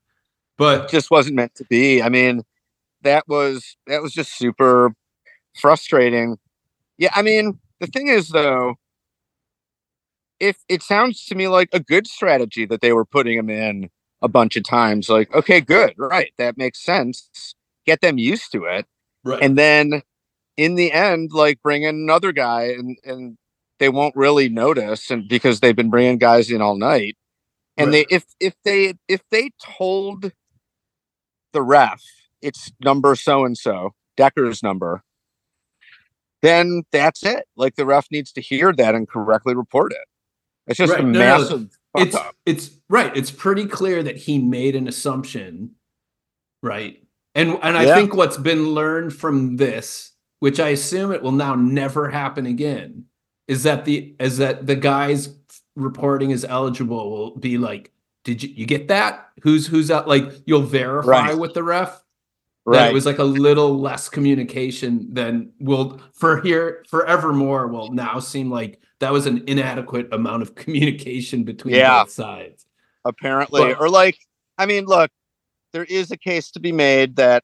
But 0.57 0.89
just 0.89 1.09
wasn't 1.09 1.37
meant 1.37 1.55
to 1.55 1.65
be. 1.65 2.01
I 2.01 2.09
mean, 2.09 2.43
that 3.03 3.27
was 3.27 3.77
that 3.87 4.01
was 4.01 4.11
just 4.13 4.37
super 4.37 4.93
frustrating. 5.55 6.37
Yeah, 6.97 7.11
I 7.15 7.21
mean, 7.21 7.59
the 7.79 7.87
thing 7.87 8.07
is 8.07 8.29
though, 8.29 8.75
if 10.39 10.57
it 10.69 10.83
sounds 10.83 11.25
to 11.27 11.35
me 11.35 11.47
like 11.47 11.69
a 11.73 11.79
good 11.79 12.07
strategy 12.07 12.65
that 12.65 12.81
they 12.81 12.93
were 12.93 13.05
putting 13.05 13.37
him 13.37 13.49
in 13.49 13.89
a 14.21 14.27
bunch 14.27 14.55
of 14.57 14.63
times, 14.63 15.09
like, 15.09 15.33
okay, 15.35 15.61
good, 15.61 15.95
right, 15.97 16.33
that 16.37 16.57
makes 16.57 16.79
sense. 16.83 17.55
Get 17.85 18.01
them 18.01 18.17
used 18.17 18.51
to 18.53 18.65
it. 18.65 18.85
right. 19.23 19.41
And 19.41 19.57
then 19.57 20.03
in 20.57 20.75
the 20.75 20.91
end, 20.91 21.31
like 21.33 21.61
bring 21.63 21.83
in 21.83 21.95
another 21.95 22.31
guy 22.31 22.63
and 22.65 22.97
and 23.05 23.37
they 23.79 23.89
won't 23.89 24.15
really 24.15 24.49
notice 24.49 25.11
and 25.11 25.27
because 25.27 25.59
they've 25.59 25.75
been 25.75 25.89
bringing 25.91 26.17
guys 26.19 26.51
in 26.51 26.61
all 26.61 26.77
night. 26.77 27.17
And 27.77 27.87
Right. 27.87 28.07
they 28.09 28.15
if 28.15 28.25
if 28.39 28.55
they 28.65 28.95
if 29.07 29.21
they 29.31 29.51
told 29.61 30.31
the 31.53 31.61
ref 31.61 32.03
it's 32.41 32.71
number 32.83 33.15
so 33.15 33.45
and 33.45 33.57
so, 33.57 33.91
Decker's 34.17 34.63
number, 34.63 35.03
then 36.41 36.83
that's 36.91 37.23
it. 37.25 37.45
Like 37.55 37.75
the 37.75 37.85
ref 37.85 38.07
needs 38.11 38.31
to 38.33 38.41
hear 38.41 38.73
that 38.73 38.95
and 38.95 39.07
correctly 39.07 39.55
report 39.55 39.91
it. 39.91 40.05
It's 40.67 40.77
just 40.77 40.91
Right. 40.91 41.01
a 41.01 41.03
No, 41.03 41.19
no, 41.19 41.19
massive 41.19 41.69
fuck 41.93 42.07
it's 42.07 42.15
up. 42.15 42.35
it's 42.45 42.71
right. 42.89 43.15
It's 43.15 43.31
pretty 43.31 43.65
clear 43.65 44.03
that 44.03 44.17
he 44.17 44.39
made 44.39 44.75
an 44.75 44.87
assumption, 44.87 45.71
right? 46.63 47.01
And 47.35 47.57
and 47.63 47.77
I 47.77 47.85
Yeah. 47.85 47.95
think 47.95 48.15
what's 48.15 48.37
been 48.37 48.69
learned 48.69 49.13
from 49.13 49.57
this, 49.57 50.11
which 50.39 50.59
I 50.59 50.69
assume 50.69 51.11
it 51.11 51.21
will 51.21 51.31
now 51.31 51.55
never 51.55 52.09
happen 52.09 52.45
again, 52.45 53.05
is 53.47 53.63
that 53.63 53.85
the 53.85 54.15
is 54.19 54.37
that 54.37 54.67
the 54.67 54.75
guys 54.75 55.29
reporting 55.75 56.31
is 56.31 56.45
eligible 56.45 57.09
will 57.11 57.35
be 57.37 57.57
like, 57.57 57.91
did 58.23 58.43
you 58.43 58.49
you 58.55 58.65
get 58.65 58.87
that? 58.89 59.29
Who's 59.43 59.67
who's 59.67 59.87
that? 59.87 60.07
Like 60.07 60.31
you'll 60.45 60.61
verify 60.63 61.09
Right. 61.09 61.37
with 61.37 61.53
the 61.53 61.63
ref. 61.63 62.03
That 62.67 62.89
it 62.91 62.93
was 62.93 63.05
like 63.05 63.17
a 63.19 63.23
little 63.23 63.79
less 63.79 64.07
communication 64.09 65.07
than 65.13 65.51
will 65.59 65.99
for 66.13 66.41
here 66.41 66.83
forevermore 66.89 67.67
will 67.67 67.91
now 67.91 68.19
seem 68.19 68.49
like 68.51 68.79
that 68.99 69.11
was 69.11 69.25
an 69.25 69.43
inadequate 69.47 70.07
amount 70.13 70.41
of 70.43 70.53
communication 70.61 71.43
between 71.43 71.75
Yeah. 71.75 72.03
both 72.03 72.11
sides. 72.11 72.65
apparently 73.05 73.61
But- 73.73 73.79
or 73.81 73.89
like 73.89 74.17
i 74.59 74.65
mean 74.67 74.85
look 74.85 75.09
there 75.73 75.85
is 75.85 76.11
a 76.11 76.17
case 76.17 76.51
to 76.51 76.59
be 76.59 76.71
made 76.71 77.15
that 77.15 77.43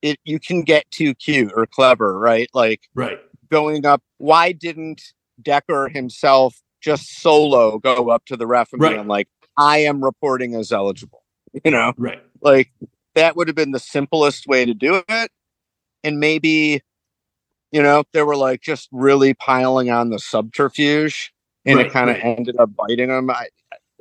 it 0.00 0.18
you 0.24 0.38
can 0.40 0.62
get 0.62 0.90
too 0.90 1.14
cute 1.14 1.52
or 1.54 1.66
clever 1.66 2.18
right 2.18 2.48
like 2.54 2.80
Right. 2.94 3.18
going 3.50 3.84
up 3.84 4.02
why 4.18 4.52
didn't 4.52 5.02
decker 5.42 5.88
himself 5.88 6.56
just 6.80 7.20
solo 7.20 7.78
go 7.78 8.08
up 8.10 8.24
to 8.26 8.36
the 8.36 8.46
ref 8.46 8.72
and 8.72 8.80
Right. 8.80 8.94
being 8.94 9.06
like 9.08 9.28
i 9.58 9.78
am 9.78 10.02
reporting 10.02 10.54
as 10.54 10.72
eligible 10.72 11.22
you 11.64 11.70
know 11.70 11.92
Right. 11.98 12.22
like 12.40 12.70
that 13.14 13.36
would 13.36 13.48
have 13.48 13.56
been 13.56 13.72
the 13.72 13.78
simplest 13.78 14.46
way 14.46 14.64
to 14.64 14.74
do 14.74 15.02
it 15.08 15.30
and 16.02 16.20
maybe 16.20 16.82
you 17.72 17.82
know 17.82 18.04
they 18.12 18.22
were 18.22 18.36
like 18.36 18.60
just 18.60 18.88
really 18.92 19.34
piling 19.34 19.90
on 19.90 20.10
the 20.10 20.18
subterfuge 20.18 21.32
and 21.66 21.76
Right, 21.78 21.86
it 21.86 21.92
kind 21.92 22.10
of 22.10 22.16
right. 22.16 22.24
ended 22.24 22.56
up 22.58 22.70
biting 22.76 23.08
them 23.08 23.30
i 23.30 23.48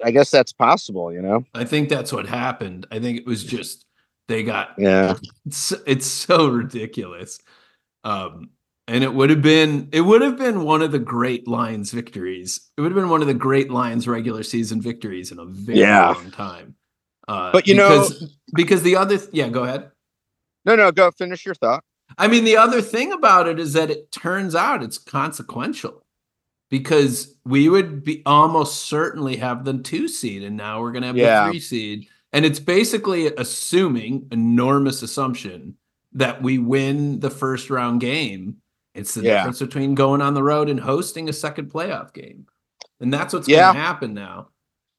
i 0.04 0.12
guess 0.12 0.30
that's 0.32 0.54
possible 0.54 1.12
you 1.14 1.22
know 1.22 1.46
I 1.56 1.66
think 1.66 1.88
that's 1.90 2.12
what 2.12 2.26
happened. 2.28 2.88
I 2.92 3.00
think 3.00 3.20
it 3.20 3.26
was 3.28 3.44
just 3.44 3.86
they 4.28 4.44
got 4.44 4.76
yeah 4.78 5.16
it's, 5.46 5.72
it's 5.86 6.06
so 6.08 6.48
ridiculous. 6.48 7.40
Um 8.04 8.50
and 8.88 9.04
it 9.04 9.14
would 9.14 9.30
have 9.30 9.42
been 9.42 9.90
it 9.94 10.02
would 10.02 10.22
have 10.22 10.38
been 10.38 10.64
one 10.64 10.82
of 10.82 10.92
the 10.92 11.00
great 11.00 11.48
Lions 11.48 11.92
victories. 11.92 12.70
It 12.78 12.82
would 12.82 12.92
have 12.92 13.00
been 13.02 13.10
one 13.10 13.22
of 13.22 13.28
the 13.28 13.34
great 13.34 13.72
Lions 13.72 14.08
regular 14.08 14.44
season 14.44 14.82
victories 14.82 15.32
in 15.32 15.40
a 15.40 15.46
very 15.46 15.80
Yeah. 15.80 16.10
long 16.10 16.32
time. 16.32 16.76
Uh, 17.28 17.52
But 17.52 17.68
you 17.68 17.76
know- 17.76 18.02
because, 18.08 18.38
because 18.56 18.82
the 18.84 18.96
other 18.96 19.20
yeah, 19.32 19.50
go 19.50 19.64
ahead. 19.64 19.92
no 20.66 20.76
no 20.76 20.92
go 20.92 21.12
finish 21.12 21.46
your 21.46 21.56
thought 21.56 21.84
I 22.18 22.28
mean, 22.28 22.44
the 22.44 22.58
other 22.58 22.80
thing 22.82 23.12
about 23.12 23.48
it 23.48 23.60
is 23.60 23.74
that 23.74 23.90
it 23.90 24.12
turns 24.12 24.54
out 24.54 24.84
it's 24.84 25.00
consequential 25.00 26.06
because 26.70 27.36
we 27.46 27.70
would 27.70 28.04
be 28.04 28.22
almost 28.26 28.84
certainly 28.84 29.38
have 29.38 29.66
the 29.66 29.78
two 29.80 30.08
seed, 30.08 30.44
and 30.44 30.56
now 30.56 30.80
we're 30.82 30.92
going 30.92 31.02
to 31.02 31.08
have 31.08 31.18
Yeah. 31.18 31.46
the 31.46 31.52
three 31.52 31.60
seed. 31.60 32.08
And 32.32 32.46
it's 32.46 32.60
basically 32.60 33.28
assuming 33.36 34.28
enormous 34.32 35.02
assumption 35.02 35.76
that 36.12 36.42
we 36.44 36.58
win 36.60 37.20
the 37.20 37.30
first 37.32 37.70
round 37.72 38.00
game. 38.02 38.58
It's 38.94 39.14
the 39.16 39.24
Yeah. 39.24 39.38
difference 39.38 39.60
between 39.60 39.96
going 39.96 40.22
on 40.22 40.34
the 40.36 40.44
road 40.44 40.70
and 40.70 40.80
hosting 40.80 41.30
a 41.30 41.34
second 41.34 41.72
playoff 41.72 42.14
game. 42.14 42.46
And 43.00 43.12
that's 43.12 43.34
what's 43.34 43.48
Yeah. 43.48 43.68
going 43.72 43.76
to 43.76 43.82
happen 43.82 44.14
now. 44.14 44.50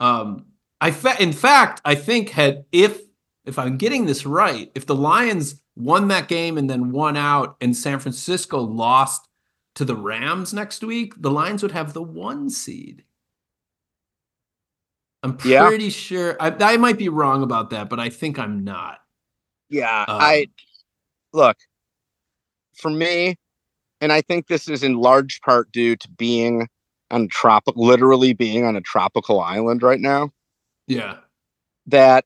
Um, 0.00 0.46
I 0.84 0.90
fa- 0.90 1.16
in 1.18 1.32
fact, 1.32 1.80
I 1.86 1.94
think 1.94 2.28
had 2.28 2.66
if 2.70 3.00
if 3.46 3.58
I'm 3.58 3.78
getting 3.78 4.04
this 4.04 4.26
right, 4.26 4.70
if 4.74 4.84
the 4.84 4.94
Lions 4.94 5.62
won 5.74 6.08
that 6.08 6.28
game 6.28 6.58
and 6.58 6.68
then 6.68 6.92
won 6.92 7.16
out 7.16 7.56
and 7.62 7.74
San 7.74 8.00
Francisco 8.00 8.60
lost 8.60 9.26
to 9.76 9.86
the 9.86 9.96
Rams 9.96 10.52
next 10.52 10.84
week, 10.84 11.14
the 11.16 11.30
Lions 11.30 11.62
would 11.62 11.72
have 11.72 11.94
the 11.94 12.02
one 12.02 12.50
seed. 12.50 13.02
I'm 15.22 15.38
Yeah. 15.42 15.68
pretty 15.68 15.88
sure 15.88 16.36
I, 16.38 16.54
I 16.60 16.76
might 16.76 16.98
be 16.98 17.08
wrong 17.08 17.42
about 17.42 17.70
that, 17.70 17.88
but 17.88 17.98
I 17.98 18.10
think 18.10 18.38
I'm 18.38 18.62
not. 18.62 18.98
Yeah, 19.70 20.04
Um, 20.06 20.20
I 20.20 20.48
look 21.32 21.56
for 22.74 22.90
me, 22.90 23.36
and 24.02 24.12
I 24.12 24.20
think 24.20 24.48
this 24.48 24.68
is 24.68 24.82
in 24.82 24.96
large 24.96 25.40
part 25.40 25.72
due 25.72 25.96
to 25.96 26.10
being 26.10 26.68
on 27.10 27.28
tropical, 27.28 27.86
literally 27.86 28.34
being 28.34 28.66
on 28.66 28.76
a 28.76 28.82
tropical 28.82 29.40
island 29.40 29.82
right 29.82 30.00
now. 30.00 30.30
Yeah. 30.86 31.16
That 31.86 32.24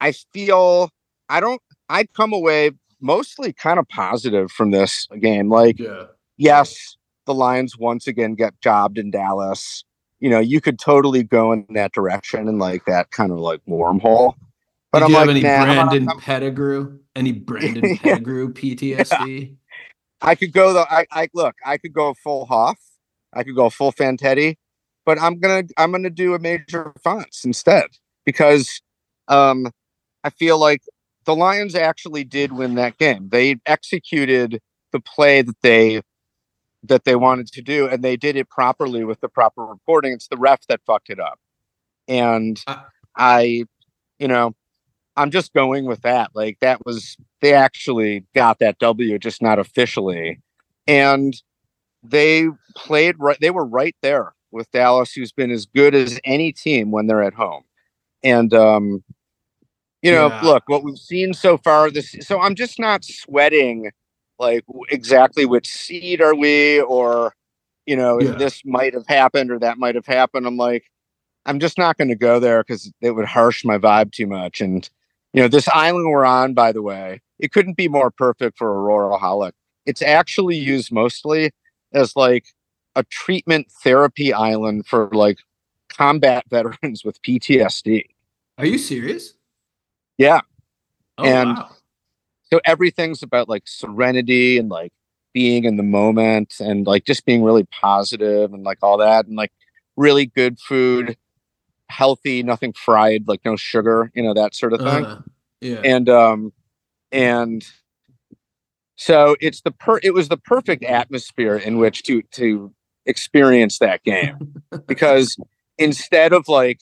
I 0.00 0.12
feel 0.32 0.90
I 1.28 1.40
don't. 1.40 1.60
I'd 1.88 2.12
come 2.12 2.32
away 2.32 2.72
mostly 3.00 3.52
kind 3.52 3.78
of 3.78 3.88
positive 3.88 4.50
from 4.50 4.70
this 4.70 5.06
game. 5.20 5.48
Like, 5.50 5.78
Yeah. 5.78 6.04
yes, 6.36 6.96
the 7.26 7.34
Lions 7.34 7.76
once 7.78 8.06
again 8.06 8.34
get 8.34 8.58
jobbed 8.60 8.98
in 8.98 9.10
Dallas. 9.10 9.84
You 10.20 10.30
know, 10.30 10.40
you 10.40 10.60
could 10.60 10.78
totally 10.78 11.22
go 11.22 11.52
in 11.52 11.66
that 11.70 11.92
direction 11.92 12.48
and 12.48 12.58
like 12.58 12.84
that 12.86 13.10
kind 13.10 13.30
of 13.32 13.38
like 13.38 13.60
wormhole. 13.68 14.34
But 14.92 15.00
Did 15.00 15.04
I'm 15.06 15.10
you 15.10 15.16
like, 15.16 15.20
have 15.20 15.28
any 15.30 15.40
nah, 15.42 15.64
Brandon 15.64 16.08
I'm- 16.08 16.20
Pettigrew? 16.20 16.98
Any 17.16 17.32
Brandon 17.48 17.84
Yeah. 17.84 17.96
Pettigrew 18.02 18.52
PTSD? 18.52 19.56
I 20.22 20.34
could 20.34 20.52
go 20.52 20.72
though. 20.72 20.86
I, 20.88 21.06
I 21.10 21.28
look. 21.34 21.54
I 21.64 21.76
could 21.78 21.92
go 21.92 22.14
full 22.14 22.46
Hoff. 22.46 22.78
I 23.32 23.42
could 23.42 23.56
go 23.56 23.68
full 23.68 23.92
Fantetti, 23.92 24.56
but 25.04 25.20
I'm 25.20 25.38
gonna 25.38 25.64
I'm 25.76 25.92
gonna 25.92 26.10
do 26.10 26.34
a 26.34 26.38
Wanye 26.38 27.00
Fontes 27.02 27.44
instead 27.44 27.86
because 28.24 28.80
um 29.28 29.70
I 30.24 30.30
feel 30.30 30.58
like 30.58 30.82
the 31.24 31.34
Lions 31.34 31.74
actually 31.74 32.24
did 32.24 32.52
win 32.52 32.74
that 32.74 32.98
game. 32.98 33.28
They 33.30 33.56
executed 33.66 34.60
the 34.92 35.00
play 35.00 35.42
that 35.42 35.60
they 35.62 36.02
that 36.84 37.04
they 37.04 37.16
wanted 37.16 37.48
to 37.48 37.62
do, 37.62 37.88
and 37.88 38.02
they 38.04 38.16
did 38.16 38.36
it 38.36 38.50
properly 38.50 39.04
with 39.04 39.20
the 39.20 39.28
proper 39.28 39.64
reporting. 39.64 40.12
It's 40.12 40.28
the 40.28 40.36
ref 40.36 40.66
that 40.68 40.80
fucked 40.86 41.10
it 41.10 41.20
up, 41.20 41.38
and 42.08 42.62
Uh, 42.66 42.82
I, 43.16 43.64
you 44.18 44.28
know, 44.28 44.54
I'm 45.16 45.30
just 45.30 45.52
going 45.54 45.86
with 45.86 46.02
that. 46.02 46.30
Like 46.34 46.58
that 46.60 46.84
was 46.84 47.16
they 47.40 47.54
actually 47.54 48.24
got 48.34 48.58
that 48.60 48.78
W, 48.78 49.18
just 49.18 49.42
not 49.42 49.58
officially. 49.58 50.40
And 50.86 51.34
they 52.02 52.48
played 52.76 53.16
right 53.18 53.38
they 53.40 53.50
were 53.50 53.64
right 53.66 53.96
there 54.02 54.32
with 54.54 54.70
Dallas, 54.72 55.12
who's 55.12 55.32
been 55.32 55.50
as 55.50 55.66
good 55.66 55.94
as 55.94 56.20
any 56.24 56.52
team 56.52 56.90
when 56.92 57.08
they're 57.08 57.22
at 57.22 57.34
home. 57.34 57.64
And 58.22 58.54
um, 58.54 59.04
you 60.02 60.12
know, 60.12 60.28
Yeah. 60.28 60.48
look, 60.48 60.64
what 60.68 60.84
we've 60.84 60.98
seen 60.98 61.34
so 61.34 61.58
far 61.58 61.90
this 61.90 62.16
so 62.20 62.40
I'm 62.40 62.54
just 62.54 62.78
not 62.78 63.04
sweating 63.04 63.90
like 64.38 64.64
exactly 64.90 65.46
which 65.46 65.68
seed 65.68 66.20
are 66.22 66.34
we 66.34 66.80
or 66.82 67.34
you 67.86 67.96
know, 67.96 68.20
Yeah. 68.20 68.32
this 68.38 68.62
might 68.64 68.94
have 68.94 69.06
happened 69.06 69.50
or 69.50 69.58
that 69.58 69.78
might 69.78 69.94
have 69.94 70.06
happened. 70.06 70.46
I'm 70.46 70.56
like, 70.56 70.90
I'm 71.46 71.60
just 71.60 71.78
not 71.78 71.98
going 71.98 72.08
to 72.08 72.14
go 72.16 72.40
there 72.40 72.62
because 72.62 72.92
it 73.02 73.12
would 73.12 73.26
harsh 73.26 73.64
my 73.64 73.78
vibe 73.78 74.12
too 74.12 74.26
much. 74.26 74.60
And 74.62 74.88
you 75.34 75.42
know, 75.42 75.48
this 75.48 75.68
island 75.68 76.08
we're 76.10 76.24
on, 76.24 76.54
by 76.54 76.72
the 76.72 76.82
way, 76.82 77.20
it 77.38 77.52
couldn't 77.52 77.76
be 77.76 77.88
more 77.88 78.10
perfect 78.10 78.56
for 78.58 78.72
a 78.72 78.78
Roaraholic. 78.90 79.52
It's 79.86 80.00
actually 80.02 80.56
used 80.56 80.92
mostly 80.92 81.50
as 81.92 82.16
like 82.16 82.46
a 82.96 83.02
treatment 83.04 83.68
therapy 83.82 84.32
island 84.32 84.86
for 84.86 85.08
like 85.12 85.38
combat 85.88 86.44
veterans 86.50 87.04
with 87.04 87.20
PTSD. 87.22 88.04
Are 88.58 88.66
you 88.66 88.78
serious? 88.78 89.34
Yeah. 90.18 90.40
Oh, 91.18 91.24
And- 91.24 91.56
wow. 91.56 91.70
So 92.52 92.60
everything's 92.64 93.22
about 93.22 93.48
like 93.48 93.64
serenity 93.66 94.58
and 94.58 94.68
like 94.68 94.92
being 95.32 95.64
in 95.64 95.76
the 95.76 95.82
moment 95.82 96.54
and 96.60 96.86
like 96.86 97.04
just 97.04 97.24
being 97.24 97.42
really 97.42 97.64
positive 97.64 98.52
and 98.52 98.62
like 98.62 98.78
all 98.80 98.96
that 98.98 99.26
and 99.26 99.34
like 99.34 99.50
really 99.96 100.26
good 100.26 100.60
food, 100.60 101.16
healthy, 101.88 102.44
nothing 102.44 102.72
fried, 102.72 103.26
like 103.26 103.40
no 103.44 103.56
sugar, 103.56 104.12
you 104.14 104.22
know, 104.22 104.34
that 104.34 104.54
sort 104.54 104.72
of 104.72 104.78
thing. 104.80 105.04
Uh, 105.04 105.22
yeah. 105.60 105.80
and 105.84 106.08
um 106.08 106.52
and 107.10 107.64
so 108.96 109.34
it's 109.40 109.62
the 109.62 109.72
per 109.72 109.98
it 110.04 110.14
was 110.14 110.28
the 110.28 110.36
perfect 110.36 110.84
atmosphere 110.84 111.56
in 111.56 111.78
which 111.78 112.02
to 112.04 112.22
to 112.32 112.72
experience 113.06 113.78
that 113.78 114.02
game 114.04 114.62
because 114.86 115.36
instead 115.78 116.32
of 116.32 116.48
like 116.48 116.80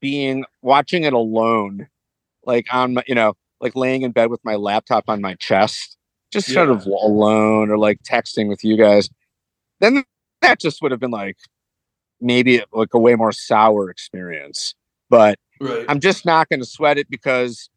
being 0.00 0.44
watching 0.62 1.04
it 1.04 1.12
alone 1.12 1.88
like 2.44 2.66
on 2.72 2.94
my 2.94 3.02
you 3.06 3.14
know 3.14 3.34
like 3.60 3.74
laying 3.74 4.02
in 4.02 4.12
bed 4.12 4.30
with 4.30 4.44
my 4.44 4.54
laptop 4.54 5.04
on 5.08 5.20
my 5.20 5.34
chest 5.34 5.96
just 6.32 6.48
sort 6.48 6.68
of 6.68 6.84
alone 6.86 7.70
or 7.70 7.78
like 7.78 8.02
texting 8.02 8.48
with 8.48 8.62
you 8.62 8.76
guys 8.76 9.08
then 9.80 10.02
that 10.42 10.60
just 10.60 10.82
would 10.82 10.90
have 10.90 11.00
been 11.00 11.10
like 11.10 11.36
maybe 12.20 12.62
like 12.72 12.92
a 12.94 12.98
way 12.98 13.14
more 13.14 13.32
sour 13.32 13.90
experience 13.90 14.74
but 15.08 15.38
right. 15.60 15.84
I'm 15.88 16.00
just 16.00 16.26
not 16.26 16.48
going 16.48 16.60
to 16.60 16.66
sweat 16.66 16.98
it 16.98 17.08
because, 17.10 17.68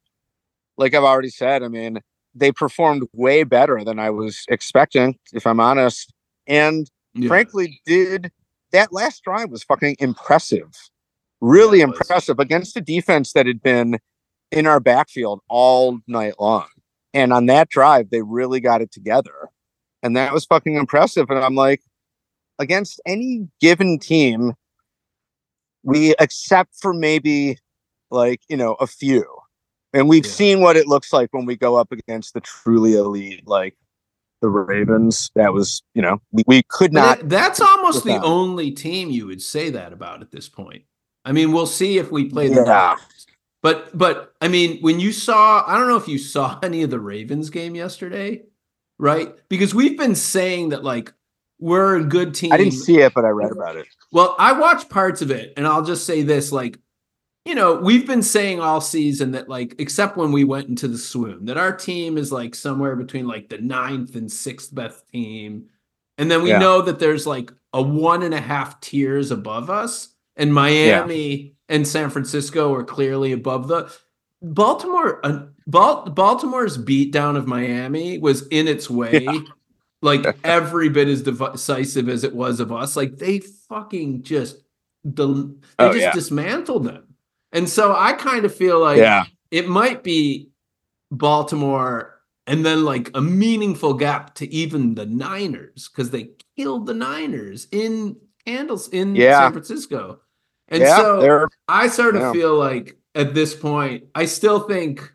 like 0.78 0.94
I've 0.94 1.04
already 1.04 1.30
said, 1.30 1.64
I 1.64 1.68
mean, 1.68 2.00
they 2.34 2.52
performed 2.52 3.08
way 3.14 3.44
better 3.44 3.84
than 3.84 4.00
I 4.00 4.10
was 4.10 4.44
expecting, 4.50 5.18
if 5.34 5.46
I'm 5.46 5.60
honest. 5.60 6.14
And 6.48 6.90
Yeah. 7.14 7.28
frankly, 7.28 7.82
did 7.86 8.32
that 8.72 8.94
last 8.94 9.24
drive 9.24 9.50
was 9.50 9.64
fucking 9.64 9.98
impressive. 10.00 10.70
Really 11.42 11.80
Yeah, 11.80 11.86
impressive 11.86 12.40
against 12.40 12.78
a 12.78 12.82
defense 12.82 13.34
that 13.34 13.46
had 13.48 13.62
been 13.62 14.00
in 14.52 14.68
our 14.68 14.80
backfield 14.80 15.42
all 15.50 16.00
night 16.08 16.36
long. 16.40 16.68
And 17.14 17.34
on 17.34 17.48
that 17.48 17.70
drive, 17.70 18.10
they 18.10 18.22
really 18.22 18.60
got 18.60 18.82
it 18.82 18.92
together. 18.92 19.50
And 20.04 20.16
that 20.16 20.34
was 20.34 20.46
fucking 20.46 20.76
impressive. 20.76 21.30
And 21.30 21.40
I'm 21.40 21.56
like, 21.56 21.82
against 22.60 23.02
any 23.06 23.48
given 23.60 24.00
team, 24.00 24.54
we 25.84 26.16
except 26.20 26.76
for 26.80 26.94
maybe 26.94 27.58
like, 28.12 28.42
you 28.50 28.56
know, 28.58 28.76
a 28.76 28.88
few. 28.88 29.26
And 29.94 30.08
we've 30.08 30.26
Yeah. 30.26 30.32
seen 30.32 30.62
what 30.62 30.78
it 30.78 30.88
looks 30.88 31.12
like 31.12 31.30
when 31.34 31.46
we 31.46 31.58
go 31.58 31.76
up 31.76 31.92
against 31.92 32.34
the 32.34 32.42
truly 32.42 32.94
elite, 32.94 33.46
like 33.48 33.76
the 34.42 34.50
Ravens. 34.50 35.32
That 35.36 35.54
was, 35.54 35.82
you 35.94 36.02
know, 36.02 36.22
we, 36.32 36.44
we 36.48 36.64
could 36.68 36.92
not 36.92 37.20
it- 37.20 37.30
that's 37.30 37.62
almost 37.62 38.04
the 38.04 38.22
only 38.22 38.72
team 38.72 39.10
you 39.10 39.28
would 39.28 39.42
say 39.42 39.70
that 39.70 39.94
about 39.94 40.22
at 40.22 40.32
this 40.32 40.50
point. 40.50 40.84
I 41.24 41.32
mean, 41.32 41.52
we'll 41.52 41.68
see 41.68 41.98
if 42.00 42.12
we 42.12 42.26
play 42.26 42.50
the 42.50 42.56
Yeah. 42.56 42.64
Niners. 42.64 43.28
But 43.64 43.96
but 43.96 44.34
I 44.42 44.48
mean, 44.48 44.82
when 44.82 45.00
you 45.00 45.12
saw, 45.12 45.64
I 45.66 45.78
don't 45.78 45.88
know 45.88 45.98
if 45.98 46.08
you 46.08 46.18
saw 46.18 46.60
any 46.64 46.84
of 46.84 46.90
the 46.90 47.00
Ravens 47.00 47.50
game 47.50 47.76
yesterday, 47.76 48.42
right? 48.98 49.34
Because 49.50 49.74
we've 49.76 49.98
been 49.98 50.16
saying 50.16 50.70
that 50.70 50.84
like 50.84 51.14
we're 51.60 51.98
a 51.98 52.04
good 52.04 52.34
team. 52.34 52.52
I 52.52 52.58
didn't 52.58 52.74
see 52.74 52.98
it, 53.02 53.14
but 53.14 53.24
I 53.24 53.30
read 53.30 53.52
about 53.52 53.76
it. 53.76 53.86
Well, 54.12 54.36
I 54.40 54.54
watched 54.54 54.90
parts 54.90 55.22
of 55.22 55.30
it, 55.30 55.54
and 55.58 55.68
I'll 55.68 55.84
just 55.84 56.08
say 56.08 56.24
this: 56.24 56.52
like, 56.52 56.80
you 57.46 57.56
know, 57.56 57.76
we've 57.76 58.06
been 58.06 58.22
saying 58.22 58.60
all 58.60 58.82
season 58.82 59.32
that, 59.32 59.50
like, 59.50 59.76
except 59.80 60.16
when 60.18 60.32
we 60.32 60.44
went 60.44 60.68
into 60.70 60.88
the 60.88 60.98
swoon, 60.98 61.46
that 61.46 61.58
our 61.58 61.76
team 61.76 62.18
is 62.18 62.32
like 62.32 62.54
somewhere 62.54 62.96
between 62.96 63.28
like 63.28 63.50
the 63.50 63.58
ninth 63.58 64.16
and 64.16 64.32
sixth 64.32 64.74
best 64.74 65.08
team, 65.10 65.66
and 66.18 66.30
then 66.30 66.44
we 66.44 66.50
Yeah. 66.50 66.60
know 66.60 66.82
that 66.84 67.00
there's 67.00 67.26
like 67.26 67.52
a 67.74 67.82
one 67.82 68.22
and 68.24 68.34
a 68.34 68.40
half 68.42 68.80
tiers 68.82 69.32
above 69.32 69.70
us, 69.70 70.10
and 70.36 70.54
Miami 70.54 71.56
and 71.68 71.88
San 71.88 72.10
Francisco 72.10 72.74
are 72.74 72.84
clearly 72.84 73.32
above 73.32 73.68
the 73.68 73.92
Baltimore. 74.42 75.20
Uh, 75.26 75.44
Bal- 75.68 76.06
Baltimore's 76.10 76.78
beatdown 76.78 77.38
of 77.38 77.48
Miami 77.48 78.18
was 78.18 78.48
in 78.48 78.68
its 78.68 78.90
way 78.90 79.28
like 80.04 80.26
every 80.44 80.90
bit 80.90 81.08
as 81.08 81.22
decisive 81.22 82.10
as 82.10 82.24
it 82.24 82.36
was 82.36 82.60
of 82.60 82.72
us. 82.72 82.96
Like 82.96 83.18
they 83.18 83.40
fucking 83.40 84.24
just 84.24 84.58
del- 85.14 85.44
they 85.46 85.54
Oh, 85.80 85.88
just 85.94 86.02
yeah. 86.02 86.12
dismantled 86.12 86.84
them. 86.86 87.04
And 87.52 87.68
so 87.68 87.96
I 87.96 88.14
kind 88.14 88.46
of 88.46 88.56
feel 88.56 88.80
like 88.80 88.98
yeah. 88.98 89.26
it 89.52 89.68
might 89.68 90.04
be 90.04 90.50
Baltimore 91.12 92.22
and 92.48 92.66
then 92.66 92.86
like 92.86 93.12
a 93.14 93.22
meaningful 93.22 93.94
gap 93.94 94.36
to 94.36 94.52
even 94.54 94.96
the 94.96 95.06
Niners 95.06 95.90
because 95.90 96.10
they 96.12 96.32
killed 96.58 96.86
the 96.86 96.94
Niners 96.94 97.68
in 97.72 98.18
Candles 98.46 98.88
in 98.90 99.16
Yeah. 99.16 99.40
San 99.42 99.52
Francisco. 99.52 100.22
And 100.70 100.82
yeah. 100.82 100.98
so 100.98 101.48
I 101.68 101.88
sort 101.88 102.16
of 102.16 102.32
feel 102.34 102.56
like 102.58 102.98
at 103.14 103.34
this 103.34 103.54
point, 103.54 104.06
I 104.16 104.26
still 104.26 104.62
think 104.62 105.14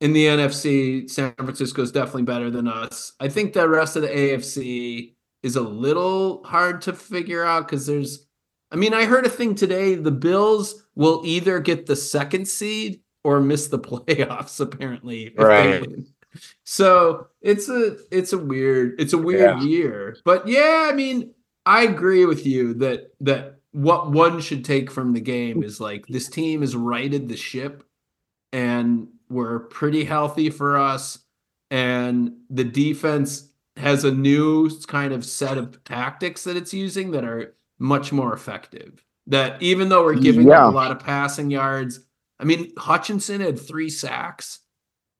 in 0.00 0.12
the 0.12 0.26
NFC, 0.26 1.08
San 1.08 1.32
Francisco 1.34 1.80
is 1.80 1.92
definitely 1.92 2.24
better 2.24 2.50
than 2.50 2.66
us. 2.66 3.12
I 3.20 3.28
think 3.28 3.52
the 3.52 3.68
rest 3.68 3.94
of 3.94 4.02
the 4.02 4.08
AFC 4.08 5.14
is 5.44 5.54
a 5.54 5.60
little 5.60 6.42
hard 6.44 6.82
to 6.82 6.92
figure 6.92 7.44
out 7.44 7.68
because 7.68 7.86
there's, 7.86 8.26
I 8.72 8.76
mean, 8.76 8.94
I 8.94 9.04
heard 9.04 9.26
a 9.26 9.30
thing 9.30 9.54
today 9.54 9.94
the 9.94 10.10
Bills 10.10 10.82
will 10.94 11.22
either 11.24 11.60
get 11.60 11.86
the 11.86 11.94
second 11.96 12.48
seed 12.48 13.00
or 13.22 13.40
miss 13.40 13.68
the 13.68 13.78
playoffs, 13.88 14.58
apparently. 14.60 15.34
Right. 15.36 15.84
So 16.64 17.28
it's 17.42 17.68
a 17.68 17.98
it's 18.10 18.32
a 18.32 18.38
weird 18.38 18.98
it's 18.98 19.12
a 19.12 19.18
weird 19.18 19.60
Yeah. 19.60 19.62
year. 19.62 20.16
But 20.24 20.48
yeah, 20.48 20.88
I 20.90 20.94
mean, 20.94 21.34
I 21.66 21.82
agree 21.82 22.24
with 22.24 22.46
you 22.46 22.74
that 22.74 23.12
that 23.20 23.60
what 23.72 24.10
one 24.10 24.40
should 24.40 24.64
take 24.64 24.90
from 24.90 25.12
the 25.12 25.20
game 25.20 25.62
is 25.62 25.80
like 25.80 26.06
this 26.06 26.28
team 26.28 26.62
has 26.62 26.74
righted 26.74 27.28
the 27.28 27.36
ship 27.36 27.84
and 28.52 29.08
we're 29.28 29.60
pretty 29.60 30.04
healthy 30.04 30.50
for 30.50 30.76
us 30.78 31.18
and 31.70 32.32
the 32.50 32.64
defense 32.64 33.48
has 33.78 34.04
a 34.04 34.12
new 34.12 34.68
kind 34.88 35.12
of 35.14 35.24
set 35.24 35.56
of 35.56 35.82
tactics 35.84 36.44
that 36.44 36.56
it's 36.56 36.74
using 36.74 37.12
that 37.12 37.24
are 37.24 37.54
much 37.82 38.12
more 38.12 38.32
effective. 38.32 39.04
That 39.26 39.60
even 39.62 39.88
though 39.88 40.04
we're 40.04 40.14
giving 40.14 40.48
Yeah. 40.48 40.66
up 40.66 40.72
a 40.72 40.76
lot 40.76 40.90
of 40.90 40.98
passing 41.00 41.50
yards, 41.50 42.00
I 42.40 42.44
mean 42.44 42.72
Hutchinson 42.78 43.40
had 43.40 43.58
three 43.58 43.90
sacks. 43.90 44.60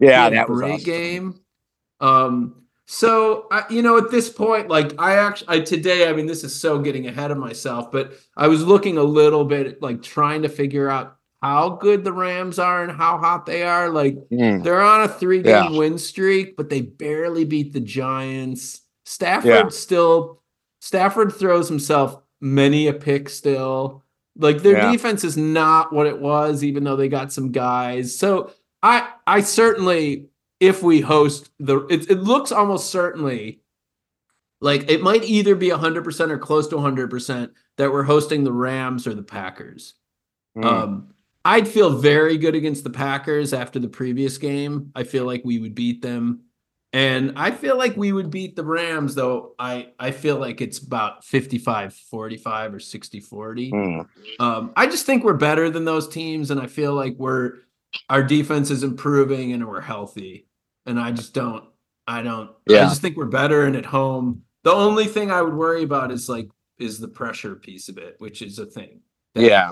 Yeah, 0.00 0.08
He 0.08 0.14
had 0.14 0.32
a 0.32 0.36
that 0.36 0.48
was 0.50 0.58
great 0.60 0.72
awesome. 0.74 0.84
game. 0.84 1.40
Um, 2.00 2.62
so 2.86 3.46
I, 3.50 3.64
you 3.70 3.82
know, 3.82 3.96
at 3.96 4.10
this 4.10 4.28
point, 4.28 4.68
like 4.68 4.92
I 5.00 5.14
actually 5.16 5.48
I, 5.48 5.60
today, 5.60 6.08
I 6.08 6.12
mean, 6.12 6.26
this 6.26 6.42
is 6.44 6.54
so 6.54 6.78
getting 6.80 7.06
ahead 7.06 7.30
of 7.30 7.38
myself, 7.38 7.92
but 7.92 8.14
I 8.36 8.48
was 8.48 8.64
looking 8.64 8.98
a 8.98 9.02
little 9.04 9.44
bit 9.44 9.80
like 9.80 10.02
trying 10.02 10.42
to 10.42 10.48
figure 10.48 10.88
out 10.90 11.16
how 11.42 11.70
good 11.70 12.04
the 12.04 12.12
Rams 12.12 12.58
are 12.58 12.82
and 12.82 12.92
how 12.92 13.18
hot 13.18 13.46
they 13.46 13.62
are. 13.62 13.88
Like 13.88 14.16
Mm. 14.32 14.62
they're 14.64 14.80
on 14.80 15.02
a 15.02 15.08
three 15.08 15.42
game 15.42 15.72
Yeah. 15.72 15.78
win 15.78 15.96
streak, 15.98 16.56
but 16.56 16.68
they 16.68 16.80
barely 16.82 17.44
beat 17.44 17.72
the 17.72 17.80
Giants. 17.80 18.80
Stafford 19.06 19.46
Yeah. 19.50 19.68
still 19.68 20.42
Stafford 20.80 21.32
throws 21.32 21.68
himself 21.68 22.21
many 22.42 22.88
a 22.88 22.92
pick 22.92 23.28
still. 23.30 24.02
Like 24.36 24.62
their 24.62 24.76
Yeah. 24.76 24.92
defense 24.92 25.24
is 25.24 25.36
not 25.36 25.92
what 25.92 26.06
it 26.06 26.18
was, 26.18 26.62
even 26.64 26.84
though 26.84 26.96
they 26.96 27.08
got 27.08 27.32
some 27.32 27.52
guys. 27.52 28.14
So 28.18 28.50
I 28.82 29.08
I 29.26 29.40
certainly 29.40 30.26
if 30.60 30.82
we 30.82 31.00
host 31.00 31.50
the 31.58 31.86
it, 31.86 32.10
it 32.10 32.20
looks 32.22 32.52
almost 32.52 32.90
certainly 32.90 33.60
like 34.60 34.90
it 34.90 35.02
might 35.02 35.24
either 35.24 35.54
be 35.56 35.70
100% 35.70 36.30
or 36.30 36.38
close 36.38 36.68
to 36.68 36.76
100% 36.76 37.50
that 37.78 37.90
we're 37.92 38.04
hosting 38.04 38.44
the 38.44 38.52
Rams 38.52 39.06
or 39.06 39.14
the 39.14 39.22
Packers. 39.22 39.94
Mm. 40.56 40.64
Um, 40.64 41.08
I'd 41.44 41.66
feel 41.66 41.90
very 41.98 42.38
good 42.38 42.54
against 42.54 42.84
the 42.84 42.90
Packers 42.90 43.52
after 43.52 43.80
the 43.80 43.88
previous 43.88 44.38
game. 44.38 44.92
I 44.94 45.02
feel 45.02 45.24
like 45.24 45.42
we 45.44 45.58
would 45.58 45.74
beat 45.74 46.00
them. 46.00 46.42
And 46.94 47.32
I 47.36 47.50
feel 47.52 47.78
like 47.78 47.96
we 47.96 48.12
would 48.12 48.30
beat 48.30 48.54
the 48.54 48.64
Rams, 48.64 49.14
though 49.14 49.54
I, 49.58 49.88
I 49.98 50.10
feel 50.10 50.36
like 50.36 50.60
it's 50.60 50.78
about 50.78 51.24
55 51.24 51.94
45 51.94 52.74
or 52.74 52.80
60 52.80 53.20
40. 53.20 53.72
Mm. 53.72 54.06
Um, 54.38 54.72
I 54.76 54.86
just 54.86 55.06
think 55.06 55.24
we're 55.24 55.32
better 55.32 55.70
than 55.70 55.86
those 55.86 56.06
teams, 56.06 56.50
and 56.50 56.60
I 56.60 56.66
feel 56.66 56.94
like 56.94 57.14
we're 57.16 57.54
our 58.08 58.22
defense 58.22 58.70
is 58.70 58.82
improving 58.82 59.52
and 59.52 59.66
we're 59.66 59.80
healthy. 59.80 60.46
And 60.86 60.98
I 60.98 61.12
just 61.12 61.34
don't, 61.34 61.64
I 62.06 62.22
don't, 62.22 62.50
yeah. 62.66 62.80
I 62.84 62.88
just 62.88 63.00
think 63.02 63.16
we're 63.16 63.26
better 63.26 63.66
and 63.66 63.76
at 63.76 63.84
home. 63.86 64.42
The 64.64 64.72
only 64.72 65.04
thing 65.06 65.30
I 65.30 65.42
would 65.42 65.54
worry 65.54 65.82
about 65.82 66.10
is 66.10 66.28
like 66.28 66.48
is 66.78 66.98
the 66.98 67.08
pressure 67.08 67.54
piece 67.54 67.88
of 67.88 67.98
it, 67.98 68.16
which 68.18 68.42
is 68.42 68.58
a 68.58 68.66
thing. 68.66 69.00
That- 69.34 69.44
Yeah. 69.44 69.70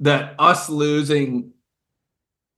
that 0.00 0.34
us 0.38 0.68
losing, 0.68 1.52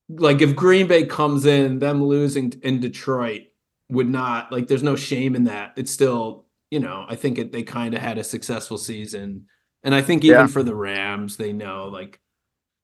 like 0.08 0.40
if 0.40 0.56
Green 0.56 0.86
Bay 0.86 1.06
comes 1.06 1.46
in, 1.46 1.78
them 1.78 2.02
losing 2.04 2.52
in 2.62 2.80
Detroit 2.80 3.42
would 3.90 4.08
not 4.08 4.50
like. 4.52 4.68
There's 4.68 4.82
no 4.82 4.96
shame 4.96 5.34
in 5.34 5.44
that. 5.44 5.72
It's 5.76 5.90
still, 5.90 6.46
you 6.70 6.80
know, 6.80 7.04
I 7.08 7.16
think 7.16 7.38
it, 7.38 7.52
they 7.52 7.62
kind 7.62 7.94
of 7.94 8.00
had 8.00 8.18
a 8.18 8.24
successful 8.24 8.78
season, 8.78 9.46
and 9.82 9.94
I 9.94 10.02
think 10.02 10.24
even 10.24 10.40
Yeah. 10.40 10.46
for 10.46 10.62
the 10.62 10.74
Rams, 10.74 11.36
they 11.36 11.52
know 11.52 11.88
like. 11.88 12.20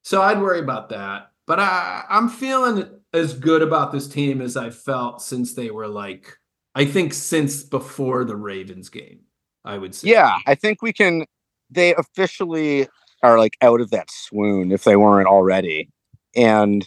So 0.03 0.23
I'd 0.23 0.41
worry 0.41 0.61
about 0.61 0.91
that, 0.91 1.33
but 1.47 1.59
I 1.59 2.05
I'm 2.09 2.29
feeling 2.29 2.89
as 3.13 3.35
good 3.35 3.63
about 3.63 3.93
this 3.93 4.07
team 4.09 4.41
as 4.41 4.57
I 4.57 4.71
felt 4.71 5.23
since 5.23 5.55
they 5.55 5.71
were 5.71 5.89
like. 5.89 6.37
I 6.75 6.85
think 6.85 7.15
since 7.15 7.63
before 7.65 8.25
the 8.25 8.37
Ravens 8.37 8.91
game, 8.91 9.21
I 9.65 9.79
would 9.79 9.95
say. 9.95 10.11
Yeah, 10.11 10.39
I 10.47 10.55
think 10.55 10.83
we 10.83 10.93
can. 10.93 11.25
They 11.71 11.95
officially 11.95 12.87
are 13.23 13.39
like 13.39 13.57
out 13.63 13.81
of 13.81 13.91
that 13.93 14.11
swoon 14.11 14.71
if 14.71 14.85
they 14.85 14.95
weren't 14.95 15.27
already. 15.27 15.89
And 16.37 16.87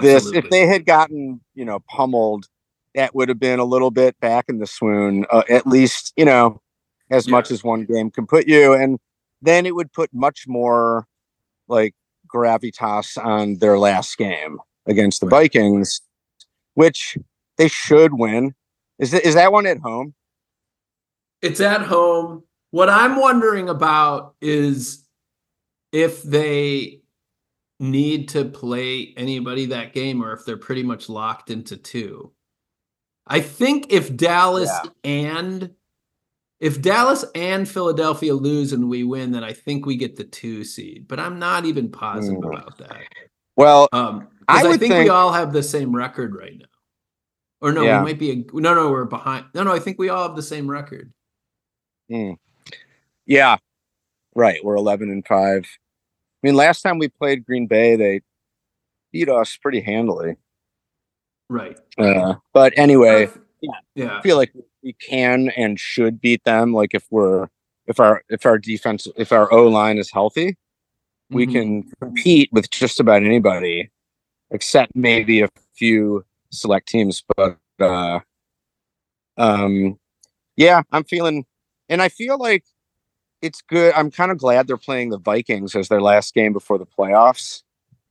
this, 0.00 0.26
if 0.32 0.48
they 0.48 0.66
had 0.66 0.86
gotten, 0.86 1.40
you 1.54 1.64
know, 1.64 1.80
pummeled, 1.88 2.46
that 2.96 3.14
would 3.14 3.28
have 3.28 3.38
been 3.38 3.60
a 3.60 3.64
little 3.64 3.90
bit 3.90 4.18
back 4.20 4.46
in 4.48 4.58
the 4.58 4.66
swoon, 4.66 5.26
uh, 5.30 5.42
at 5.48 5.66
least, 5.66 6.12
you 6.16 6.24
know, 6.24 6.60
as 7.10 7.28
much 7.28 7.50
as 7.50 7.62
one 7.62 7.84
game 7.84 8.10
can 8.10 8.26
put 8.26 8.48
you. 8.48 8.72
And 8.72 8.98
then 9.42 9.66
it 9.66 9.74
would 9.74 9.92
put 9.92 10.12
much 10.12 10.48
more 10.48 11.06
like 11.68 11.94
gravitas 12.26 13.22
on 13.22 13.58
their 13.58 13.78
last 13.78 14.16
game 14.16 14.58
against 14.86 15.20
the 15.20 15.26
Right. 15.26 15.52
Vikings, 15.52 16.00
which 16.74 17.16
they 17.58 17.68
should 17.68 18.14
win. 18.14 18.54
Is, 18.98 19.12
it, 19.14 19.24
is 19.24 19.34
that 19.34 19.52
one 19.52 19.66
at 19.66 19.78
home? 19.78 20.14
It's 21.42 21.60
at 21.60 21.82
home. 21.82 22.44
What 22.70 22.88
I'm 22.88 23.20
wondering 23.20 23.68
about 23.68 24.34
is 24.40 25.06
if 25.92 26.22
they 26.22 27.02
need 27.78 28.30
to 28.30 28.46
play 28.46 29.12
anybody 29.18 29.66
that 29.66 29.92
game 29.92 30.24
or 30.24 30.32
if 30.32 30.46
they're 30.46 30.56
pretty 30.56 30.82
much 30.82 31.10
locked 31.10 31.50
into 31.50 31.76
two. 31.76 32.32
I 33.26 33.40
think 33.40 33.92
if 33.92 34.16
Dallas 34.16 34.70
Yeah. 34.84 34.90
and 35.04 35.74
if 36.60 36.80
Dallas 36.80 37.24
and 37.34 37.68
Philadelphia 37.68 38.34
lose 38.34 38.72
and 38.72 38.88
we 38.88 39.04
win, 39.04 39.32
then 39.32 39.44
I 39.44 39.52
think 39.52 39.84
we 39.84 39.96
get 39.96 40.16
the 40.16 40.24
two 40.24 40.64
seed. 40.64 41.06
But 41.06 41.20
I'm 41.20 41.38
not 41.38 41.64
even 41.66 41.90
positive 41.90 42.40
Mm. 42.40 42.46
about 42.58 42.78
that. 42.78 43.02
Well, 43.56 43.88
Um, 43.92 44.28
I 44.48 44.60
I, 44.64 44.68
would 44.68 44.80
think, 44.80 44.94
we 44.94 45.08
all 45.08 45.32
have 45.32 45.52
the 45.52 45.62
same 45.62 45.94
record 45.94 46.34
right 46.34 46.56
now. 46.58 46.66
Or 47.60 47.72
no, 47.72 47.82
Yeah. 47.82 48.00
we 48.00 48.04
might 48.12 48.18
be 48.18 48.30
a, 48.30 48.36
no, 48.54 48.74
no, 48.74 48.90
we're 48.90 49.04
behind. 49.04 49.46
No, 49.54 49.64
no, 49.64 49.72
I 49.72 49.78
think 49.80 49.98
we 49.98 50.08
all 50.08 50.26
have 50.28 50.36
the 50.36 50.42
same 50.42 50.70
record. 50.70 51.12
Yeah, 53.26 53.56
right. 54.34 54.64
We're 54.64 54.76
eleven 54.76 55.10
and 55.10 55.26
five. 55.26 55.64
I 55.64 56.46
mean, 56.46 56.54
last 56.54 56.82
time 56.82 56.98
we 56.98 57.08
played 57.08 57.44
Green 57.44 57.66
Bay, 57.66 57.96
they 57.96 58.20
beat 59.12 59.28
us 59.28 59.56
pretty 59.56 59.80
handily. 59.80 60.36
Right. 61.48 61.78
Uh, 61.98 62.34
but 62.52 62.72
anyway, 62.76 63.24
I 63.24 63.26
th- 63.26 63.74
yeah. 63.94 64.18
I 64.18 64.22
feel 64.22 64.36
like 64.36 64.52
we 64.82 64.92
can 64.94 65.48
and 65.50 65.78
should 65.78 66.20
beat 66.20 66.42
them. 66.44 66.72
Like 66.72 66.94
if 66.94 67.06
we're 67.10 67.48
if 67.86 68.00
our 68.00 68.22
if 68.28 68.44
our 68.46 68.58
defense 68.58 69.06
if 69.16 69.32
our 69.32 69.52
O 69.52 69.68
line 69.68 69.98
is 69.98 70.10
healthy, 70.10 70.56
we 71.30 71.46
Mhm. 71.46 71.52
can 71.52 71.90
compete 72.02 72.50
with 72.52 72.70
just 72.70 72.98
about 73.00 73.22
anybody, 73.22 73.90
except 74.50 74.94
maybe 74.94 75.40
a 75.42 75.48
few 75.74 76.24
select 76.50 76.88
teams. 76.88 77.22
But 77.36 77.58
uh, 77.80 78.20
um, 79.36 79.98
yeah, 80.56 80.82
I'm 80.92 81.04
feeling, 81.04 81.44
and 81.88 82.00
I 82.02 82.08
feel 82.08 82.38
like 82.38 82.64
it's 83.42 83.60
good. 83.62 83.92
I'm 83.94 84.10
kind 84.10 84.30
of 84.30 84.38
glad 84.38 84.66
they're 84.66 84.76
playing 84.76 85.10
the 85.10 85.18
Vikings 85.18 85.76
as 85.76 85.88
their 85.88 86.00
last 86.00 86.34
game 86.34 86.52
before 86.52 86.78
the 86.78 86.86
playoffs 86.86 87.62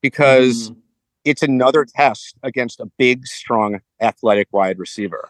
because 0.02 0.70
Mhm. 0.70 0.78
It's 1.26 1.44
another 1.44 1.86
test 1.86 2.36
against 2.44 2.80
a 2.80 2.86
big, 2.98 3.26
strong, 3.26 3.82
athletic 4.00 4.48
wide 4.52 4.80
receiver. 4.80 5.30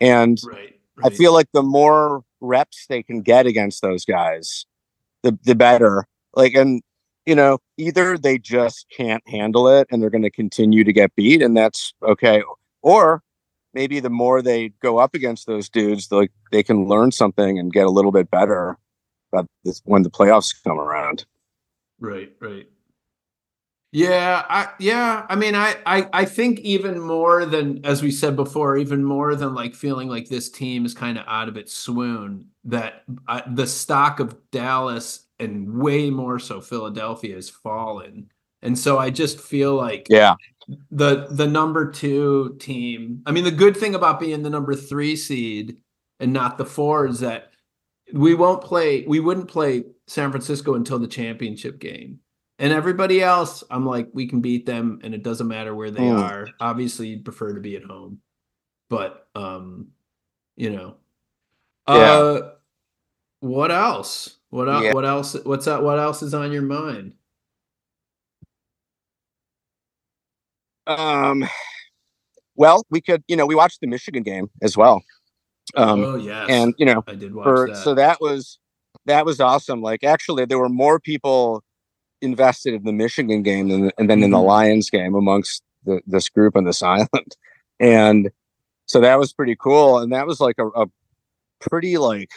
And 0.00 0.40
right, 0.46 0.78
I 1.04 1.10
feel 1.10 1.32
like 1.32 1.48
the 1.52 1.62
more 1.62 2.24
reps 2.40 2.86
they 2.88 3.02
can 3.02 3.20
get 3.20 3.46
against 3.46 3.82
those 3.82 4.04
guys, 4.04 4.64
the 5.22 5.38
the 5.44 5.54
better. 5.54 6.06
Like, 6.34 6.54
and 6.54 6.82
you 7.26 7.34
know, 7.34 7.58
either 7.76 8.16
they 8.16 8.38
just 8.38 8.86
can't 8.96 9.22
handle 9.28 9.68
it 9.68 9.86
and 9.90 10.02
they're 10.02 10.10
going 10.10 10.22
to 10.22 10.30
continue 10.30 10.84
to 10.84 10.92
get 10.92 11.14
beat, 11.14 11.42
and 11.42 11.56
that's 11.56 11.92
okay, 12.02 12.42
or 12.82 13.22
maybe 13.74 14.00
the 14.00 14.10
more 14.10 14.42
they 14.42 14.68
go 14.80 14.98
up 14.98 15.14
against 15.14 15.46
those 15.46 15.68
dudes, 15.68 16.10
like 16.10 16.30
they 16.50 16.62
can 16.62 16.86
learn 16.86 17.10
something 17.10 17.58
and 17.58 17.72
get 17.72 17.86
a 17.86 17.90
little 17.90 18.12
bit 18.12 18.30
better 18.30 18.76
about 19.32 19.48
this 19.64 19.80
when 19.84 20.02
the 20.02 20.10
playoffs 20.10 20.54
come 20.62 20.78
around. 20.78 21.24
right, 22.00 22.32
right. 22.40 22.68
Yeah, 23.94 24.46
I 24.48 24.70
yeah, 24.78 25.26
I 25.28 25.36
mean 25.36 25.54
I, 25.54 25.76
I 25.84 26.08
I 26.14 26.24
think 26.24 26.60
even 26.60 26.98
more 26.98 27.44
than 27.44 27.84
as 27.84 28.02
we 28.02 28.10
said 28.10 28.36
before, 28.36 28.78
even 28.78 29.04
more 29.04 29.34
than 29.36 29.54
like 29.54 29.74
feeling 29.74 30.08
like 30.08 30.28
this 30.28 30.50
team 30.50 30.86
is 30.86 30.94
kind 30.94 31.18
of 31.18 31.24
out 31.28 31.48
of 31.48 31.58
its 31.58 31.74
swoon, 31.74 32.46
that 32.64 33.04
uh, 33.28 33.42
the 33.52 33.66
stock 33.66 34.18
of 34.18 34.34
Dallas 34.50 35.26
and 35.38 35.74
way 35.78 36.08
more 36.08 36.38
so 36.38 36.60
Philadelphia 36.62 37.34
has 37.34 37.50
fallen. 37.50 38.30
And 38.62 38.78
so 38.78 38.98
I 38.98 39.10
just 39.10 39.38
feel 39.40 39.74
like 39.74 40.06
Yeah, 40.08 40.36
the 40.90 41.26
the 41.32 41.46
number 41.46 41.90
two 41.90 42.56
team. 42.60 43.22
I 43.26 43.32
mean, 43.32 43.44
the 43.44 43.50
good 43.52 43.76
thing 43.76 43.94
about 43.94 44.20
being 44.20 44.42
the 44.42 44.50
number 44.50 44.74
three 44.74 45.16
seed 45.16 45.76
and 46.20 46.32
not 46.32 46.58
the 46.58 46.64
four 46.66 47.06
is 47.06 47.20
that 47.20 47.52
we 48.14 48.34
won't 48.34 48.62
play. 48.64 49.04
We 49.06 49.20
wouldn't 49.20 49.48
play 49.48 49.84
San 50.08 50.30
Francisco 50.32 50.74
until 50.76 50.98
the 51.00 51.08
championship 51.08 51.80
game. 51.80 52.20
And 52.62 52.72
everybody 52.72 53.20
else, 53.20 53.64
I'm 53.70 53.84
like, 53.84 54.08
we 54.12 54.28
can 54.28 54.40
beat 54.40 54.66
them, 54.66 55.00
and 55.02 55.14
it 55.14 55.24
doesn't 55.24 55.48
matter 55.48 55.74
where 55.74 55.90
they 55.90 56.02
Mm. 56.02 56.16
are. 56.16 56.48
Obviously, 56.60 57.08
you'd 57.08 57.24
prefer 57.24 57.54
to 57.54 57.60
be 57.60 57.74
at 57.76 57.82
home, 57.82 58.20
but 58.88 59.28
um, 59.34 59.88
you 60.54 60.70
know, 60.70 60.94
Yeah. 61.88 61.94
uh, 62.18 62.52
what 63.40 63.72
else? 63.72 64.38
What 64.50 64.68
else? 64.68 64.84
Yeah. 64.84 64.94
What 64.94 65.04
else? 65.04 65.34
What's 65.42 65.64
that? 65.64 65.82
What 65.82 65.98
else 65.98 66.22
is 66.22 66.34
on 66.34 66.52
your 66.52 66.62
mind? 66.62 67.14
Um, 70.86 71.44
well, 72.54 72.84
we 72.90 73.00
could, 73.00 73.24
you 73.26 73.34
know, 73.34 73.46
we 73.46 73.56
watched 73.56 73.80
the 73.80 73.88
Michigan 73.88 74.22
game 74.22 74.50
as 74.62 74.76
well. 74.76 75.02
Um, 75.74 76.04
oh 76.04 76.14
yes, 76.16 76.48
and 76.48 76.74
you 76.78 76.86
know, 76.86 77.02
I 77.08 77.16
did 77.16 77.34
watch 77.34 77.44
for 77.44 77.66
that. 77.68 77.76
so 77.78 77.94
that 77.96 78.20
was 78.20 78.60
that 79.06 79.26
was 79.26 79.40
awesome. 79.40 79.82
Like 79.82 80.04
actually, 80.04 80.44
there 80.44 80.60
were 80.60 80.68
more 80.68 81.00
people 81.00 81.64
invested 82.22 82.74
in 82.74 82.84
the 82.84 82.92
Michigan 82.92 83.42
game 83.42 83.68
than 83.68 83.90
and 83.98 84.08
then 84.08 84.22
in 84.22 84.30
the 84.30 84.38
Mhm. 84.38 84.46
Lions 84.46 84.90
game 84.90 85.14
amongst 85.14 85.62
the, 85.84 86.00
this 86.06 86.28
group 86.28 86.56
on 86.56 86.64
this 86.64 86.82
island, 86.96 87.36
and 87.80 88.30
so 88.86 89.00
that 89.00 89.18
was 89.18 89.32
pretty 89.32 89.56
cool. 89.56 89.98
And 89.98 90.12
that 90.12 90.26
was 90.26 90.40
like 90.40 90.56
a, 90.58 90.66
a 90.68 90.86
pretty 91.60 91.98
like 91.98 92.30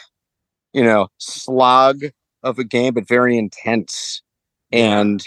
you 0.72 0.84
know 0.84 1.08
slog 1.18 2.02
of 2.42 2.58
a 2.58 2.64
game, 2.64 2.94
but 2.94 3.08
very 3.08 3.38
intense. 3.38 4.22
And 4.72 5.24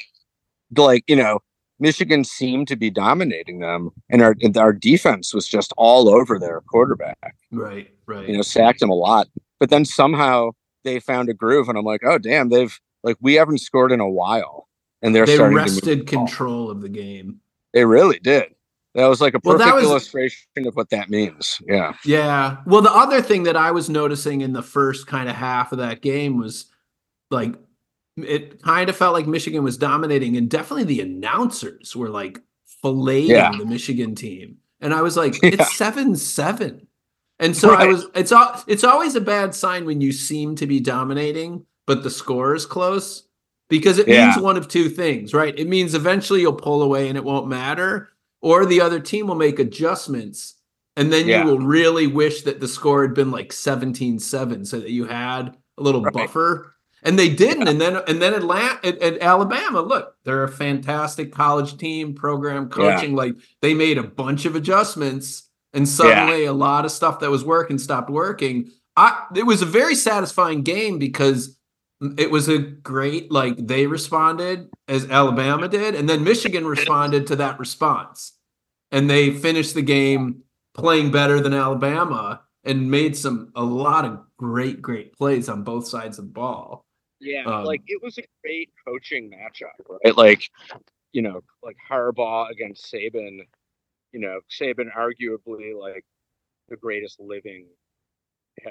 like 0.78 1.04
you 1.08 1.16
know, 1.16 1.40
Michigan 1.80 2.24
seemed 2.24 2.68
to 2.68 2.76
be 2.76 2.90
dominating 2.90 3.60
them, 3.60 3.92
and 4.10 4.22
our 4.22 4.36
and 4.42 4.56
our 4.58 4.74
defense 4.74 5.34
was 5.34 5.48
just 5.48 5.74
all 5.78 6.10
over 6.10 6.38
their 6.38 6.62
quarterback 6.62 7.36
Right, 7.52 7.90
right. 8.06 8.28
you 8.28 8.36
know, 8.36 8.42
sacked 8.44 8.82
him 8.82 8.90
a 8.90 8.96
lot. 8.96 9.28
But 9.60 9.70
then 9.70 9.86
somehow 9.86 10.52
they 10.84 11.00
found 11.00 11.30
a 11.30 11.34
groove, 11.34 11.68
and 11.70 11.78
I'm 11.78 11.86
like, 11.86 12.02
oh 12.06 12.18
damn, 12.18 12.50
they've 12.50 12.78
like 13.04 13.18
we 13.22 13.36
haven't 13.36 13.60
scored 13.60 13.92
in 13.92 14.00
a 14.00 14.10
while, 14.10 14.68
and 15.02 15.16
they're 15.16 15.26
they 15.26 15.36
starting 15.36 15.58
to 15.58 15.64
move 15.64 15.72
wrested 15.74 16.00
the 16.08 16.16
ball. 16.16 16.26
control 16.28 16.72
of 16.72 16.82
the 16.82 16.90
game. 16.90 17.40
They 17.74 17.86
really 17.86 18.20
did. 18.20 18.56
That 18.96 19.06
was 19.08 19.22
like 19.22 19.36
a 19.36 19.40
perfect 19.40 19.60
that 19.66 19.76
was- 19.76 19.84
illustration 19.86 20.66
of 20.66 20.76
what 20.76 20.90
that 20.90 21.10
means. 21.10 21.62
Yeah, 21.68 21.94
Yeah. 22.04 22.58
Well, 22.66 22.82
the 22.82 22.92
other 22.92 23.22
thing 23.22 23.44
that 23.44 23.56
I 23.56 23.72
was 23.72 23.90
noticing 23.90 24.42
in 24.42 24.54
the 24.54 24.64
first 24.64 25.06
kind 25.08 25.30
of 25.30 25.36
half 25.36 25.72
of 25.72 25.78
that 25.78 26.02
game 26.02 26.38
was 26.38 26.66
like 27.32 27.54
it 28.18 28.62
kind 28.64 28.90
of 28.90 28.98
felt 28.98 29.14
like 29.14 29.28
Michigan 29.28 29.64
was 29.64 29.78
dominating, 29.78 30.36
and 30.36 30.50
definitely 30.50 30.84
the 30.86 31.02
announcers 31.02 31.96
were 31.96 32.10
like 32.10 32.40
filleting 32.84 33.28
Yeah. 33.30 33.52
the 33.58 33.66
Michigan 33.66 34.16
team. 34.16 34.58
And 34.82 34.94
I 34.94 35.02
was 35.02 35.16
like, 35.16 35.36
Yeah. 35.44 35.52
it's 35.54 35.78
seven 35.78 36.16
seven. 36.16 36.88
And 37.42 37.56
so 37.56 37.74
I 37.74 37.86
was 37.86 38.08
it's 38.16 38.32
al- 38.34 38.62
it's 38.68 38.84
always 38.84 39.16
a 39.16 39.22
bad 39.22 39.54
sign 39.56 39.86
when 39.86 40.02
you 40.02 40.12
seem 40.12 40.56
to 40.56 40.66
be 40.68 40.80
dominating, 40.82 41.66
but 41.90 42.04
the 42.04 42.10
score 42.10 42.56
is 42.56 42.66
close. 42.66 43.24
Because 43.70 44.00
it 44.00 44.08
means 44.08 44.38
one 44.38 44.58
of 44.58 44.68
two 44.68 44.90
things, 44.90 45.32
right? 45.34 45.54
It 45.58 45.68
means 45.68 45.94
eventually 45.94 46.42
you'll 46.42 46.54
pull 46.54 46.82
away 46.82 47.08
and 47.08 47.16
it 47.18 47.24
won't 47.24 47.48
matter, 47.48 48.10
or 48.42 48.66
the 48.66 48.82
other 48.82 49.00
team 49.00 49.28
will 49.28 49.36
make 49.36 49.60
adjustments 49.60 50.56
and 50.96 51.14
then 51.14 51.28
Yeah. 51.28 51.44
you 51.44 51.50
will 51.52 51.60
really 51.60 52.08
wish 52.08 52.42
that 52.44 52.60
the 52.60 52.68
score 52.68 53.02
had 53.04 53.14
been 53.14 53.32
like 53.32 53.52
17-7 53.54 54.66
so 54.66 54.80
that 54.80 54.90
you 54.90 55.06
had 55.06 55.56
a 55.78 55.84
little 55.84 56.02
Right. 56.02 56.14
buffer 56.14 56.76
and 57.04 57.18
they 57.18 57.30
didn't 57.30 57.68
and 57.68 57.80
then 57.80 57.98
and 58.08 58.22
then 58.22 58.34
Atlanta 58.34 58.80
at, 58.84 58.98
at 59.02 59.22
alabama 59.22 59.82
look 59.82 60.16
they're 60.26 60.44
a 60.44 60.52
fantastic 60.52 61.32
college 61.32 61.78
team 61.78 62.14
program 62.14 62.64
Yeah. 62.64 62.70
coaching 62.96 63.16
like 63.16 63.36
they 63.62 63.74
made 63.74 63.98
a 63.98 64.04
bunch 64.04 64.46
of 64.46 64.56
adjustments 64.56 65.44
and 65.74 65.88
suddenly 65.88 66.46
a 66.46 66.54
lot 66.54 66.86
of 66.86 66.92
stuff 66.92 67.20
that 67.20 67.30
was 67.30 67.46
working 67.46 67.78
stopped 67.78 68.10
working 68.10 68.70
i 68.98 69.26
it 69.36 69.46
was 69.46 69.62
a 69.62 69.66
very 69.80 69.96
satisfying 69.96 70.62
game 70.64 70.98
because 71.00 71.56
it 72.18 72.32
was 72.32 72.48
a 72.48 72.58
great 72.58 73.32
like 73.32 73.56
they 73.58 73.86
responded 73.86 74.70
as 74.88 75.10
alabama 75.10 75.68
did 75.68 75.96
and 75.96 76.08
then 76.08 76.24
michigan 76.24 76.66
responded 76.66 77.28
to 77.28 77.36
that 77.36 77.60
response 77.60 78.40
and 78.92 79.10
they 79.10 79.32
finished 79.32 79.74
the 79.74 79.82
game 79.82 80.44
playing 80.74 81.12
better 81.12 81.40
than 81.40 81.54
Alabama 81.54 82.42
and 82.64 82.90
made 82.90 83.16
some 83.16 83.52
a 83.56 83.64
lot 83.64 84.06
of 84.06 84.20
great 84.38 84.82
great 84.82 85.14
plays 85.14 85.50
on 85.50 85.64
both 85.64 85.88
sides 85.88 86.20
of 86.20 86.26
the 86.26 86.32
ball. 86.32 86.86
yeah. 87.20 87.44
Um, 87.46 87.66
like 87.66 87.82
it 87.88 88.02
was 88.02 88.18
a 88.18 88.24
great 88.44 88.70
coaching 88.88 89.32
matchup, 89.32 89.98
right? 90.04 90.16
Like 90.16 90.44
you 91.12 91.22
know, 91.22 91.42
like 91.64 91.78
Harbaugh 91.90 92.50
against 92.52 92.92
Saban. 92.92 93.40
You 94.12 94.20
know, 94.20 94.40
Saban 94.50 94.88
arguably 94.96 95.78
like 95.80 96.04
the 96.70 96.78
greatest 96.78 97.20
living, 97.20 97.68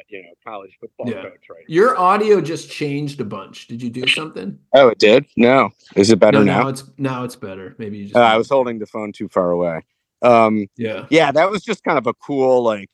you 0.08 0.22
know, 0.22 0.28
college 0.46 0.76
football 0.80 1.08
Yeah. 1.08 1.22
coach, 1.22 1.48
right? 1.50 1.64
Your 1.68 1.96
audio 1.98 2.40
just 2.40 2.70
changed 2.70 3.20
a 3.20 3.24
bunch. 3.24 3.66
Did 3.68 3.82
you 3.82 3.90
do 3.90 4.06
something? 4.18 4.58
Oh, 4.74 4.88
it 4.88 4.98
did. 4.98 5.26
No, 5.36 5.70
is 5.96 6.10
it 6.10 6.18
better 6.18 6.38
No, 6.38 6.44
now? 6.44 6.62
now 6.62 6.68
it's 6.68 6.84
now 6.98 7.24
it's 7.24 7.36
better. 7.36 7.74
Maybe 7.78 7.98
you 7.98 8.04
just 8.04 8.16
Uh, 8.16 8.20
I 8.20 8.36
was 8.36 8.48
holding 8.48 8.78
the 8.78 8.86
phone 8.86 9.12
too 9.12 9.28
far 9.28 9.50
away. 9.50 9.82
Um, 10.22 10.66
yeah. 10.76 11.06
yeah, 11.10 11.30
that 11.32 11.50
was 11.50 11.62
just 11.62 11.84
kind 11.84 11.96
of 11.96 12.06
a 12.08 12.14
cool, 12.14 12.62
like, 12.62 12.90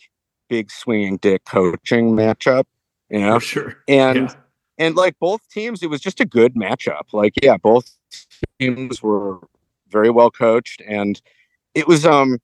big 0.50 0.70
swinging 0.70 1.16
dick 1.16 1.44
coaching 1.46 2.12
matchup, 2.12 2.64
you 3.08 3.18
know. 3.20 3.40
For 3.40 3.46
sure. 3.46 3.76
And 3.88 4.28
yeah. 4.28 4.34
and 4.78 4.94
like 4.94 5.18
both 5.18 5.40
teams, 5.48 5.82
it 5.82 5.88
was 5.88 6.00
just 6.02 6.20
a 6.20 6.26
good 6.26 6.54
matchup. 6.54 7.12
Like, 7.14 7.32
yeah, 7.42 7.56
both 7.56 7.90
teams 8.60 9.02
were 9.02 9.38
very 9.88 10.10
well 10.10 10.30
coached, 10.30 10.82
and 10.86 11.20
it 11.74 11.86
was, 11.88 12.04
um, 12.04 12.38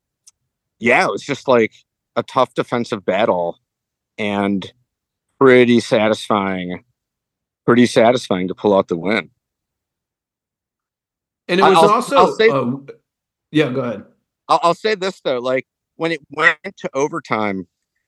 yeah, 0.79 1.05
it 1.05 1.11
was 1.11 1.23
just 1.23 1.47
like 1.47 1.73
a 2.17 2.23
tough 2.23 2.55
defensive 2.55 3.05
battle, 3.05 3.59
and 4.19 4.73
pretty 5.39 5.81
satisfying, 5.81 6.85
pretty 7.67 7.87
satisfying 7.87 8.49
to 8.49 8.55
pull 8.55 8.77
out 8.77 8.89
the 8.89 8.97
win. 8.97 9.31
And 11.49 11.61
it 11.61 11.63
was 11.65 11.77
I'll- 11.79 11.91
also 11.91 12.17
I'll 12.17 12.33
say- 12.33 12.49
uh, 12.49 12.73
yeah, 13.51 13.71
go 13.73 13.81
ahead. 13.81 14.05
I'll, 14.49 14.61
I'll 14.63 14.75
say 14.75 14.95
this 14.95 15.21
though, 15.21 15.39
like 15.39 15.67
when 15.97 16.13
it 16.13 16.21
went 16.31 16.59
to 16.79 16.91
overtime, 16.95 17.67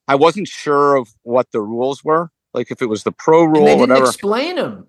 I 0.09 0.15
wasn't 0.15 0.49
sure 0.49 0.97
of 0.97 1.09
what 1.23 1.51
the 1.53 1.61
rules 1.61 2.05
were, 2.05 2.31
like 2.55 2.71
if 2.71 2.83
it 2.83 2.87
was 2.87 3.05
the 3.05 3.13
pro 3.13 3.45
And 3.45 3.53
rule 3.53 3.65
didn't 3.65 3.81
whatever. 3.81 4.07
explain 4.07 4.57
them. 4.57 4.87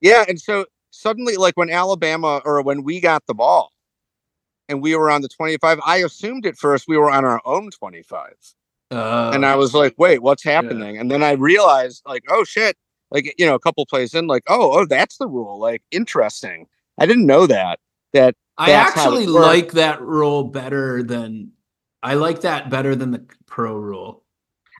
yeah, 0.00 0.24
and 0.28 0.40
so 0.40 0.66
suddenly, 0.90 1.36
like 1.36 1.56
when 1.56 1.70
Alabama 1.70 2.40
or 2.44 2.62
when 2.62 2.82
we 2.84 3.00
got 3.00 3.26
the 3.26 3.34
ball, 3.34 3.70
and 4.68 4.80
we 4.80 4.96
were 4.96 5.10
on 5.10 5.22
the 5.22 5.28
twenty-five, 5.28 5.78
I 5.84 5.98
assumed 5.98 6.46
at 6.46 6.56
first 6.56 6.86
we 6.88 6.96
were 6.96 7.10
on 7.10 7.24
our 7.24 7.40
own 7.44 7.70
twenty-five, 7.70 8.36
Uh, 8.94 9.30
and 9.34 9.44
I 9.44 9.56
was 9.56 9.74
like, 9.74 9.94
"Wait, 9.98 10.22
what's 10.22 10.44
happening?" 10.44 10.98
And 10.98 11.10
then 11.10 11.22
I 11.22 11.32
realized, 11.32 12.02
like, 12.06 12.22
"Oh 12.30 12.44
shit!" 12.44 12.76
Like 13.10 13.34
you 13.38 13.46
know, 13.46 13.54
a 13.54 13.58
couple 13.60 13.84
plays 13.86 14.14
in, 14.14 14.26
like, 14.26 14.42
"Oh, 14.48 14.78
oh, 14.78 14.86
that's 14.86 15.18
the 15.18 15.26
rule." 15.28 15.58
Like, 15.58 15.82
interesting. 15.90 16.66
I 16.98 17.06
didn't 17.06 17.26
know 17.26 17.46
that. 17.46 17.78
That 18.12 18.34
I 18.58 18.68
that's 18.70 18.94
how 18.94 19.00
it 19.00 19.04
actually 19.06 19.26
like 19.26 19.72
that 19.72 20.00
rule 20.00 20.44
better 20.44 21.02
than 21.02 21.50
I 22.02 22.14
like 22.14 22.42
that 22.42 22.70
better 22.70 22.94
than 22.94 23.10
the 23.10 23.24
pro 23.46 23.74
rule. 23.74 24.22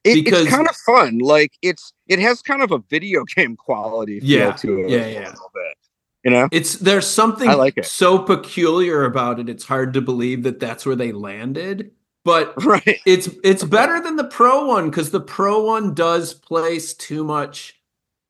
It, 0.04 0.16
Because- 0.22 0.42
it's 0.46 0.54
kind 0.54 0.68
of 0.68 0.76
fun. 0.76 1.18
Like 1.18 1.52
it's 1.62 1.92
it 2.06 2.18
has 2.20 2.42
kind 2.42 2.62
of 2.62 2.70
a 2.70 2.78
video 2.90 3.24
game 3.36 3.56
quality 3.56 4.20
feel 4.20 4.28
Yeah, 4.28 4.52
to 4.52 4.80
it. 4.80 4.90
yeah, 4.90 4.98
a 5.06 5.12
yeah. 5.12 5.28
little 5.30 5.50
bit. 5.54 5.76
You 6.24 6.30
know? 6.30 6.48
It's 6.52 6.74
there's 6.76 7.06
something 7.06 7.48
I 7.48 7.54
like 7.54 7.76
it. 7.78 7.84
so 7.86 8.18
peculiar 8.18 9.04
about 9.04 9.40
it. 9.40 9.48
It's 9.48 9.64
hard 9.64 9.92
to 9.94 10.00
believe 10.00 10.42
that 10.44 10.60
that's 10.60 10.86
where 10.86 10.96
they 10.96 11.12
landed. 11.12 11.90
But 12.24 12.54
Right. 12.64 13.00
it's 13.06 13.28
it's 13.42 13.64
better 13.64 14.00
than 14.00 14.16
the 14.16 14.24
pro 14.24 14.66
one 14.66 14.90
because 14.90 15.10
the 15.10 15.20
pro 15.20 15.62
one 15.64 15.94
does 15.94 16.34
place 16.34 16.94
too 16.94 17.22
much. 17.24 17.78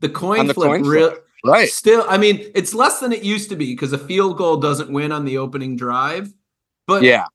The 0.00 0.08
coin 0.08 0.46
the 0.48 0.54
flip, 0.54 0.68
coin 0.68 0.82
real- 0.82 1.10
flip, 1.10 1.20
Right. 1.46 1.68
Still, 1.68 2.04
I 2.08 2.16
mean, 2.16 2.50
it's 2.54 2.72
less 2.72 3.00
than 3.00 3.12
it 3.12 3.22
used 3.22 3.50
to 3.50 3.56
be 3.56 3.72
because 3.74 3.92
a 3.92 3.98
field 3.98 4.38
goal 4.38 4.56
doesn't 4.56 4.90
win 4.90 5.12
on 5.12 5.26
the 5.26 5.36
opening 5.36 5.76
drive. 5.76 6.32
But 6.86 7.02
Yeah. 7.02 7.26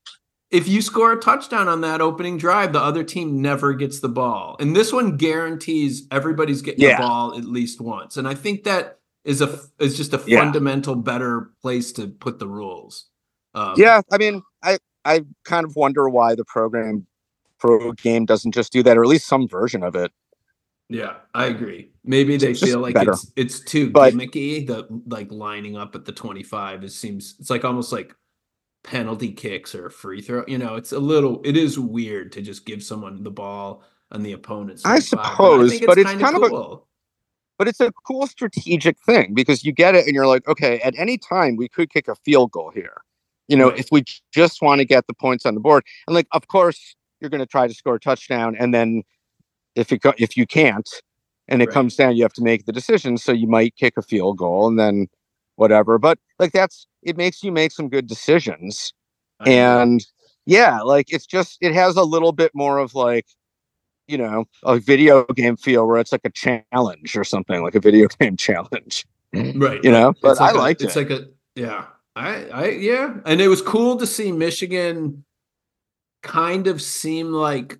if 0.49 0.67
you 0.67 0.81
score 0.81 1.13
a 1.13 1.19
touchdown 1.19 1.67
on 1.67 1.81
that 1.81 2.01
opening 2.01 2.37
drive, 2.39 2.73
the 2.73 2.81
other 2.81 3.03
team 3.03 3.39
never 3.39 3.71
gets 3.73 3.99
the 3.99 4.09
ball. 4.09 4.55
And 4.59 4.75
this 4.75 4.91
one 4.91 5.15
guarantees 5.15 6.07
everybody's 6.09 6.63
getting 6.63 6.81
Yeah. 6.85 6.97
the 6.97 7.03
ball 7.03 7.37
at 7.37 7.45
least 7.45 7.81
once. 7.81 8.17
And 8.17 8.27
I 8.27 8.33
think 8.33 8.63
that 8.63 8.97
is 9.25 9.41
a 9.41 9.59
is 9.79 9.95
just 9.95 10.13
a 10.15 10.21
Yeah. 10.25 10.39
fundamental 10.39 10.95
better 10.95 11.51
place 11.61 11.91
to 11.93 12.07
put 12.07 12.39
the 12.39 12.47
rules. 12.47 13.05
Um, 13.53 13.75
Yeah. 13.77 14.01
I 14.11 14.17
mean, 14.17 14.41
I 14.63 14.79
I 15.05 15.21
kind 15.45 15.65
of 15.65 15.75
wonder 15.75 16.09
why 16.09 16.35
the 16.35 16.45
program 16.45 17.05
pro 17.57 17.91
game 17.93 18.25
doesn't 18.25 18.51
just 18.53 18.71
do 18.71 18.83
that, 18.83 18.97
or 18.97 19.03
at 19.03 19.09
least 19.09 19.27
some 19.27 19.47
version 19.47 19.83
of 19.83 19.95
it. 19.95 20.11
yeah, 20.89 21.15
I 21.33 21.45
agree. 21.47 21.91
Maybe 22.03 22.37
they 22.37 22.51
It's 22.51 22.61
feel 22.61 22.79
like 22.79 22.95
better. 22.95 23.11
it's 23.11 23.31
it's 23.35 23.59
too 23.59 23.91
But- 23.91 24.13
gimmicky. 24.13 24.65
The 24.65 24.87
like 25.07 25.31
lining 25.31 25.77
up 25.77 25.95
at 25.95 26.05
the 26.05 26.11
twenty 26.11 26.43
five. 26.43 26.83
It 26.83 26.91
seems 26.91 27.35
it's 27.39 27.49
like 27.49 27.63
almost 27.65 27.91
like 27.91 28.15
penalty 28.83 29.31
kicks 29.33 29.75
or 29.75 29.87
a 29.87 29.91
free 29.91 30.21
throw. 30.21 30.43
You 30.47 30.57
know, 30.57 30.75
it's 30.75 30.91
a 30.91 30.99
little. 30.99 31.41
It 31.43 31.55
is 31.57 31.77
weird 31.79 32.31
to 32.33 32.41
just 32.41 32.65
give 32.65 32.81
someone 32.83 33.23
the 33.23 33.31
ball 33.31 33.83
on 34.11 34.23
the 34.23 34.31
opponent's. 34.33 34.83
I 34.85 34.99
25, 34.99 35.03
suppose, 35.09 35.69
think 35.71 35.85
but 35.85 35.97
it's 35.97 36.11
kind 36.13 36.35
of 36.35 36.43
a- 36.43 36.49
cool. 36.49 36.87
But 37.57 37.67
it's 37.67 37.81
a 37.81 37.91
cool 38.07 38.25
strategic 38.25 38.97
thing 38.99 39.33
because 39.33 39.65
you 39.65 39.73
get 39.73 39.93
it 39.93 40.05
and 40.05 40.15
you're 40.15 40.25
like, 40.27 40.47
okay, 40.47 40.79
at 40.79 40.97
any 40.97 41.17
time 41.17 41.57
we 41.57 41.67
could 41.67 41.89
kick 41.91 42.07
a 42.07 42.15
field 42.15 42.51
goal 42.51 42.71
here. 42.73 43.01
You 43.49 43.57
know, 43.57 43.69
if 43.69 43.87
we 43.91 44.03
just 44.31 44.61
want 44.61 44.79
to 44.79 44.85
get 44.85 45.07
the 45.07 45.13
points 45.13 45.45
on 45.45 45.55
the 45.55 45.59
board. 45.59 45.83
And 46.07 46.13
like, 46.15 46.27
of 46.31 46.47
course, 46.47 46.95
you're 47.19 47.29
going 47.31 47.39
to 47.41 47.45
try 47.47 47.67
to 47.67 47.73
score 47.73 47.95
a 47.95 47.99
touchdown. 47.99 48.55
And 48.57 48.73
then 48.73 49.03
if 49.75 49.91
it, 49.91 50.01
if 50.17 50.37
you 50.37 50.45
can't 50.45 50.87
and 51.47 51.61
it 51.61 51.65
Right. 51.65 51.73
comes 51.73 51.95
down, 51.95 52.15
you 52.15 52.23
have 52.23 52.33
to 52.33 52.43
make 52.43 52.65
the 52.65 52.71
decision. 52.71 53.17
So 53.17 53.31
you 53.31 53.47
might 53.47 53.75
kick 53.75 53.95
a 53.97 54.01
field 54.03 54.37
goal 54.37 54.67
and 54.67 54.79
then 54.79 55.07
whatever. 55.55 55.97
But 55.97 56.19
like, 56.37 56.51
that's, 56.53 56.85
it 57.03 57.17
makes 57.17 57.43
you 57.43 57.51
make 57.51 57.71
some 57.71 57.89
good 57.89 58.07
decisions. 58.07 58.93
I. 59.39 59.49
And 59.49 60.05
yeah, 60.45 60.81
like 60.81 61.11
it's 61.11 61.25
just, 61.25 61.57
it 61.59 61.73
has 61.73 61.95
a 61.95 62.03
little 62.03 62.31
bit 62.31 62.51
more 62.53 62.77
of 62.77 62.93
like, 62.93 63.25
you 64.07 64.17
know, 64.17 64.45
a 64.63 64.77
video 64.79 65.23
game 65.35 65.57
feel 65.57 65.87
where 65.87 65.99
it's 65.99 66.11
like 66.11 66.21
a 66.23 66.29
challenge 66.31 67.17
or 67.17 67.23
something, 67.23 67.63
like 67.63 67.75
a 67.75 67.79
video 67.79 68.07
game 68.19 68.37
challenge. 68.37 69.05
right 69.33 69.83
You 69.83 69.91
know, 69.91 70.13
but 70.21 70.31
It's 70.31 70.39
I 70.41 70.45
like 70.47 70.55
a- 70.55 70.57
liked 70.59 70.81
it's 70.83 70.95
it. 70.95 70.99
like 70.99 71.09
a 71.19 71.27
yeah 71.55 71.85
i 72.19 72.45
i 72.49 72.69
yeah 72.69 73.15
and 73.25 73.41
it 73.41 73.47
was 73.47 73.61
cool 73.61 73.97
to 73.97 74.05
see 74.05 74.31
michigan 74.31 75.23
kind 76.21 76.67
of 76.67 76.81
seem 76.81 77.31
like 77.31 77.79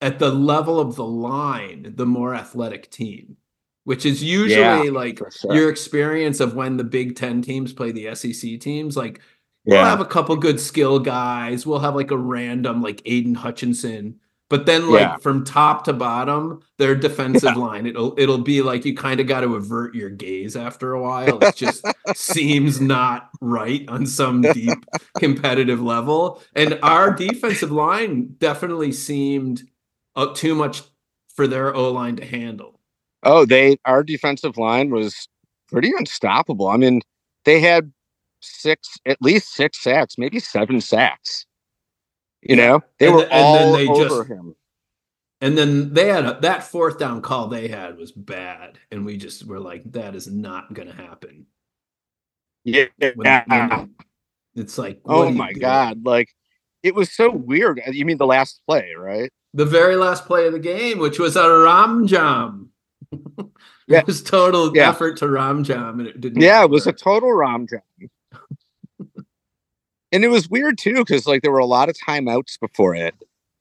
at 0.00 0.18
the 0.18 0.30
level 0.30 0.78
of 0.80 0.96
the 0.96 1.04
line 1.04 1.92
the 1.96 2.06
more 2.06 2.34
athletic 2.34 2.90
team 2.90 3.36
which 3.84 4.04
is 4.04 4.22
usually 4.22 4.60
Yeah, 4.60 4.90
like 4.92 5.18
sure. 5.32 5.54
your 5.54 5.70
experience 5.70 6.40
of 6.40 6.54
when 6.54 6.76
the 6.76 6.84
Big 6.84 7.16
Ten 7.16 7.40
teams 7.40 7.72
play 7.72 7.90
the 7.90 8.14
SEC 8.14 8.60
teams. 8.60 8.98
Like 8.98 9.22
we'll 9.64 9.82
have 9.82 10.00
a 10.02 10.04
couple 10.04 10.36
good 10.36 10.60
skill 10.60 10.98
guys. 10.98 11.66
We'll 11.66 11.78
have 11.78 11.94
like 11.94 12.10
a 12.10 12.16
random 12.18 12.82
like 12.82 13.00
Aidan 13.06 13.34
Hutchinson. 13.34 14.20
But 14.50 14.64
then 14.64 14.88
like 14.88 15.00
Yeah. 15.00 15.16
from 15.18 15.44
top 15.44 15.84
to 15.84 15.92
bottom, 15.92 16.60
their 16.78 16.94
defensive 16.94 17.56
line, 17.56 17.86
it'll 17.86 18.18
it'll 18.18 18.38
be 18.38 18.62
like 18.62 18.84
you 18.84 18.94
kind 18.96 19.20
of 19.20 19.26
got 19.26 19.42
to 19.42 19.54
avert 19.56 19.94
your 19.94 20.08
gaze 20.10 20.56
after 20.56 20.92
a 20.92 21.02
while. 21.02 21.42
It 21.42 21.54
just 21.56 21.84
seems 22.14 22.80
not 22.80 23.30
right 23.40 23.86
on 23.88 24.06
some 24.06 24.40
deep 24.42 24.86
competitive 25.18 25.82
level. 25.82 26.42
And 26.54 26.78
our 26.82 27.12
defensive 27.12 27.70
line 27.72 28.36
definitely 28.38 28.92
seemed 28.92 29.62
uh, 30.16 30.32
too 30.34 30.54
much 30.54 30.82
for 31.34 31.46
their 31.46 31.74
O 31.74 31.92
line 31.92 32.16
to 32.16 32.24
handle. 32.24 32.80
Oh, 33.24 33.44
they 33.44 33.76
our 33.84 34.02
defensive 34.02 34.56
line 34.56 34.90
was 34.90 35.28
pretty 35.70 35.92
unstoppable. 35.98 36.68
I 36.68 36.78
mean, 36.78 37.02
they 37.44 37.60
had 37.60 37.92
six, 38.40 38.96
at 39.04 39.20
least 39.20 39.52
six 39.52 39.82
sacks, 39.82 40.16
maybe 40.16 40.38
seven 40.38 40.80
sacks. 40.80 41.44
You 42.48 42.56
know, 42.56 42.82
they 42.98 43.06
And 43.06 43.14
were 43.14 43.20
th- 43.22 43.32
and 43.32 43.54
then 43.54 43.66
all 43.68 43.72
they 43.74 43.86
over 43.88 44.04
just- 44.20 44.28
him. 44.30 44.54
And 45.40 45.56
then 45.56 45.94
they 45.94 46.08
had 46.08 46.24
a, 46.24 46.38
that 46.42 46.64
fourth 46.64 46.98
down 46.98 47.22
call 47.22 47.46
they 47.46 47.68
had 47.68 47.96
was 47.96 48.10
bad, 48.10 48.76
and 48.90 49.06
we 49.06 49.16
just 49.16 49.46
were 49.46 49.60
like, 49.60 49.84
that 49.92 50.16
is 50.16 50.26
not 50.26 50.74
going 50.74 50.88
to 50.88 50.94
happen. 50.94 51.46
Yeah. 52.64 52.86
When- 52.98 53.42
when 53.46 53.94
it's 54.56 54.76
like, 54.78 55.00
oh 55.04 55.30
my 55.30 55.52
god, 55.52 56.04
like 56.04 56.34
it 56.82 56.94
was 56.94 57.12
so 57.12 57.30
weird. 57.30 57.80
Uh, 57.86 57.92
you 57.92 58.04
mean 58.04 58.18
the 58.18 58.26
last 58.26 58.60
play, 58.66 58.92
right? 58.98 59.30
The 59.54 59.64
very 59.64 59.94
last 59.94 60.26
play 60.26 60.46
of 60.46 60.52
the 60.52 60.58
game, 60.58 60.98
which 60.98 61.18
was 61.20 61.36
a 61.36 61.48
ram 61.60 62.06
jam. 62.06 62.70
Yeah. 63.90 64.00
It 64.00 64.06
was 64.06 64.22
total 64.22 64.76
Yeah. 64.76 64.90
effort 64.90 65.16
to 65.18 65.28
ram 65.30 65.64
jam, 65.64 65.98
and 65.98 66.06
it 66.06 66.20
didn't. 66.20 66.42
Yeah, 66.42 66.62
it 66.62 66.68
was 66.68 66.86
a 66.86 66.92
total 66.92 67.32
ram 67.32 67.66
jam. 67.66 67.80
And 70.12 70.24
it 70.24 70.28
was 70.28 70.48
weird 70.48 70.78
too, 70.78 70.94
because 70.94 71.26
like 71.26 71.42
there 71.42 71.52
were 71.52 71.58
a 71.58 71.66
lot 71.66 71.88
of 71.88 71.96
timeouts 71.96 72.58
before 72.60 72.94
it. 72.94 73.14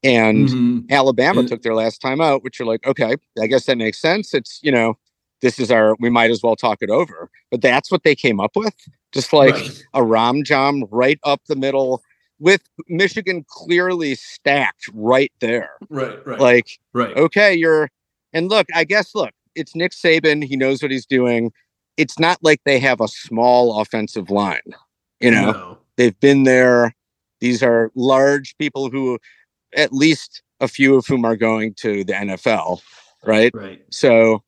And 0.03 0.47
Mhm. 0.47 0.89
Alabama 0.91 1.43
took 1.43 1.61
their 1.63 1.73
last 1.75 2.01
timeout, 2.01 2.43
which 2.43 2.59
you're 2.59 2.67
like, 2.67 2.85
okay, 2.85 3.15
I 3.41 3.47
guess 3.47 3.65
that 3.65 3.77
makes 3.77 3.99
sense. 3.99 4.33
It's 4.33 4.59
you 4.63 4.71
know, 4.71 4.97
this 5.41 5.59
is 5.59 5.71
our 5.71 5.95
we 5.99 6.09
might 6.09 6.31
as 6.31 6.41
well 6.43 6.55
talk 6.55 6.77
it 6.81 6.89
over. 6.89 7.29
But 7.51 7.61
that's 7.61 7.91
what 7.91 8.03
they 8.03 8.15
came 8.15 8.39
up 8.39 8.55
with. 8.55 8.75
Just 9.11 9.33
like 9.33 9.53
Right. 9.55 9.83
a 9.93 10.03
ram 10.03 10.43
jam 10.43 10.83
right 10.91 11.19
up 11.23 11.41
the 11.47 11.55
middle 11.55 12.01
with 12.39 12.61
Michigan 12.87 13.43
clearly 13.49 14.13
stacked 14.15 14.87
right 14.93 15.31
there. 15.39 15.71
right, 15.89 16.25
right, 16.27 16.39
Like, 16.39 16.79
right. 16.93 17.15
okay, 17.17 17.53
you're 17.55 17.89
and 18.33 18.49
look, 18.49 18.67
I 18.75 18.83
guess 18.83 19.15
look, 19.15 19.31
it's 19.55 19.75
Nick 19.75 19.91
Saban, 19.91 20.43
he 20.43 20.55
knows 20.55 20.81
what 20.83 20.91
he's 20.91 21.05
doing. 21.05 21.51
It's 21.97 22.19
not 22.19 22.37
like 22.43 22.61
they 22.63 22.77
have 22.79 23.01
a 23.01 23.07
small 23.07 23.79
offensive 23.81 24.29
line. 24.29 24.61
You 25.19 25.31
know, 25.31 25.51
No. 25.51 25.77
They've 25.97 26.19
been 26.19 26.43
there. 26.43 26.95
These 27.41 27.61
are 27.63 27.91
large 27.95 28.55
people 28.57 28.89
who 28.89 29.19
at 29.75 29.91
least 29.93 30.41
a 30.59 30.67
few 30.67 30.95
of 30.95 31.05
whom 31.05 31.25
are 31.25 31.35
going 31.35 31.73
to 31.75 32.03
the 32.03 32.13
NFL, 32.13 32.81
right? 33.25 33.51
right. 33.53 33.81
So 33.91 34.43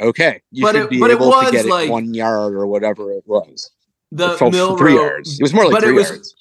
okay, 0.00 0.42
you 0.50 0.62
But 0.64 0.74
should 0.74 0.84
it- 0.84 0.90
be 0.90 0.96
able 0.96 1.08
to 1.08 1.16
was 1.16 1.50
get 1.52 1.66
like- 1.66 1.88
it 1.88 1.92
one 1.92 2.12
yard 2.12 2.54
or 2.54 2.66
whatever 2.66 3.10
it 3.12 3.24
was. 3.26 3.70
The 4.12 4.34
It 4.40 4.52
Mill 4.52 4.76
three 4.76 4.94
Road- 4.96 5.02
yards. 5.02 5.38
It 5.40 5.42
was 5.42 5.54
more 5.54 5.64
like 5.64 5.72
but 5.72 5.82
three 5.82 5.92
it 5.92 5.96
was, 5.96 6.08
yards. 6.10 6.34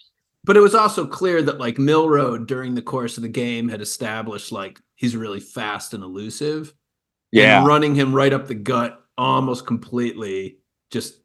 But 0.44 0.58
it 0.58 0.60
was 0.62 0.76
also 0.76 1.06
clear 1.08 1.42
that 1.42 1.58
like 1.60 1.78
Milroe 1.80 2.38
during 2.38 2.76
the 2.76 2.82
course 2.82 3.18
of 3.18 3.24
the 3.24 3.30
game 3.30 3.70
had 3.70 3.82
established 3.82 4.52
like 4.52 4.80
he's 4.96 5.16
really 5.16 5.40
fast 5.40 5.94
and 5.94 6.04
elusive. 6.04 6.74
Yeah. 7.32 7.60
And 7.60 7.68
running 7.68 7.96
him 7.96 8.14
right 8.14 8.32
up 8.32 8.48
the 8.48 8.54
gut 8.56 9.02
almost 9.18 9.66
completely 9.66 10.60
just 10.92 11.16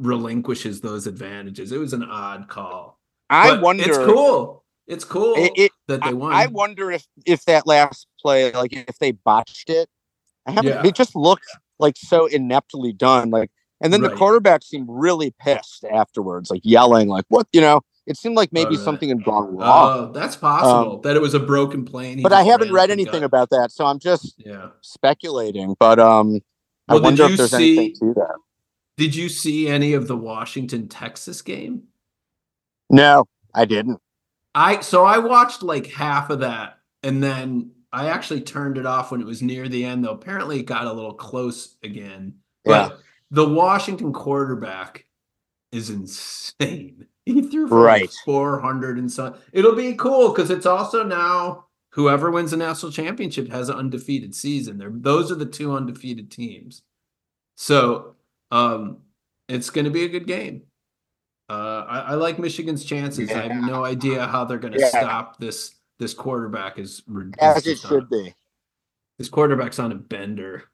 relinquishes 0.00 0.80
those 0.80 1.06
advantages. 1.06 1.72
It 1.72 1.78
was 1.78 1.92
an 1.92 2.02
odd 2.02 2.48
call. 2.48 2.98
I 3.28 3.50
But 3.50 3.62
wonder 3.62 3.84
It's 3.86 3.98
cool. 3.98 4.64
It's 4.86 5.04
cool 5.04 5.34
It- 5.36 5.52
it- 5.56 5.72
that 5.86 6.02
they 6.02 6.12
won. 6.14 6.32
I 6.32 6.46
wonder 6.46 6.90
if 6.90 7.06
if 7.26 7.44
that 7.44 7.66
last 7.66 8.06
play, 8.20 8.50
like 8.52 8.72
if 8.72 8.98
they 8.98 9.12
botched 9.12 9.70
it, 9.70 9.88
I 10.46 10.52
haven't. 10.52 10.72
Yeah. 10.72 10.86
It 10.86 10.94
just 10.96 11.14
looked 11.14 11.46
like 11.78 11.96
so 11.96 12.26
ineptly 12.26 12.92
done. 12.92 13.30
Like, 13.30 13.50
and 13.80 13.92
then 13.92 14.00
the 14.02 14.10
quarterback 14.10 14.62
seemed 14.64 14.88
really 14.90 15.32
pissed 15.38 15.84
afterwards, 15.84 16.50
like 16.50 16.62
yelling, 16.64 17.08
like 17.08 17.24
"What?" 17.28 17.46
You 17.52 17.60
know, 17.60 17.82
it 18.06 18.16
seemed 18.16 18.36
like 18.36 18.52
maybe 18.52 18.70
really? 18.70 18.82
something 18.84 19.08
had 19.10 19.24
gone 19.24 19.56
wrong. 19.56 19.98
Oh, 20.08 20.12
that's 20.12 20.34
possible. 20.36 20.98
that 21.02 21.14
it 21.14 21.22
was 21.22 21.34
a 21.34 21.40
broken 21.40 21.84
plane. 21.84 22.20
but 22.22 22.32
I 22.32 22.42
haven't 22.42 22.72
read 22.72 22.90
anything 22.90 23.22
about 23.22 23.50
that, 23.50 23.70
so 23.70 23.86
I'm 23.86 24.00
just 24.00 24.34
Yeah. 24.44 24.70
speculating. 24.80 25.76
But 25.78 26.00
um, 26.00 26.40
I 26.88 26.94
Well, 26.94 27.00
did 27.00 27.04
wonder 27.04 27.24
if 27.26 27.36
there's 27.36 27.50
see- 27.52 27.78
anything 27.78 27.96
to 28.08 28.14
that. 28.14 28.34
Did 29.00 29.14
you 29.14 29.30
see 29.30 29.66
any 29.66 29.94
of 29.94 30.08
the 30.08 30.16
Washington 30.16 30.86
Texas 30.86 31.40
game? 31.40 31.84
No, 32.90 33.24
I 33.54 33.64
didn't. 33.64 33.98
I 34.54 34.80
so 34.80 35.06
I 35.06 35.16
watched 35.16 35.62
like 35.62 35.86
half 35.86 36.28
of 36.28 36.40
that 36.40 36.80
and 37.02 37.22
then 37.22 37.70
I 37.94 38.08
actually 38.08 38.42
turned 38.42 38.76
it 38.76 38.84
off 38.84 39.10
when 39.10 39.22
it 39.22 39.26
was 39.26 39.40
near 39.40 39.68
the 39.68 39.86
end 39.86 40.04
though. 40.04 40.12
Apparently 40.12 40.60
it 40.60 40.66
got 40.66 40.84
a 40.84 40.92
little 40.92 41.14
close 41.14 41.78
again. 41.82 42.34
But 42.66 43.00
the 43.30 43.48
Washington 43.48 44.12
quarterback 44.12 45.06
is 45.72 45.88
insane. 45.88 47.06
He 47.24 47.40
threw 47.40 47.68
for 47.68 47.86
like 47.86 48.10
400 48.26 48.98
and 48.98 49.10
so 49.10 49.34
it'll 49.54 49.76
be 49.76 49.94
cool 49.94 50.28
because 50.28 50.50
it's 50.50 50.66
also 50.66 51.04
now 51.04 51.68
whoever 51.88 52.30
wins 52.30 52.50
the 52.50 52.58
national 52.58 52.92
championship 52.92 53.48
has 53.48 53.70
an 53.70 53.76
undefeated 53.76 54.34
season. 54.34 54.76
There 54.76 54.90
those 54.92 55.32
are 55.32 55.36
the 55.36 55.46
two 55.46 55.72
undefeated 55.72 56.30
teams. 56.30 56.82
So 57.56 58.16
um 58.50 58.98
it's 59.48 59.70
gonna 59.70 59.90
be 59.90 60.04
a 60.04 60.08
good 60.08 60.26
game. 60.26 60.62
Uh, 61.48 61.84
I, 61.88 61.98
I 62.00 62.14
like 62.14 62.38
Michigan's 62.38 62.84
chances. 62.84 63.28
I 63.32 63.48
have 63.48 63.62
no 63.64 63.84
idea 63.84 64.24
how 64.24 64.44
they're 64.44 64.58
going 64.58 64.72
to 64.74 64.78
Yeah. 64.78 64.88
stop 64.90 65.38
this. 65.40 65.74
This 65.98 66.14
quarterback 66.14 66.78
is 66.78 67.02
is 67.08 67.32
As 67.40 67.66
it 67.66 67.78
should 67.78 68.08
be. 68.08 68.32
This 69.18 69.28
quarterback's 69.28 69.80
on 69.80 69.90
a 69.90 69.96
bender. 69.96 70.64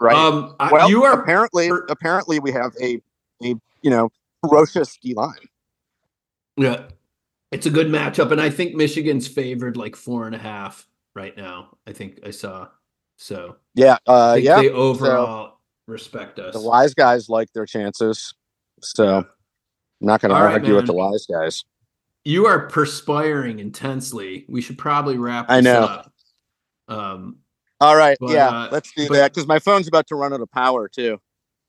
Right. 0.00 0.16
Um, 0.16 0.56
I- 0.58 0.72
well, 0.72 0.88
you 0.88 1.04
are 1.04 1.20
apparently 1.20 1.68
apparently 1.90 2.40
we 2.40 2.50
have 2.52 2.72
a 2.80 3.00
a 3.44 3.48
you 3.82 3.90
know 3.90 4.08
ferocious 4.42 4.96
D 5.02 5.12
line. 5.14 5.34
yeah. 6.56 6.88
It's 7.52 7.66
a 7.66 7.70
good 7.70 7.86
matchup, 7.88 8.32
and 8.32 8.40
I 8.40 8.50
think 8.50 8.74
Michigan's 8.74 9.28
favored 9.28 9.76
like 9.76 9.94
four 9.94 10.26
and 10.26 10.34
a 10.34 10.38
half 10.38 10.88
right 11.14 11.36
now. 11.36 11.76
I 11.86 11.92
think 11.92 12.20
I 12.24 12.30
saw. 12.30 12.68
So 13.18 13.56
Yeah. 13.74 13.98
I 14.06 14.12
Uh, 14.12 14.34
yeah. 14.34 14.56
they 14.62 14.70
overall 14.70 15.55
respect 15.86 16.38
us. 16.38 16.54
The 16.54 16.60
wise 16.60 16.94
guys 16.94 17.28
like 17.28 17.52
their 17.52 17.66
chances, 17.66 18.34
so 18.80 19.18
I'm 19.18 19.26
not 20.00 20.20
going 20.20 20.30
to 20.30 20.36
All 20.36 20.44
right, 20.44 20.54
argue 20.54 20.76
with 20.76 20.86
the 20.86 20.92
wise 20.92 21.26
guys. 21.26 21.64
You 22.24 22.46
are 22.46 22.68
perspiring 22.68 23.60
intensely. 23.60 24.44
We 24.48 24.60
should 24.60 24.78
probably 24.78 25.16
wrap. 25.16 25.46
I 25.48 25.60
know. 25.60 25.82
Up. 25.82 26.12
Um. 26.88 27.36
All 27.80 27.96
right. 27.96 28.16
But, 28.20 28.30
yeah. 28.30 28.48
uh, 28.48 28.68
let's 28.72 28.92
do 28.92 29.08
but- 29.08 29.14
that 29.14 29.34
because 29.34 29.46
my 29.46 29.58
phone's 29.58 29.88
about 29.88 30.06
to 30.08 30.16
run 30.16 30.32
out 30.32 30.40
of 30.40 30.50
power 30.50 30.88
too. 30.88 31.18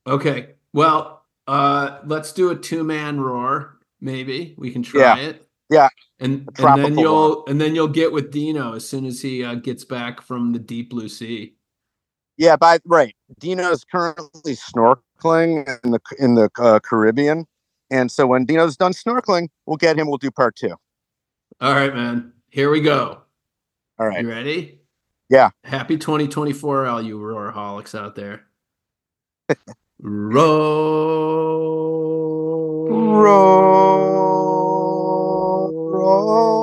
Okay. 0.06 0.56
Well, 0.74 1.26
uh, 1.48 2.00
let's 2.06 2.32
do 2.32 2.52
a 2.52 2.56
two 2.56 2.84
man 2.84 3.20
roar. 3.20 3.78
Maybe 4.00 4.56
we 4.58 4.72
can 4.72 4.84
try 4.84 5.20
it. 5.20 5.48
Yeah. 5.70 5.90
And 6.20 6.50
and 6.58 6.86
then 6.86 6.98
you'll 6.98 7.46
and 7.48 7.60
then 7.60 7.76
you'll 7.76 7.88
get 7.88 8.12
with 8.12 8.32
Deano 8.32 8.76
as 8.76 8.88
soon 8.88 9.06
as 9.06 9.22
he 9.22 9.44
uh, 9.44 9.56
gets 9.56 9.84
back 9.84 10.22
from 10.22 10.54
the 10.54 10.60
deep 10.60 10.90
blue 10.90 11.10
sea. 11.10 11.57
Yeah. 12.38 12.56
By 12.56 12.80
right, 12.86 13.16
Deano 13.42 13.72
is 13.72 13.84
currently 13.84 14.56
snorkeling 14.56 15.68
in 15.84 15.92
the 15.92 16.00
in 16.20 16.36
the 16.36 16.50
uh, 16.60 16.80
Caribbean, 16.80 17.46
and 17.92 18.12
so 18.12 18.28
when 18.28 18.46
Deano's 18.46 18.78
done 18.78 18.94
snorkeling, 18.94 19.50
we'll 19.66 19.78
get 19.78 19.98
him. 19.98 20.08
We'll 20.08 20.18
do 20.18 20.32
part 20.32 20.56
two. 20.56 20.76
All 21.60 21.74
right, 21.74 21.94
man. 21.94 22.34
Here 22.50 22.70
we 22.70 22.82
go. 22.82 23.22
All 24.00 24.08
right. 24.08 24.22
You 24.22 24.30
ready? 24.30 24.80
Yeah. 25.30 25.50
Happy 25.64 25.98
2024, 25.98 26.86
all 26.86 27.02
you 27.02 27.18
roarholics 27.20 27.98
out 27.98 28.16
there. 28.16 28.46
Roar. 30.00 31.48
Roll, 32.90 33.72
roll. 35.92 36.57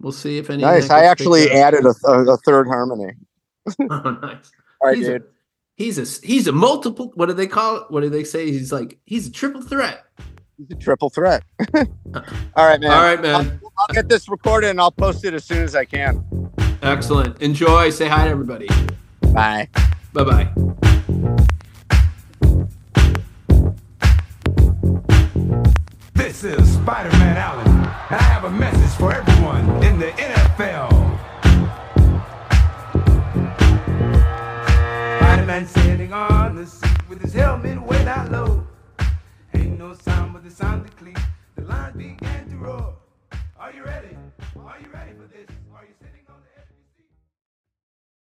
We'll 0.00 0.12
see 0.12 0.38
if 0.38 0.50
any. 0.50 0.62
Nice. 0.62 0.90
I 0.90 1.04
actually 1.04 1.50
added 1.50 1.84
a, 1.84 1.94
a, 2.08 2.34
a 2.34 2.36
third 2.38 2.66
harmony. 2.66 3.12
Oh, 3.78 4.18
nice. 4.22 4.50
All 4.80 4.88
right, 4.88 4.96
he's 4.96 5.06
dude. 5.06 5.22
A, 5.22 5.24
he's 5.76 5.98
a 5.98 6.26
he's 6.26 6.48
a 6.48 6.52
multiple. 6.52 7.12
What 7.14 7.26
do 7.26 7.34
they 7.34 7.46
call 7.46 7.76
it? 7.76 7.90
What 7.90 8.00
do 8.00 8.08
they 8.08 8.24
say? 8.24 8.50
He's 8.50 8.72
like 8.72 8.98
he's 9.04 9.28
a 9.28 9.30
triple 9.30 9.60
threat. 9.60 10.06
He's 10.56 10.70
a 10.70 10.74
triple 10.74 11.10
threat. 11.10 11.44
Uh-uh. 11.74 11.84
All 12.56 12.66
right, 12.66 12.80
man. 12.80 12.90
All 12.90 13.02
right, 13.02 13.20
man. 13.20 13.60
I'll, 13.62 13.72
I'll 13.78 13.94
get 13.94 14.08
this 14.08 14.28
recorded 14.28 14.70
and 14.70 14.80
I'll 14.80 14.90
post 14.90 15.24
it 15.24 15.34
as 15.34 15.44
soon 15.44 15.62
as 15.62 15.76
I 15.76 15.84
can. 15.84 16.24
Excellent. 16.82 17.40
Enjoy. 17.42 17.90
Say 17.90 18.08
hi 18.08 18.24
to 18.24 18.30
everybody. 18.30 18.68
Bye. 19.32 19.68
Bye 20.12 20.24
bye. 20.24 20.86
Is 26.42 26.72
Spider-Man 26.72 27.36
Allen, 27.36 27.66
and 27.66 28.16
I 28.16 28.22
have 28.22 28.44
a 28.44 28.50
message 28.50 28.98
for 28.98 29.12
everyone 29.12 29.84
in 29.84 29.98
the 29.98 30.06
NFL. 30.12 30.88
Spider-Man 35.18 35.66
standing 35.66 36.14
on 36.14 36.56
the 36.56 36.64
seat 36.64 37.08
with 37.10 37.20
his 37.20 37.34
helmet 37.34 37.82
way 37.82 38.02
down 38.06 38.32
low. 38.32 38.66
Ain't 39.52 39.78
no 39.78 39.92
sound 39.92 40.32
but 40.32 40.42
the 40.42 40.50
sound 40.50 40.86
to 40.86 40.92
clean. 40.92 41.16
The 41.56 41.62
line 41.64 41.98
began 41.98 42.48
to 42.48 42.56
roar. 42.56 42.94
Are 43.58 43.72
you 43.72 43.84
ready? 43.84 44.16
Are 44.56 44.78
you 44.80 44.88
ready 44.94 45.12
for 45.12 45.26
this? 45.26 45.46
Are 45.76 45.84
you 45.84 45.92
sitting? 46.00 46.19